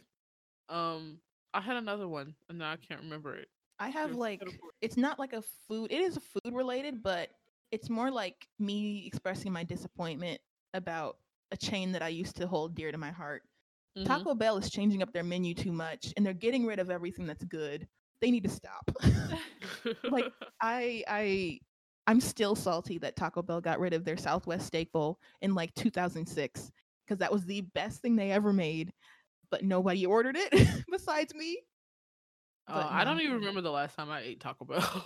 Um, 0.69 1.19
I 1.53 1.61
had 1.61 1.77
another 1.77 2.07
one 2.07 2.35
and 2.49 2.59
now 2.59 2.71
I 2.71 2.77
can't 2.77 3.01
remember 3.01 3.35
it. 3.35 3.47
I 3.79 3.89
have 3.89 4.09
There's 4.09 4.17
like 4.17 4.41
it's 4.81 4.97
not 4.97 5.19
like 5.19 5.33
a 5.33 5.43
food. 5.67 5.91
It 5.91 6.01
is 6.01 6.17
food 6.17 6.53
related, 6.53 7.03
but 7.03 7.29
it's 7.71 7.89
more 7.89 8.11
like 8.11 8.47
me 8.59 9.05
expressing 9.05 9.51
my 9.51 9.63
disappointment 9.63 10.39
about 10.73 11.17
a 11.51 11.57
chain 11.57 11.91
that 11.93 12.01
I 12.01 12.09
used 12.09 12.35
to 12.37 12.47
hold 12.47 12.75
dear 12.75 12.91
to 12.91 12.97
my 12.97 13.11
heart. 13.11 13.43
Mhm. 13.97 14.05
Taco 14.05 14.35
Bell 14.35 14.57
is 14.57 14.69
changing 14.69 15.01
up 15.01 15.11
their 15.13 15.23
menu 15.23 15.53
too 15.53 15.71
much, 15.71 16.13
and 16.15 16.25
they're 16.25 16.33
getting 16.33 16.65
rid 16.65 16.79
of 16.79 16.89
everything 16.89 17.25
that's 17.25 17.43
good. 17.45 17.87
They 18.21 18.31
need 18.31 18.43
to 18.43 18.49
stop. 18.49 18.89
like 20.03 20.31
I 20.61 21.03
I 21.07 21.59
I'm 22.07 22.21
still 22.21 22.55
salty 22.55 22.97
that 22.99 23.15
Taco 23.15 23.41
Bell 23.41 23.61
got 23.61 23.79
rid 23.79 23.93
of 23.93 24.05
their 24.05 24.17
Southwest 24.17 24.67
steak 24.67 24.91
bowl 24.91 25.19
in 25.41 25.53
like 25.55 25.73
2006 25.75 26.71
because 27.05 27.19
that 27.19 27.31
was 27.31 27.45
the 27.45 27.61
best 27.61 28.01
thing 28.01 28.15
they 28.15 28.31
ever 28.31 28.53
made, 28.53 28.93
but 29.49 29.63
nobody 29.63 30.05
ordered 30.05 30.37
it 30.37 30.51
besides 30.91 31.33
me. 31.33 31.59
Uh, 32.67 32.81
but 32.83 32.91
I 32.91 33.03
don't 33.03 33.21
even 33.21 33.35
remember 33.35 33.61
the 33.61 33.71
last 33.71 33.95
time 33.95 34.09
I 34.09 34.21
ate 34.21 34.39
Taco 34.39 34.65
Bell. 34.65 35.05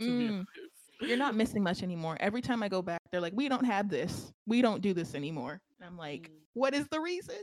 Mm. 0.00 0.44
Honest. 1.00 1.08
You're 1.08 1.16
not 1.18 1.34
missing 1.34 1.62
much 1.62 1.82
anymore. 1.82 2.16
Every 2.20 2.42
time 2.42 2.62
I 2.62 2.68
go 2.68 2.82
back, 2.82 3.00
they're 3.10 3.20
like, 3.20 3.32
"We 3.34 3.48
don't 3.48 3.64
have 3.64 3.88
this. 3.88 4.32
We 4.46 4.62
don't 4.62 4.80
do 4.82 4.94
this 4.94 5.14
anymore." 5.14 5.60
And 5.78 5.86
I'm 5.86 5.96
like, 5.96 6.30
Mm. 6.30 6.40
"What 6.54 6.74
is 6.74 6.88
the 6.88 7.00
reason?" 7.00 7.42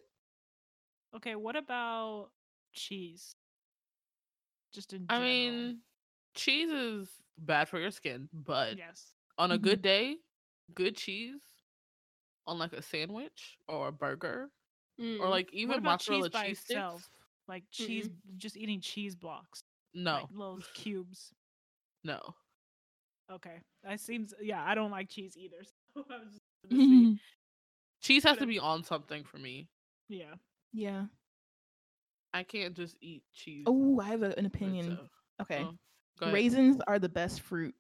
Okay, 1.14 1.36
what 1.36 1.56
about 1.56 2.32
cheese? 2.74 3.36
Just 4.74 4.94
in 4.94 5.08
I 5.10 5.20
general. 5.20 5.74
mean, 5.74 5.82
cheese 6.36 6.70
is 6.72 7.22
bad 7.38 7.70
for 7.70 7.80
your 7.80 7.92
skin, 7.92 8.30
but 8.34 8.78
yes. 8.78 9.16
on 9.38 9.52
a 9.52 9.58
Mhm. 9.58 9.62
good 9.62 9.82
day, 9.82 10.18
good 10.74 10.96
cheese 10.96 11.42
on 12.48 12.58
like 12.60 12.74
a 12.74 12.82
sandwich 12.82 13.58
or 13.68 13.88
a 13.90 13.92
burger 13.92 14.52
or 15.20 15.30
Mm. 15.30 15.30
like 15.30 15.52
even 15.54 15.84
mozzarella 15.84 16.30
cheese 16.30 16.30
by 16.30 16.46
cheese 16.46 16.60
itself? 16.60 17.04
sticks. 17.04 17.20
Like 17.48 17.66
cheese, 17.72 18.10
just 18.38 18.56
eating 18.58 18.80
cheese 18.82 19.16
blocks, 19.16 19.64
No, 19.94 20.14
like 20.14 20.30
little 20.32 20.62
cubes. 20.74 21.34
no. 22.04 22.36
Okay, 23.32 23.60
that 23.84 24.00
seems. 24.00 24.34
Yeah, 24.42 24.64
I 24.64 24.76
don't 24.76 24.92
like 24.92 25.10
cheese 25.10 25.36
either. 25.38 25.58
So 25.96 26.04
I 26.10 26.18
was 26.18 26.40
just 26.72 27.20
Cheese 28.02 28.24
has 28.24 28.38
to 28.38 28.48
be 28.48 28.58
on 28.60 28.84
something 28.84 29.24
for 29.24 29.38
me. 29.38 29.68
yeah. 30.10 30.34
yeah. 30.74 31.06
I 32.34 32.42
can't 32.44 32.74
just 32.76 32.98
eat 33.00 33.22
cheese. 33.34 33.64
Oh, 33.68 34.00
I 34.00 34.06
have 34.06 34.24
a- 34.24 34.38
an 34.40 34.46
opinion. 34.48 34.94
itself. 34.94 35.10
Okay, 35.42 35.68
Oh, 36.22 36.32
raisins 36.32 36.82
are 36.88 36.98
the 37.00 37.10
best 37.10 37.42
fruit. 37.42 37.76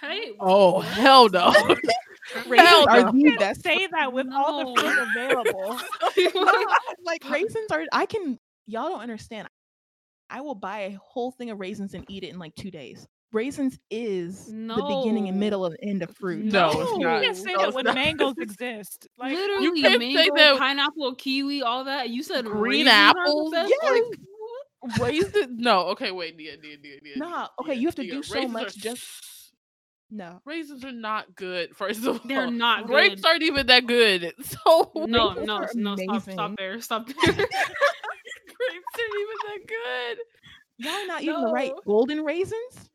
hey 0.00 0.32
Oh 0.40 0.74
what? 0.78 0.84
hell 0.86 1.28
no! 1.28 1.52
Raisins 2.48 2.68
Hell 2.68 2.88
are 2.88 3.00
no. 3.02 3.12
the 3.12 3.22
Can't 3.22 3.38
best. 3.38 3.62
say 3.62 3.86
that 3.92 4.12
with 4.12 4.26
all 4.34 4.74
the 4.74 4.80
fruit 4.80 4.98
available. 5.14 5.78
Like 7.04 7.22
raisins 7.30 7.70
are. 7.70 7.82
I 7.92 8.06
can. 8.06 8.38
Y'all 8.66 8.88
don't 8.88 9.00
understand. 9.00 9.46
I 10.30 10.40
will 10.40 10.54
buy 10.54 10.80
a 10.80 10.98
whole 11.02 11.30
thing 11.32 11.50
of 11.50 11.60
raisins 11.60 11.94
and 11.94 12.04
eat 12.08 12.24
it 12.24 12.30
in 12.30 12.38
like 12.38 12.54
two 12.56 12.70
days. 12.70 13.06
Raisins 13.34 13.78
is 13.90 14.46
the 14.46 14.52
beginning 15.02 15.28
and 15.28 15.38
middle 15.38 15.66
and 15.66 15.76
end 15.82 16.02
of 16.02 16.16
fruit. 16.16 16.44
No, 16.46 16.70
it's 16.70 16.90
you 16.92 16.98
not. 17.00 17.22
can't 17.22 17.36
say 17.36 17.52
No, 17.52 17.58
that 17.62 17.74
when 17.74 17.84
not. 17.84 17.94
mangoes 17.94 18.34
exist. 18.40 19.08
Like 19.18 19.32
oh, 19.32 19.40
Literally, 19.40 19.82
can't 19.82 20.00
say 20.00 20.14
mango, 20.14 20.34
that- 20.36 20.58
pineapple, 20.58 21.14
kiwi, 21.16 21.62
all 21.62 21.84
that. 21.84 22.08
You 22.10 22.22
said 22.22 22.44
Green 22.44 22.86
raisins 22.86 22.88
apples? 22.90 23.50
best? 23.52 23.74
Yes. 23.82 23.92
Like, 23.92 24.20
what? 24.38 24.98
Raisins? 25.00 25.46
No. 25.58 25.80
Okay, 25.88 26.10
wait, 26.12 26.36
Nia, 26.36 26.56
Nia, 26.62 26.76
Nia, 26.82 26.96
Nia. 27.02 27.16
Nah, 27.16 27.48
okay, 27.60 27.72
Nia, 27.72 27.80
you 27.80 27.88
have 27.88 27.94
to 27.96 28.02
Nia. 28.02 28.12
do 28.12 28.22
so 28.22 28.34
Raisins 28.34 28.52
much 28.52 28.76
are 28.76 28.80
just- 28.80 29.52
No. 30.10 30.40
Raisins 30.44 30.84
are 30.84 30.92
not 30.92 31.34
good. 31.34 31.74
First 31.76 32.00
of 32.00 32.08
all, 32.08 32.20
They're 32.24 32.50
not 32.50 32.86
Grapes 32.86 33.16
good. 33.22 33.26
aren't 33.28 33.42
even 33.42 33.66
that 33.66 33.86
good. 33.86 34.32
So 34.44 34.90
No, 34.94 35.32
no, 35.32 35.42
no, 35.42 35.66
stop, 35.66 35.74
amazing. 35.74 36.32
stop 36.34 36.56
there, 36.56 36.80
stop 36.80 37.06
there. 37.06 37.14
grapes 37.16 37.46
aren't 38.98 39.16
even 39.20 39.36
that 39.46 39.66
good. 39.66 40.18
Y'all 40.78 40.92
are 40.92 41.06
not 41.06 41.22
eating 41.22 41.40
the 41.40 41.52
right 41.52 41.72
golden 41.86 42.22
raisins? 42.24 42.90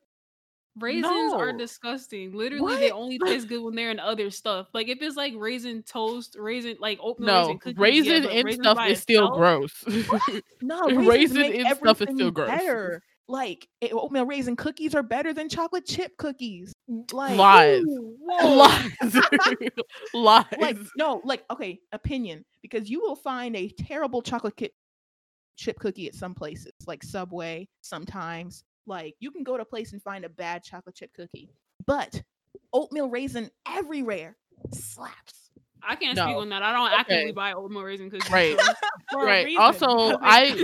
Raisins 0.79 1.33
are 1.33 1.53
disgusting. 1.53 2.31
Literally, 2.33 2.75
they 2.77 2.91
only 2.91 3.19
taste 3.25 3.47
good 3.47 3.61
when 3.61 3.75
they're 3.75 3.91
in 3.91 3.99
other 3.99 4.29
stuff. 4.31 4.67
Like 4.73 4.87
if 4.87 5.01
it's 5.01 5.15
like 5.17 5.33
raisin 5.37 5.83
toast, 5.83 6.35
raisin 6.39 6.77
like 6.79 6.99
oatmeal 7.01 7.27
No, 7.27 7.39
raisin 7.41 7.59
cookies. 7.59 7.77
raisin 7.77 8.23
yeah, 8.23 8.29
and 8.29 8.45
raisins 8.45 8.65
stuff 8.65 8.77
by 8.77 8.87
is 8.89 8.99
still 9.01 9.25
itself? 9.33 9.37
gross. 9.85 10.41
No, 10.61 10.81
Raisin 10.87 11.05
raisins 11.05 11.37
make 11.37 11.75
stuff 11.77 12.01
is 12.01 12.09
still 12.13 12.31
gross. 12.31 12.47
better. 12.49 13.01
Like 13.27 13.67
eh, 13.81 13.89
oatmeal 13.91 14.25
raisin 14.25 14.55
cookies 14.55 14.95
are 14.95 15.03
better 15.03 15.33
than 15.33 15.49
chocolate 15.49 15.85
chip 15.85 16.17
cookies. 16.17 16.73
Like 17.11 17.37
Lies. 17.37 17.83
Ooh. 17.83 18.17
Lies. 18.43 19.17
Lies. 20.13 20.45
like 20.59 20.77
no, 20.97 21.21
like 21.23 21.43
okay, 21.51 21.79
opinion 21.91 22.43
because 22.61 22.89
you 22.89 22.99
will 23.01 23.15
find 23.15 23.55
a 23.55 23.69
terrible 23.69 24.21
chocolate 24.21 24.71
chip 25.57 25.77
cookie 25.79 26.07
at 26.07 26.15
some 26.15 26.33
places, 26.33 26.71
like 26.87 27.03
Subway. 27.03 27.67
Sometimes, 27.81 28.63
like 28.89 29.15
you 29.19 29.31
can 29.31 29.43
go 29.43 29.55
to 29.55 29.63
a 29.63 29.65
place 29.65 29.93
and 29.93 30.01
find 30.03 30.25
a 30.25 30.29
bad 30.29 30.63
chocolate 30.63 30.95
chip 30.95 31.13
cookie, 31.13 31.49
but 31.85 32.21
oatmeal 32.73 33.09
raisin 33.09 33.49
everywhere 33.67 34.35
slaps. 34.73 35.51
I 35.81 35.95
can't 35.95 36.17
speak 36.17 36.35
on 36.35 36.49
that. 36.49 36.61
I 36.61 36.73
don't 36.73 36.87
Okay. 36.87 36.99
actively 36.99 37.31
buy 37.31 37.53
oatmeal 37.53 37.83
raisin 37.83 38.09
cookies. 38.09 38.29
Right. 38.29 38.55
for 39.11 39.23
right. 39.23 39.45
reason, 39.45 39.61
Also, 39.61 40.17
I 40.21 40.57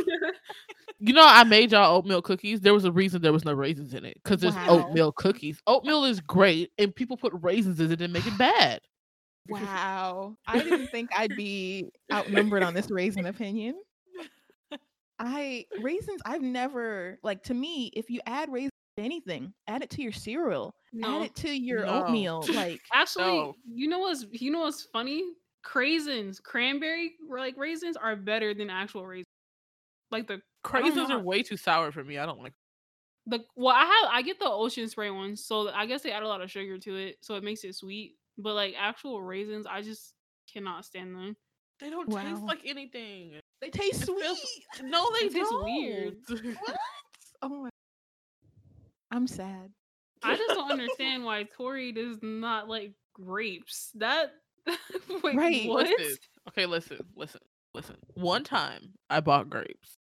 you 1.00 1.14
know 1.14 1.26
I 1.26 1.44
made 1.46 1.72
y'all 1.72 1.96
oatmeal 1.96 2.22
cookies. 2.22 2.60
There 2.60 2.74
was 2.74 2.86
a 2.86 2.92
reason 2.92 3.22
there 3.22 3.32
was 3.34 3.46
no 3.46 3.54
raisins 3.54 3.94
in 3.94 4.04
it 4.04 4.18
because 4.24 4.44
it's 4.44 4.56
Wow. 4.56 4.66
oatmeal 4.70 5.12
cookies. 5.14 5.62
Oatmeal 5.68 6.04
is 6.06 6.20
great, 6.20 6.72
and 6.78 6.94
people 6.94 7.16
put 7.16 7.34
raisins 7.42 7.80
in 7.80 7.92
it 7.92 8.02
and 8.02 8.12
make 8.12 8.26
it 8.26 8.38
bad. 8.38 8.82
Wow, 9.48 10.36
I 10.48 10.60
didn't 10.60 10.88
think 10.88 11.12
I'd 11.16 11.36
be 11.36 11.86
outnumbered 12.12 12.64
on 12.64 12.74
this 12.74 12.90
raisin 12.90 13.28
opinion. 13.28 13.76
I 15.20 15.66
raisins, 15.82 16.22
I've 16.26 16.42
never 16.42 17.20
like 17.24 17.44
to 17.44 17.54
me. 17.54 17.92
If 17.96 18.10
you 18.10 18.20
add 18.26 18.52
raisins 18.52 18.72
to 18.98 19.04
anything, 19.04 19.54
add 19.68 19.82
it 19.84 19.90
to 19.92 20.02
your 20.02 20.12
cereal, 20.12 20.74
no. 20.94 21.08
add 21.20 21.26
it 21.28 21.36
to 21.36 21.50
your 21.50 21.86
No. 21.86 22.04
oatmeal. 22.04 22.46
Like 22.54 22.82
Actually, 22.94 23.26
No. 23.26 23.56
you 23.74 23.88
know 23.88 24.00
what's 24.00 24.26
you 24.32 24.52
know 24.52 24.60
what's 24.62 24.84
funny? 24.84 25.24
Craisins, 25.66 26.42
cranberry 26.42 27.14
like 27.30 27.58
raisins 27.58 27.98
are 27.98 28.16
better 28.16 28.54
than 28.54 28.70
actual 28.70 29.06
raisins. 29.08 29.26
Like 30.12 30.28
the 30.28 30.42
I 30.66 30.80
don't 30.80 30.84
Raisins 30.84 31.10
are 31.12 31.20
way 31.20 31.44
too 31.44 31.58
sour 31.58 31.92
for 31.92 32.04
me. 32.04 32.18
I 32.18 32.26
don't 32.26 32.42
like. 32.42 32.54
the 33.28 33.40
well, 33.56 33.76
I 33.76 33.86
have 33.86 34.10
I 34.12 34.22
get 34.22 34.40
the 34.40 34.50
ocean 34.50 34.88
spray 34.90 35.10
ones, 35.12 35.44
so 35.46 35.70
I 35.70 35.86
guess 35.86 36.02
they 36.02 36.12
add 36.12 36.24
a 36.24 36.28
lot 36.28 36.42
of 36.42 36.52
sugar 36.52 36.78
to 36.78 36.96
it, 36.96 37.18
so 37.22 37.36
it 37.36 37.44
makes 37.44 37.64
it 37.64 37.76
sweet. 37.76 38.16
But 38.38 38.54
like 38.54 38.76
actual 38.78 39.22
raisins, 39.24 39.66
I 39.66 39.82
just 39.82 40.14
cannot 40.52 40.86
stand 40.86 41.16
them. 41.16 41.36
They 41.80 41.90
don't 41.90 42.10
taste 42.12 42.44
like 42.44 42.60
anything. 42.66 43.40
They 43.66 43.70
taste 43.72 44.04
It 44.04 44.06
sweet. 44.06 44.22
feels- 44.22 44.42
No, 44.84 45.10
they 45.20 45.28
It 45.28 45.64
weird. 45.64 46.18
What? 46.28 46.78
Oh 47.42 47.50
my! 47.64 47.70
I'm 49.12 49.28
sad. 49.28 49.72
I 50.24 50.36
just 50.36 50.50
don't 50.56 50.72
understand 50.72 51.24
why 51.24 51.44
Tori 51.56 51.92
does 51.92 52.18
not 52.24 52.68
like 52.68 52.94
grapes. 53.14 53.92
That 53.96 54.32
wait, 55.24 55.36
Right, 55.36 55.68
what? 55.68 55.88
Listen, 55.88 56.18
okay, 56.50 56.66
listen, 56.66 57.00
listen, 57.16 57.42
listen. 57.74 57.98
One 58.16 58.44
time 58.44 58.94
I 59.10 59.20
bought 59.20 59.50
grapes, 59.50 59.98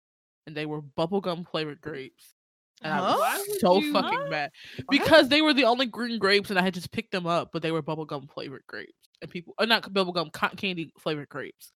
and 0.47 0.57
they 0.57 0.67
were 0.67 0.83
bubblegum 0.83 1.49
flavored 1.49 1.81
grapes. 1.81 2.35
And 2.83 2.93
I 2.93 2.97
Huh? 2.99 3.17
Why 3.19 3.37
was 3.39 3.61
so 3.61 3.79
you- 3.79 3.93
fucking 3.93 4.29
mad 4.29 4.51
because 4.91 5.29
they 5.29 5.41
were 5.41 5.55
the 5.55 5.65
only 5.65 5.87
green 5.87 6.19
grapes, 6.19 6.51
and 6.51 6.59
I 6.59 6.63
had 6.63 6.75
just 6.75 6.91
picked 6.93 7.13
them 7.13 7.27
up, 7.27 7.51
but 7.53 7.63
they 7.63 7.71
were 7.73 7.83
bubblegum 7.83 8.31
flavored 8.33 8.65
grapes, 8.67 8.93
and 9.23 9.31
people, 9.31 9.55
uh, 9.59 9.65
not 9.67 9.91
bubblegum 9.93 10.33
cotton 10.33 10.59
candy 10.59 10.93
flavored 10.99 11.29
grapes, 11.29 11.73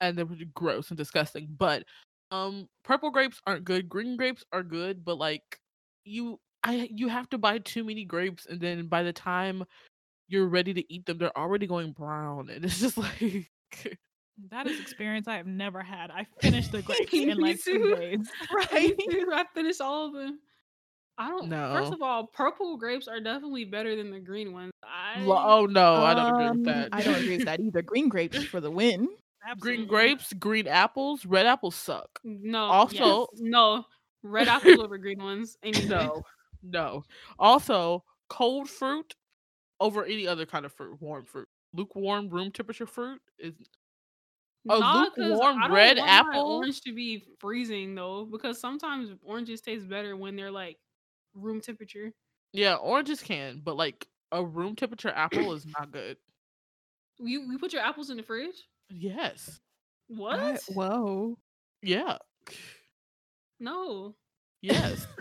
and 0.00 0.16
they 0.16 0.24
were 0.24 0.36
gross 0.54 0.90
and 0.90 0.98
disgusting. 0.98 1.48
But 1.56 1.84
Um, 2.30 2.68
purple 2.84 3.10
grapes 3.10 3.40
aren't 3.46 3.64
good. 3.64 3.88
Green 3.88 4.16
grapes 4.16 4.44
are 4.52 4.62
good, 4.62 5.02
but 5.04 5.16
like 5.16 5.42
you, 6.04 6.38
I 6.62 6.88
you 6.92 7.08
have 7.08 7.28
to 7.30 7.38
buy 7.38 7.58
too 7.58 7.84
many 7.84 8.04
grapes, 8.04 8.44
and 8.46 8.60
then 8.60 8.86
by 8.88 9.02
the 9.02 9.12
time 9.14 9.64
you're 10.28 10.46
ready 10.48 10.74
to 10.74 10.92
eat 10.92 11.06
them, 11.06 11.18
they're 11.18 11.36
already 11.38 11.66
going 11.66 11.92
brown, 11.92 12.50
and 12.50 12.64
it's 12.64 12.80
just 12.80 12.98
like. 12.98 13.50
That 14.50 14.66
is 14.68 14.78
experience 14.78 15.26
I 15.26 15.36
have 15.36 15.46
never 15.46 15.82
had. 15.82 16.10
I 16.10 16.26
finished 16.40 16.70
the 16.70 16.82
grapes 16.88 17.12
in 17.12 17.38
like 17.38 17.62
two 17.62 17.94
days. 17.96 18.30
Right? 18.54 18.94
I 19.32 19.44
finished 19.54 19.80
all 19.80 20.06
of 20.08 20.12
them. 20.12 20.38
I 21.18 21.28
don't. 21.28 21.50
First 21.50 21.92
of 21.92 22.02
all, 22.02 22.26
purple 22.28 22.76
grapes 22.76 23.08
are 23.08 23.20
definitely 23.20 23.64
better 23.64 23.96
than 23.96 24.10
the 24.12 24.20
green 24.20 24.52
ones. 24.52 24.70
I 24.84 25.24
oh 25.24 25.66
no, 25.66 25.94
I 26.04 26.14
don't 26.14 26.28
agree 26.28 26.50
with 26.50 26.58
Um, 26.58 26.62
that. 26.64 26.88
I 26.92 27.02
don't 27.02 27.16
agree 27.16 27.38
with 27.38 27.46
that 27.46 27.60
either. 27.60 27.82
Green 27.82 28.08
grapes 28.08 28.44
for 28.44 28.60
the 28.60 28.70
win. 28.70 29.08
Absolutely. 29.48 29.76
Green 29.86 29.88
grapes, 29.88 30.32
green 30.34 30.66
apples, 30.66 31.24
red 31.26 31.46
apples 31.46 31.74
suck. 31.74 32.20
no. 32.24 32.64
Also- 32.64 33.20
yes, 33.32 33.40
no 33.40 33.84
red 34.22 34.48
apples 34.48 34.78
over 34.78 34.98
green 34.98 35.18
ones. 35.22 35.56
Any 35.62 35.80
day. 35.80 35.88
No, 35.88 36.22
no. 36.62 37.04
Also, 37.38 38.04
cold 38.28 38.68
fruit 38.68 39.14
over 39.80 40.04
any 40.04 40.26
other 40.26 40.44
kind 40.46 40.66
of 40.66 40.72
fruit, 40.72 41.00
warm 41.00 41.24
fruit. 41.24 41.48
Lukewarm 41.72 42.28
room 42.28 42.50
temperature 42.50 42.86
fruit 42.86 43.20
is 43.38 43.54
A 44.68 44.78
Nah, 44.80 45.06
lukewarm 45.16 45.72
red 45.72 45.98
apple? 45.98 46.56
orange 46.56 46.80
to 46.82 46.92
be 46.92 47.24
freezing 47.38 47.94
though, 47.94 48.24
because 48.30 48.58
sometimes 48.60 49.10
oranges 49.22 49.60
taste 49.60 49.88
better 49.88 50.16
when 50.16 50.34
they're 50.36 50.50
like 50.50 50.76
room 51.34 51.60
temperature. 51.60 52.12
yeah, 52.52 52.74
oranges 52.74 53.22
can, 53.22 53.60
but 53.64 53.76
like 53.76 54.06
a 54.32 54.44
room 54.44 54.74
temperature 54.76 55.10
apple 55.10 55.52
is 55.54 55.64
not 55.78 55.90
good. 55.92 56.16
You 57.18 57.40
you 57.52 57.58
put 57.58 57.72
your 57.72 57.82
apples 57.82 58.10
in 58.10 58.16
the 58.16 58.22
fridge? 58.22 58.66
Yes. 58.90 59.60
What? 60.08 60.38
I- 60.40 60.58
whoa. 60.72 61.36
Yeah. 61.82 62.18
no. 63.60 64.14
Yes. 64.60 65.06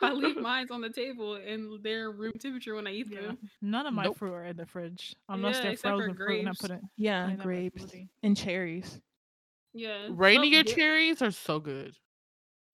I 0.00 0.12
leave 0.12 0.36
mine 0.40 0.66
on 0.70 0.80
the 0.80 0.88
table 0.90 1.34
and 1.34 1.82
they're 1.84 2.10
room 2.10 2.32
temperature 2.40 2.74
when 2.74 2.86
I 2.86 2.90
eat 2.92 3.08
Yeah. 3.10 3.20
them. 3.22 3.38
None 3.60 3.86
of 3.86 3.94
my 3.94 4.04
Nope. 4.04 4.16
fruit 4.18 4.32
are 4.32 4.44
in 4.46 4.56
the 4.56 4.66
fridge 4.66 5.14
unless 5.28 5.56
Yeah, 5.56 5.62
they're 5.62 5.72
except 5.72 5.92
for 5.92 5.98
frozen 5.98 6.16
fruit 6.16 6.38
and 6.40 6.48
I 6.48 6.50
grapes. 6.52 6.60
put 6.60 6.70
it. 6.72 6.80
Yeah, 6.96 7.26
I 7.26 7.34
grapes 7.34 7.86
and 8.22 8.36
cherries. 8.36 9.00
Yeah. 9.74 10.06
so 10.08 10.12
Rainier 10.14 10.62
good- 10.64 10.74
cherries 10.74 11.22
are 11.22 11.30
so 11.30 11.60
good. 11.60 11.94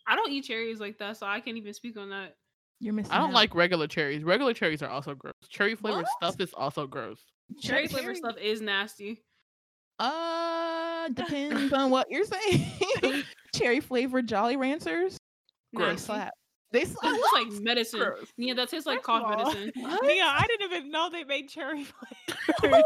I 0.07 0.16
don't 0.16 0.31
eat 0.33 0.45
cherries 0.45 0.81
like 0.81 0.97
that, 0.99 1.18
so 1.18 1.26
I 1.26 1.41
can't 1.41 1.59
even 1.59 1.74
speak 1.74 1.99
on 1.99 2.09
that. 2.11 2.37
You're 2.81 2.95
missing. 2.95 3.12
I 3.12 3.18
don't 3.18 3.31
out. 3.31 3.35
like 3.35 3.55
regular 3.55 3.87
cherries. 3.89 4.22
Regular 4.22 4.55
cherries 4.55 4.83
are 4.83 4.89
also 4.89 5.14
gross. 5.14 5.35
Cherry 5.49 5.74
flavored 5.74 6.05
What? 6.20 6.33
stuff 6.33 6.41
is 6.41 6.55
also 6.55 6.87
gross. 6.87 7.20
Cherry 7.61 7.89
flavored 7.89 8.16
stuff 8.16 8.37
is 8.41 8.61
nasty. 8.61 9.22
Uh, 9.99 11.09
depends 11.14 11.72
on 11.72 11.91
what 11.91 12.07
you're 12.11 12.24
saying. 12.24 12.64
Cherry 13.55 13.81
flavored 13.81 14.29
Jolly 14.29 14.57
Ranchers. 14.57 15.16
They 15.72 15.76
Gross. 15.79 15.89
Nasty. 15.91 16.07
slap. 16.07 16.33
They 16.70 16.85
That 16.85 16.89
slap. 16.99 17.12
tastes 17.14 17.29
like 17.35 17.62
medicine. 17.62 18.01
Gross. 18.01 18.26
Yeah, 18.37 18.55
that 18.55 18.68
tastes 18.68 18.87
like 18.87 18.99
First 18.99 19.07
cough 19.07 19.22
of 19.24 19.31
all, 19.41 19.53
medicine. 19.55 19.72
Yeah, 19.74 20.37
I 20.39 20.47
didn't 20.47 20.72
even 20.72 20.91
know 20.91 21.09
they 21.11 21.24
made 21.24 21.49
cherry 21.49 21.85
flavored. 22.61 22.83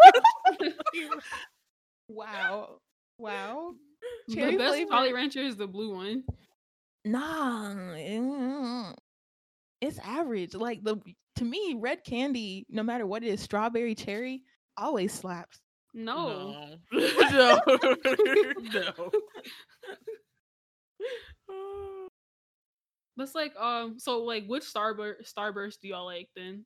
Wow. 2.08 2.78
Wow. 3.18 3.72
the 4.28 4.36
best 4.56 4.58
flavor. 4.58 4.90
Jolly 4.90 5.12
Rancher 5.12 5.40
is 5.40 5.56
the 5.56 5.66
blue 5.66 5.94
one. 5.94 6.24
Nah. 7.04 7.74
It's 9.82 9.98
average. 9.98 10.54
Like 10.54 10.82
the 10.82 10.96
to 11.36 11.44
me, 11.44 11.76
red 11.78 12.04
candy, 12.04 12.64
no 12.70 12.82
matter 12.82 13.04
what 13.06 13.22
it 13.24 13.28
is, 13.28 13.40
strawberry, 13.40 13.94
cherry, 13.94 14.42
always 14.78 15.12
slaps. 15.12 15.60
No. 15.92 16.78
No. 16.92 17.08
no. 17.30 17.60
no. 18.72 19.10
That's 23.16 23.34
like 23.34 23.54
um 23.56 23.98
so 23.98 24.22
like 24.22 24.46
which 24.46 24.62
starburst 24.64 25.30
starburst 25.32 25.80
do 25.82 25.88
y'all 25.88 26.06
like 26.06 26.28
then? 26.34 26.64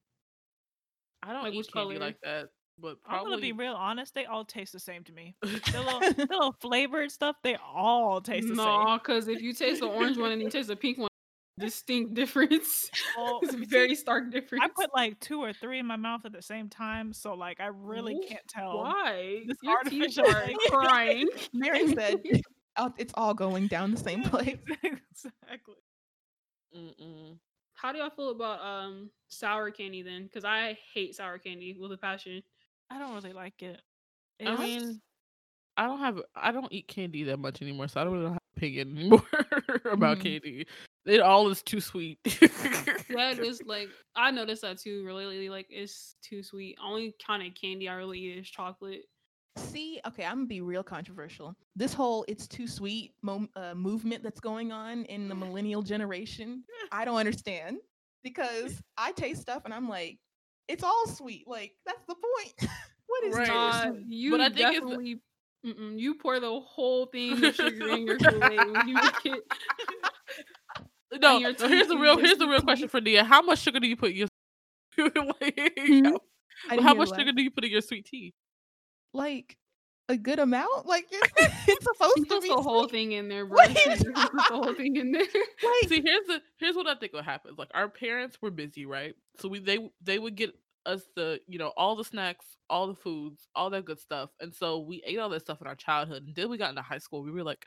I 1.22 1.32
don't 1.32 1.42
Like, 1.42 1.54
eat 1.54 1.56
which 1.58 1.72
candy 1.72 1.94
color? 1.96 2.06
like 2.06 2.20
that, 2.22 2.48
but 2.78 2.98
I'm 3.04 3.24
gonna 3.24 3.38
be 3.38 3.52
real 3.52 3.72
honest. 3.72 4.14
They 4.14 4.26
all 4.26 4.44
taste 4.44 4.72
the 4.72 4.78
same 4.78 5.02
to 5.04 5.12
me. 5.12 5.34
The 5.42 5.48
little, 5.84 6.00
the 6.00 6.26
little 6.30 6.52
flavored 6.60 7.10
stuff, 7.10 7.34
they 7.42 7.56
all 7.56 8.20
taste 8.20 8.46
the 8.46 8.54
same. 8.54 8.64
No, 8.64 8.98
because 9.02 9.26
if 9.26 9.42
you 9.42 9.52
taste 9.54 9.80
the 9.80 9.88
orange 9.88 10.18
one 10.18 10.30
and 10.30 10.40
you 10.40 10.48
taste 10.48 10.68
the 10.68 10.76
pink 10.76 10.98
one, 10.98 11.08
distinct 11.58 12.14
difference. 12.14 12.90
Well, 13.16 13.40
it's 13.42 13.54
a 13.54 13.56
very 13.56 13.94
stark 13.94 14.30
difference. 14.30 14.62
I 14.64 14.68
put 14.68 14.94
like 14.94 15.18
two 15.20 15.40
or 15.42 15.52
three 15.52 15.78
in 15.78 15.86
my 15.86 15.96
mouth 15.96 16.20
at 16.26 16.32
the 16.32 16.42
same 16.42 16.68
time, 16.68 17.12
so 17.14 17.32
like 17.34 17.60
I 17.60 17.68
really 17.68 18.14
Wh- 18.22 18.28
can't 18.28 18.46
tell. 18.48 18.78
Why? 18.78 19.44
this 19.46 19.56
Your 19.62 19.82
teeth 19.84 20.18
artificial 20.18 20.26
are 20.28 20.50
crying. 20.68 21.26
Mary 21.54 21.88
said 21.94 22.16
"Oh, 22.76 22.92
it's 22.98 23.14
all 23.16 23.32
going 23.32 23.68
down 23.68 23.90
the 23.92 23.96
same 23.96 24.22
place. 24.22 24.58
exactly. 24.82 25.76
Mm-mm. 26.76 27.38
How 27.74 27.92
do 27.92 27.98
y'all 27.98 28.10
feel 28.10 28.30
about 28.30 28.60
um 28.60 29.10
sour 29.28 29.70
candy 29.70 30.02
then? 30.02 30.24
Because 30.24 30.44
I 30.44 30.76
hate 30.92 31.14
sour 31.14 31.38
candy 31.38 31.76
with 31.80 31.92
a 31.92 31.96
passion. 31.96 32.42
I 32.90 32.98
don't 32.98 33.14
really 33.14 33.32
like 33.32 33.62
it. 33.62 33.80
I 34.40 34.44
It's- 34.52 34.58
mean, 34.58 35.00
I 35.78 35.86
don't 35.86 36.00
have 36.00 36.20
I 36.34 36.52
don't 36.52 36.70
eat 36.72 36.86
candy 36.88 37.22
that 37.24 37.38
much 37.38 37.62
anymore, 37.62 37.88
so 37.88 38.00
I 38.00 38.04
don't 38.04 38.12
really 38.12 38.24
have 38.26 38.32
an 38.34 38.38
opinion 38.58 38.98
anymore 38.98 39.26
about 39.90 40.18
Mhm. 40.18 40.22
candy. 40.22 40.66
It 41.06 41.20
all 41.20 41.48
is 41.48 41.62
too 41.62 41.80
sweet. 41.80 42.18
that 42.24 43.38
is 43.38 43.62
like 43.64 43.88
I 44.16 44.30
noticed 44.30 44.62
that 44.62 44.78
too. 44.78 45.04
Really, 45.04 45.48
like 45.48 45.66
it's 45.70 46.16
too 46.22 46.42
sweet. 46.42 46.76
Only 46.84 47.14
kind 47.24 47.46
of 47.46 47.54
candy 47.54 47.88
I 47.88 47.94
really 47.94 48.18
eat 48.18 48.38
is 48.38 48.48
chocolate. 48.50 49.02
See, 49.56 50.00
okay, 50.06 50.24
I'm 50.24 50.34
gonna 50.38 50.46
be 50.46 50.60
real 50.60 50.82
controversial. 50.82 51.56
This 51.76 51.94
whole 51.94 52.24
"it's 52.28 52.46
too 52.48 52.66
sweet" 52.66 53.14
mo- 53.22 53.48
uh, 53.56 53.74
movement 53.74 54.22
that's 54.22 54.40
going 54.40 54.72
on 54.72 55.04
in 55.04 55.28
the 55.28 55.34
millennial 55.34 55.82
generation, 55.82 56.64
I 56.92 57.04
don't 57.04 57.16
understand 57.16 57.78
because 58.24 58.82
I 58.98 59.12
taste 59.12 59.40
stuff 59.42 59.62
and 59.64 59.72
I'm 59.72 59.88
like, 59.88 60.18
it's 60.68 60.82
all 60.84 61.06
sweet. 61.06 61.46
Like 61.46 61.72
that's 61.86 62.04
the 62.06 62.14
point. 62.16 62.70
what 63.06 63.24
is 63.24 63.34
Right. 63.34 63.46
too 63.46 63.52
Nah, 63.54 63.82
sweet? 63.92 64.04
you 64.08 64.34
I 64.42 64.48
think 64.48 64.56
it's 64.58 64.58
the- 64.58 64.72
definitely. 64.82 65.20
Mm-mm, 65.64 65.98
you 65.98 66.14
pour 66.14 66.38
the 66.38 66.60
whole 66.60 67.06
thing 67.06 67.44
of 67.44 67.52
sugar 67.54 67.88
in 67.88 68.06
your 68.06 68.18
Kool-Aid 68.18 68.70
when 68.70 68.86
you 68.88 69.00
get 69.24 69.42
no, 71.12 71.38
your 71.38 71.52
no, 71.58 71.68
here's 71.68 71.88
the 71.88 71.96
real 71.96 72.18
here's 72.18 72.38
the 72.38 72.46
real 72.48 72.60
question 72.60 72.88
for 72.88 73.00
Nia. 73.00 73.24
How 73.24 73.42
much 73.42 73.60
sugar 73.60 73.80
do 73.80 73.86
you 73.86 73.96
put 73.96 74.10
in 74.10 74.16
your 74.16 74.28
like, 75.40 75.72
Hmm? 75.78 76.16
how, 76.68 76.80
how 76.82 76.94
much 76.94 77.10
sugar 77.10 77.32
do 77.32 77.42
you 77.42 77.50
put 77.50 77.64
in 77.64 77.70
your 77.70 77.80
sweet 77.82 78.06
tea? 78.06 78.34
Like 79.12 79.56
a 80.08 80.16
good 80.16 80.38
amount? 80.38 80.86
Like 80.86 81.06
it's, 81.10 81.32
it's 81.68 81.84
supposed 81.84 82.14
She 82.16 82.24
to 82.24 82.40
be 82.40 82.48
the 82.48 82.62
whole 82.62 82.88
thing 82.88 83.12
in 83.12 83.28
there, 83.28 83.46
bro. 83.46 83.56
What 83.56 83.76
She 83.76 83.90
is 83.90 84.00
just 84.02 84.14
puts 84.14 84.48
the 84.48 84.54
whole 84.54 84.74
thing 84.74 84.96
in 84.96 85.12
there. 85.12 85.22
Like 85.22 85.88
See, 85.88 86.02
here's 86.04 86.26
the 86.26 86.40
here's 86.58 86.76
what 86.76 86.86
I 86.86 86.94
think 86.94 87.12
what 87.12 87.24
happens. 87.24 87.58
Like 87.58 87.70
our 87.74 87.88
parents 87.88 88.38
were 88.40 88.50
busy, 88.50 88.86
right? 88.86 89.14
So 89.38 89.48
we 89.48 89.58
they 89.58 89.90
they 90.02 90.18
would 90.18 90.36
get 90.36 90.54
us 90.84 91.02
the 91.16 91.40
you 91.46 91.58
know 91.58 91.72
all 91.76 91.96
the 91.96 92.04
snacks, 92.04 92.46
all 92.70 92.86
the 92.86 92.94
foods, 92.94 93.48
all 93.54 93.70
that 93.70 93.84
good 93.84 93.98
stuff, 93.98 94.30
and 94.40 94.54
so 94.54 94.78
we 94.78 95.02
ate 95.04 95.18
all 95.18 95.28
that 95.30 95.40
stuff 95.40 95.60
in 95.60 95.66
our 95.66 95.74
childhood. 95.74 96.24
And 96.26 96.34
then 96.34 96.48
we 96.48 96.56
got 96.58 96.70
into 96.70 96.82
high 96.82 96.98
school, 96.98 97.22
we 97.22 97.30
were 97.32 97.42
like, 97.42 97.66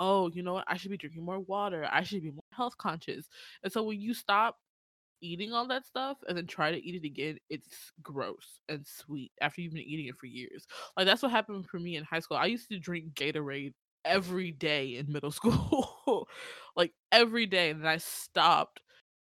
oh, 0.00 0.28
you 0.30 0.42
know 0.42 0.54
what? 0.54 0.64
I 0.68 0.76
should 0.76 0.90
be 0.90 0.96
drinking 0.96 1.24
more 1.24 1.40
water. 1.40 1.88
I 1.90 2.02
should 2.02 2.22
be 2.22 2.30
more 2.30 2.40
health 2.52 2.76
conscious. 2.78 3.28
And 3.62 3.72
so 3.72 3.82
when 3.82 4.00
you 4.00 4.14
stop 4.14 4.56
eating 5.20 5.52
all 5.52 5.66
that 5.68 5.86
stuff 5.86 6.18
and 6.28 6.36
then 6.36 6.46
try 6.46 6.70
to 6.70 6.78
eat 6.84 7.02
it 7.02 7.06
again, 7.06 7.38
it's 7.50 7.92
gross 8.02 8.60
and 8.68 8.86
sweet 8.86 9.32
after 9.40 9.60
you've 9.60 9.74
been 9.74 9.82
eating 9.82 10.06
it 10.06 10.16
for 10.16 10.26
years. 10.26 10.66
Like 10.96 11.06
that's 11.06 11.22
what 11.22 11.30
happened 11.32 11.66
for 11.66 11.78
me 11.78 11.96
in 11.96 12.04
high 12.04 12.20
school. 12.20 12.36
I 12.36 12.46
used 12.46 12.68
to 12.70 12.78
drink 12.78 13.14
Gatorade 13.14 13.74
every 14.04 14.52
day 14.52 14.96
in 14.96 15.12
middle 15.12 15.30
school. 15.32 16.28
like 16.76 16.92
every 17.12 17.46
day. 17.46 17.70
And 17.70 17.80
then 17.82 17.88
I 17.88 17.98
stopped 17.98 18.80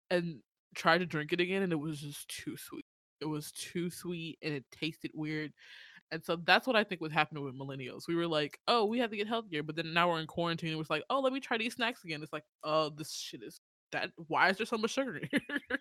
and 0.10 0.40
tried 0.76 1.00
to 1.00 1.06
drink 1.06 1.34
it 1.34 1.42
again 1.42 1.64
and 1.64 1.74
it 1.74 1.78
was 1.80 2.00
just 2.02 2.28
too 2.30 2.58
sweet. 2.58 2.86
It 3.22 3.26
was 3.26 3.52
too 3.52 3.90
sweet 3.90 4.40
and 4.42 4.54
it 4.54 4.66
tasted 4.72 5.12
weird. 5.14 5.54
And 6.12 6.24
so 6.24 6.36
that's 6.36 6.68
what 6.68 6.76
I 6.76 6.84
think 6.84 7.00
was 7.00 7.14
happening 7.14 7.44
with 7.44 7.58
millennials. 7.58 8.08
We 8.08 8.16
were 8.16 8.28
like, 8.28 8.60
oh, 8.68 8.86
we 8.86 9.00
have 9.00 9.12
to 9.12 9.18
get 9.18 9.28
healthier, 9.28 9.64
but 9.64 9.76
then 9.76 9.94
now 9.94 10.10
we're 10.10 10.20
in 10.20 10.28
quarantine. 10.28 10.74
It 10.74 10.78
was 10.78 10.90
like, 10.90 11.04
oh, 11.10 11.22
let 11.22 11.32
me 11.32 11.40
try 11.40 11.58
these 11.58 11.76
snacks 11.76 12.04
again. 12.04 12.22
It's 12.22 12.34
like, 12.34 12.44
oh, 12.64 12.90
this 12.90 13.14
shit 13.14 13.42
is 13.44 13.62
that. 13.94 14.12
Why 14.28 14.50
is 14.50 14.58
there 14.58 14.66
so 14.66 14.78
much 14.78 14.92
sugar 14.92 15.18
in 15.18 15.30
here? 15.32 15.60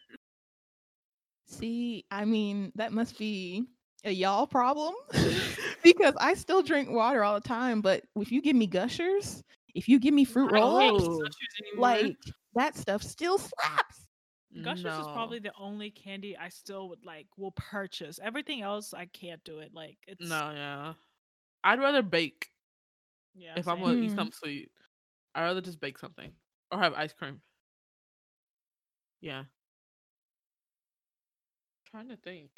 See, 1.46 2.04
I 2.12 2.24
mean, 2.24 2.70
that 2.76 2.92
must 2.92 3.18
be 3.18 3.64
a 4.04 4.12
y'all 4.12 4.46
problem 4.46 4.94
because 5.82 6.14
I 6.20 6.34
still 6.34 6.62
drink 6.62 6.90
water 6.90 7.24
all 7.24 7.34
the 7.34 7.46
time. 7.46 7.80
But 7.80 8.04
if 8.16 8.30
you 8.30 8.40
give 8.40 8.54
me 8.54 8.68
gushers, 8.68 9.42
if 9.74 9.88
you 9.88 9.98
give 9.98 10.14
me 10.14 10.24
fruit 10.24 10.52
roll 10.52 10.96
ups, 10.96 11.34
like 11.76 12.16
that 12.54 12.76
stuff 12.76 13.02
still 13.02 13.38
slaps. 13.38 14.06
Gushers 14.62 14.98
is 14.98 15.06
probably 15.06 15.38
the 15.38 15.52
only 15.58 15.90
candy 15.90 16.36
I 16.36 16.48
still 16.48 16.88
would 16.88 17.04
like 17.04 17.26
will 17.36 17.52
purchase. 17.52 18.18
Everything 18.22 18.62
else 18.62 18.92
I 18.92 19.06
can't 19.06 19.42
do 19.44 19.58
it. 19.60 19.70
Like 19.72 19.98
it's 20.08 20.28
no, 20.28 20.50
yeah. 20.52 20.94
I'd 21.62 21.78
rather 21.78 22.02
bake 22.02 22.48
yeah. 23.34 23.54
if 23.56 23.68
I'm 23.68 23.76
same. 23.76 23.84
gonna 23.84 23.98
eat 24.00 24.10
Mm. 24.10 24.16
something 24.16 24.32
sweet. 24.32 24.70
I'd 25.34 25.42
rather 25.44 25.60
just 25.60 25.80
bake 25.80 25.98
something 25.98 26.32
or 26.72 26.78
have 26.78 26.94
ice 26.94 27.12
cream. 27.12 27.40
Yeah. 29.20 29.44
trying 31.90 32.08
to 32.08 32.16
think. 32.16 32.50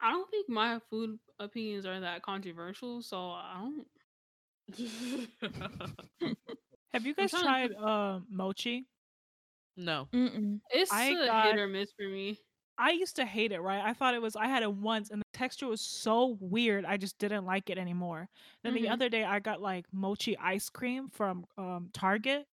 I 0.00 0.12
don't 0.12 0.30
think 0.30 0.48
my 0.48 0.80
food 0.90 1.18
opinions 1.38 1.86
are 1.86 2.00
that 2.00 2.22
controversial, 2.22 3.02
so 3.02 3.30
I 3.30 3.60
don't. 3.60 3.86
Have 6.92 7.04
you 7.06 7.14
guys 7.14 7.30
trying 7.30 7.68
to 7.68 7.74
tried 7.74 7.74
uh, 7.74 8.20
mochi? 8.30 8.86
No. 9.78 10.08
Mm-mm. 10.12 10.60
It's 10.70 10.92
I 10.92 11.04
a 11.06 11.26
got- 11.26 11.46
hit 11.46 11.58
or 11.58 11.66
miss 11.68 11.90
for 11.96 12.06
me. 12.06 12.38
I 12.80 12.90
used 12.90 13.16
to 13.16 13.24
hate 13.24 13.50
it, 13.50 13.60
right? 13.60 13.82
I 13.84 13.92
thought 13.92 14.14
it 14.14 14.22
was 14.22 14.36
I 14.36 14.46
had 14.46 14.62
it 14.62 14.72
once 14.72 15.10
and 15.10 15.20
the 15.20 15.24
texture 15.32 15.66
was 15.66 15.80
so 15.80 16.36
weird. 16.40 16.84
I 16.84 16.96
just 16.96 17.18
didn't 17.18 17.44
like 17.44 17.70
it 17.70 17.78
anymore. 17.78 18.28
Then 18.62 18.74
the 18.74 18.84
Mhm. 18.84 18.92
other 18.92 19.08
day 19.08 19.24
I 19.24 19.40
got 19.40 19.60
like 19.60 19.86
mochi 19.92 20.36
ice 20.38 20.68
cream 20.68 21.08
from 21.08 21.44
um 21.56 21.90
Target. 21.92 22.46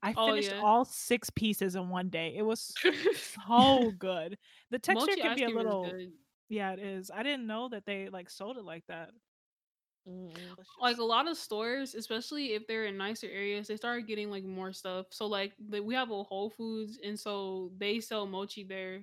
I 0.00 0.14
Oh, 0.16 0.28
finished 0.28 0.52
yeah. 0.52 0.60
all 0.62 0.84
six 0.84 1.28
pieces 1.30 1.74
in 1.74 1.88
one 1.88 2.08
day. 2.10 2.34
It 2.36 2.42
was 2.42 2.72
so 3.48 3.90
good. 3.98 4.38
The 4.70 4.78
texture 4.78 5.06
Mochi 5.06 5.20
can 5.22 5.36
be 5.36 5.42
a 5.44 5.48
little. 5.48 5.90
Yeah, 6.48 6.72
it 6.74 6.78
is. 6.78 7.10
I 7.10 7.22
didn't 7.24 7.46
know 7.48 7.68
that 7.70 7.84
they 7.86 8.10
like 8.10 8.30
sold 8.30 8.58
it 8.58 8.64
like 8.64 8.84
that. 8.86 9.10
Mm. 10.08 10.56
like 10.80 10.98
a 10.98 11.02
lot 11.04 11.28
of 11.28 11.36
stores, 11.36 11.94
especially 11.94 12.54
if 12.54 12.66
they're 12.66 12.84
in 12.86 12.96
nicer 12.98 13.26
areas, 13.26 13.68
they 13.68 13.76
started 13.76 14.06
getting 14.06 14.30
like 14.30 14.44
more 14.44 14.72
stuff. 14.72 15.06
So 15.10 15.26
like 15.26 15.52
the, 15.70 15.80
we 15.82 15.94
have 15.94 16.10
a 16.10 16.22
Whole 16.22 16.50
Foods, 16.50 16.98
and 17.04 17.18
so 17.18 17.72
they 17.78 18.00
sell 18.00 18.26
mochi 18.26 18.64
there. 18.64 19.02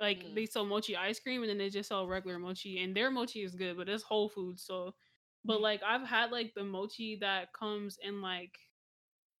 Like 0.00 0.24
Mm. 0.24 0.34
they 0.34 0.46
sell 0.46 0.64
mochi 0.66 0.96
ice 0.96 1.20
cream, 1.20 1.42
and 1.42 1.50
then 1.50 1.58
they 1.58 1.70
just 1.70 1.88
sell 1.88 2.06
regular 2.08 2.38
mochi, 2.38 2.82
and 2.82 2.96
their 2.96 3.10
mochi 3.10 3.42
is 3.44 3.54
good, 3.54 3.76
but 3.76 3.88
it's 3.88 4.02
Whole 4.02 4.28
Foods. 4.28 4.62
So, 4.64 4.94
but 5.44 5.60
like 5.60 5.82
I've 5.82 6.06
had 6.06 6.32
like 6.32 6.54
the 6.54 6.64
mochi 6.64 7.16
that 7.20 7.52
comes 7.52 7.98
in 8.02 8.20
like 8.22 8.58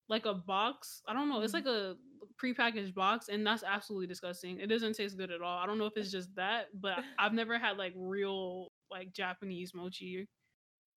like 0.08 0.26
a 0.26 0.34
box. 0.34 1.02
I 1.08 1.12
don't 1.14 1.28
know. 1.28 1.40
It's 1.40 1.52
Mhm. 1.52 1.54
like 1.54 1.66
a 1.66 1.96
prepackaged 2.42 2.94
box, 2.94 3.28
and 3.28 3.46
that's 3.46 3.62
absolutely 3.64 4.06
disgusting. 4.06 4.60
It 4.60 4.66
doesn't 4.68 4.94
taste 4.94 5.16
good 5.16 5.30
at 5.30 5.40
all. 5.42 5.58
I 5.58 5.66
don't 5.66 5.78
know 5.78 5.86
if 5.86 5.96
it's 5.96 6.10
just 6.12 6.34
that, 6.36 6.68
but 6.80 7.04
I've 7.18 7.32
never 7.32 7.58
had 7.58 7.78
like 7.78 7.92
real 7.96 8.72
like 8.90 9.12
Japanese 9.12 9.74
mochi. 9.74 10.28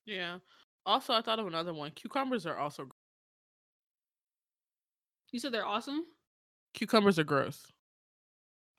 Yeah. 0.07 0.39
Also, 0.85 1.13
I 1.13 1.21
thought 1.21 1.37
of 1.37 1.45
another 1.45 1.73
one. 1.73 1.91
Cucumbers 1.91 2.45
are 2.47 2.57
also 2.57 2.85
gr- 2.85 2.91
You 5.31 5.39
said 5.39 5.51
they're 5.51 5.65
awesome. 5.65 6.03
cucumbers 6.73 7.19
are 7.19 7.23
gross. 7.23 7.65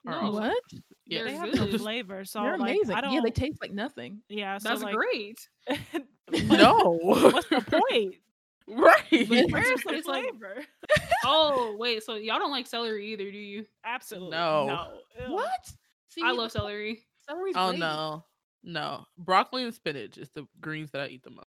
Are 0.07 0.13
No, 0.13 0.19
also- 0.27 0.39
What? 0.39 0.63
Yeah. 1.05 1.23
They're 1.23 1.37
have 1.37 1.51
good. 1.51 1.71
no 1.71 1.77
flavor, 1.77 2.25
so 2.25 2.41
They're 2.41 2.57
like 2.57 2.71
amazing. 2.75 2.95
I 2.95 3.01
don't 3.01 3.13
Yeah, 3.13 3.21
they 3.23 3.31
taste 3.31 3.61
like 3.61 3.71
nothing. 3.71 4.21
Yeah, 4.29 4.57
so 4.57 4.69
That's 4.69 4.81
like 4.81 4.95
great. 4.95 5.47
no. 6.47 6.97
what's 7.01 7.47
the 7.49 7.61
point? 7.61 8.15
right. 8.67 9.03
But- 9.29 9.51
Where's 9.51 9.83
the 9.83 9.93
It's 9.93 10.07
like- 10.07 10.23
flavor? 10.29 10.63
Oh 11.25 11.75
wait, 11.77 12.03
so 12.03 12.15
y'all 12.15 12.39
don't 12.39 12.51
like 12.51 12.65
celery 12.67 13.07
either, 13.13 13.29
do 13.31 13.37
you? 13.37 13.65
Absolutely 13.85 14.31
No. 14.31 14.65
no. 15.19 15.33
What? 15.33 15.71
See, 16.09 16.21
I 16.23 16.31
love 16.31 16.51
celery. 16.51 17.03
celery's 17.27 17.55
Oh 17.57 17.69
great. 17.69 17.79
no. 17.79 18.23
No. 18.63 19.05
Broccoli 19.17 19.63
and 19.63 19.73
spinach 19.73 20.17
is 20.17 20.29
the 20.29 20.45
greens 20.59 20.91
that 20.91 21.01
I 21.01 21.07
eat 21.07 21.23
the 21.23 21.29
most. 21.31 21.47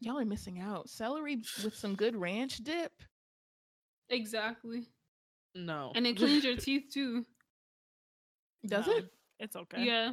Y'all 0.00 0.18
are 0.18 0.24
missing 0.24 0.60
out. 0.60 0.88
Celery 0.88 1.42
with 1.62 1.74
some 1.74 1.94
good 1.96 2.14
ranch 2.16 2.58
dip. 2.58 2.92
Exactly. 4.10 4.88
No. 5.54 5.92
And 5.94 6.06
it 6.06 6.16
cleans 6.16 6.44
your 6.44 6.56
teeth 6.58 6.84
too. 6.92 7.24
Does 8.66 8.86
No, 8.86 8.92
it? 8.96 9.10
It's 9.38 9.56
okay. 9.56 9.84
Yeah. 9.84 10.12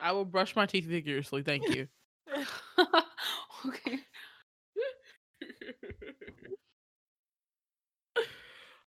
I 0.00 0.12
will 0.12 0.24
brush 0.24 0.56
my 0.56 0.66
teeth 0.66 0.84
vigorously. 0.84 1.42
Thank 1.42 1.68
you. 1.74 1.88
okay. 3.66 3.98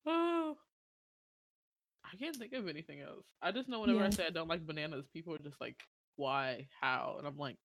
oh. 0.06 0.58
I 2.22 2.24
can't 2.26 2.36
think 2.36 2.54
of 2.54 2.68
anything 2.68 3.02
else. 3.02 3.26
I 3.42 3.52
just 3.52 3.68
know 3.68 3.80
whenever 3.80 4.04
I 4.04 4.10
say 4.12 4.28
I 4.28 4.30
don't 4.30 4.48
like 4.48 4.66
bananas, 4.66 5.06
people 5.14 5.34
are 5.34 5.40
just 5.40 5.60
like, 5.60 5.76
why? 6.18 6.68
How? 6.80 7.16
And 7.18 7.28
I'm 7.28 7.38
like, 7.38 7.56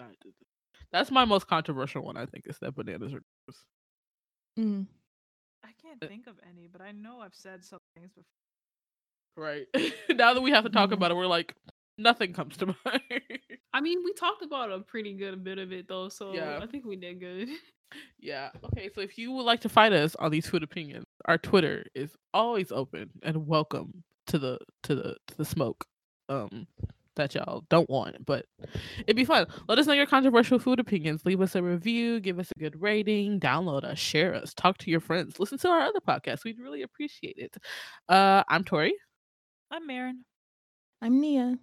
"I 0.00 0.04
did 0.22 0.32
this." 0.38 0.48
that's 0.92 1.10
my 1.10 1.24
most 1.24 1.48
controversial 1.48 2.02
one, 2.04 2.16
I 2.16 2.26
think, 2.26 2.44
is 2.46 2.56
that 2.60 2.74
bananas 2.76 3.12
are 3.14 3.22
gross. 3.48 3.64
Mm. 4.58 4.86
I 5.64 5.70
can't 5.82 6.02
Uh, 6.02 6.06
think 6.06 6.26
of 6.28 6.34
any, 6.48 6.68
but 6.70 6.82
I 6.82 6.92
know 6.92 7.20
I've 7.20 7.34
said 7.34 7.64
some 7.64 7.80
things 7.96 8.10
before. 8.12 8.24
Right. 9.36 9.66
now 10.10 10.34
that 10.34 10.40
we 10.40 10.52
have 10.52 10.64
to 10.64 10.70
talk 10.70 10.90
Mhm. 10.90 10.94
about 10.94 11.10
it, 11.10 11.14
we're 11.16 11.26
like, 11.26 11.54
nothing 11.98 12.32
comes 12.32 12.56
to 12.58 12.66
mind. 12.84 13.02
I 13.72 13.80
mean, 13.80 14.04
we 14.04 14.12
talked 14.12 14.42
about 14.42 14.70
a 14.70 14.80
pretty 14.80 15.14
good 15.14 15.42
bit 15.42 15.58
of 15.58 15.72
it 15.72 15.88
though, 15.88 16.08
so 16.08 16.32
Yeah. 16.32 16.60
I 16.62 16.66
think 16.66 16.84
we 16.84 16.94
did 16.96 17.18
good. 17.18 17.48
Yeah. 18.20 18.50
Okay. 18.62 18.90
So 18.94 19.00
if 19.00 19.18
you 19.18 19.32
would 19.32 19.42
like 19.44 19.60
to 19.62 19.68
fight 19.68 19.92
us 19.92 20.14
on 20.16 20.30
these 20.30 20.46
food 20.48 20.62
opinions, 20.62 21.04
our 21.26 21.38
Twitter 21.38 21.86
is 21.94 22.10
always 22.32 22.72
open 22.72 23.10
and 23.22 23.46
welcome 23.46 24.04
to 24.28 24.38
the 24.38 24.58
to 24.84 24.94
the 24.94 25.16
to 25.28 25.36
the 25.36 25.44
smoke. 25.44 25.86
Um, 26.28 26.66
that 27.16 27.34
y'all 27.34 27.64
don't 27.70 27.88
want, 27.88 28.24
but 28.26 28.46
it'd 29.00 29.16
be 29.16 29.24
fun. 29.24 29.46
Let 29.68 29.78
us 29.78 29.86
know 29.86 29.92
your 29.92 30.06
controversial 30.06 30.58
food 30.58 30.80
opinions. 30.80 31.24
Leave 31.24 31.40
us 31.40 31.54
a 31.54 31.62
review. 31.62 32.20
Give 32.20 32.38
us 32.38 32.50
a 32.56 32.58
good 32.58 32.80
rating. 32.80 33.40
Download 33.40 33.84
us. 33.84 33.98
Share 33.98 34.34
us. 34.34 34.52
Talk 34.54 34.78
to 34.78 34.90
your 34.90 35.00
friends. 35.00 35.38
Listen 35.38 35.58
to 35.58 35.68
our 35.68 35.80
other 35.82 36.00
podcasts. 36.00 36.44
We'd 36.44 36.58
really 36.58 36.82
appreciate 36.82 37.36
it. 37.38 37.56
Uh, 38.08 38.42
I'm 38.48 38.64
Tori. 38.64 38.94
I'm 39.70 39.86
Marin. 39.86 40.24
I'm 41.00 41.20
Nia. 41.20 41.58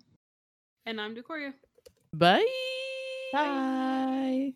And 0.86 1.00
I'm 1.00 1.16
Decoria. 1.16 1.54
Bye. 2.14 2.46
Bye. 3.34 4.54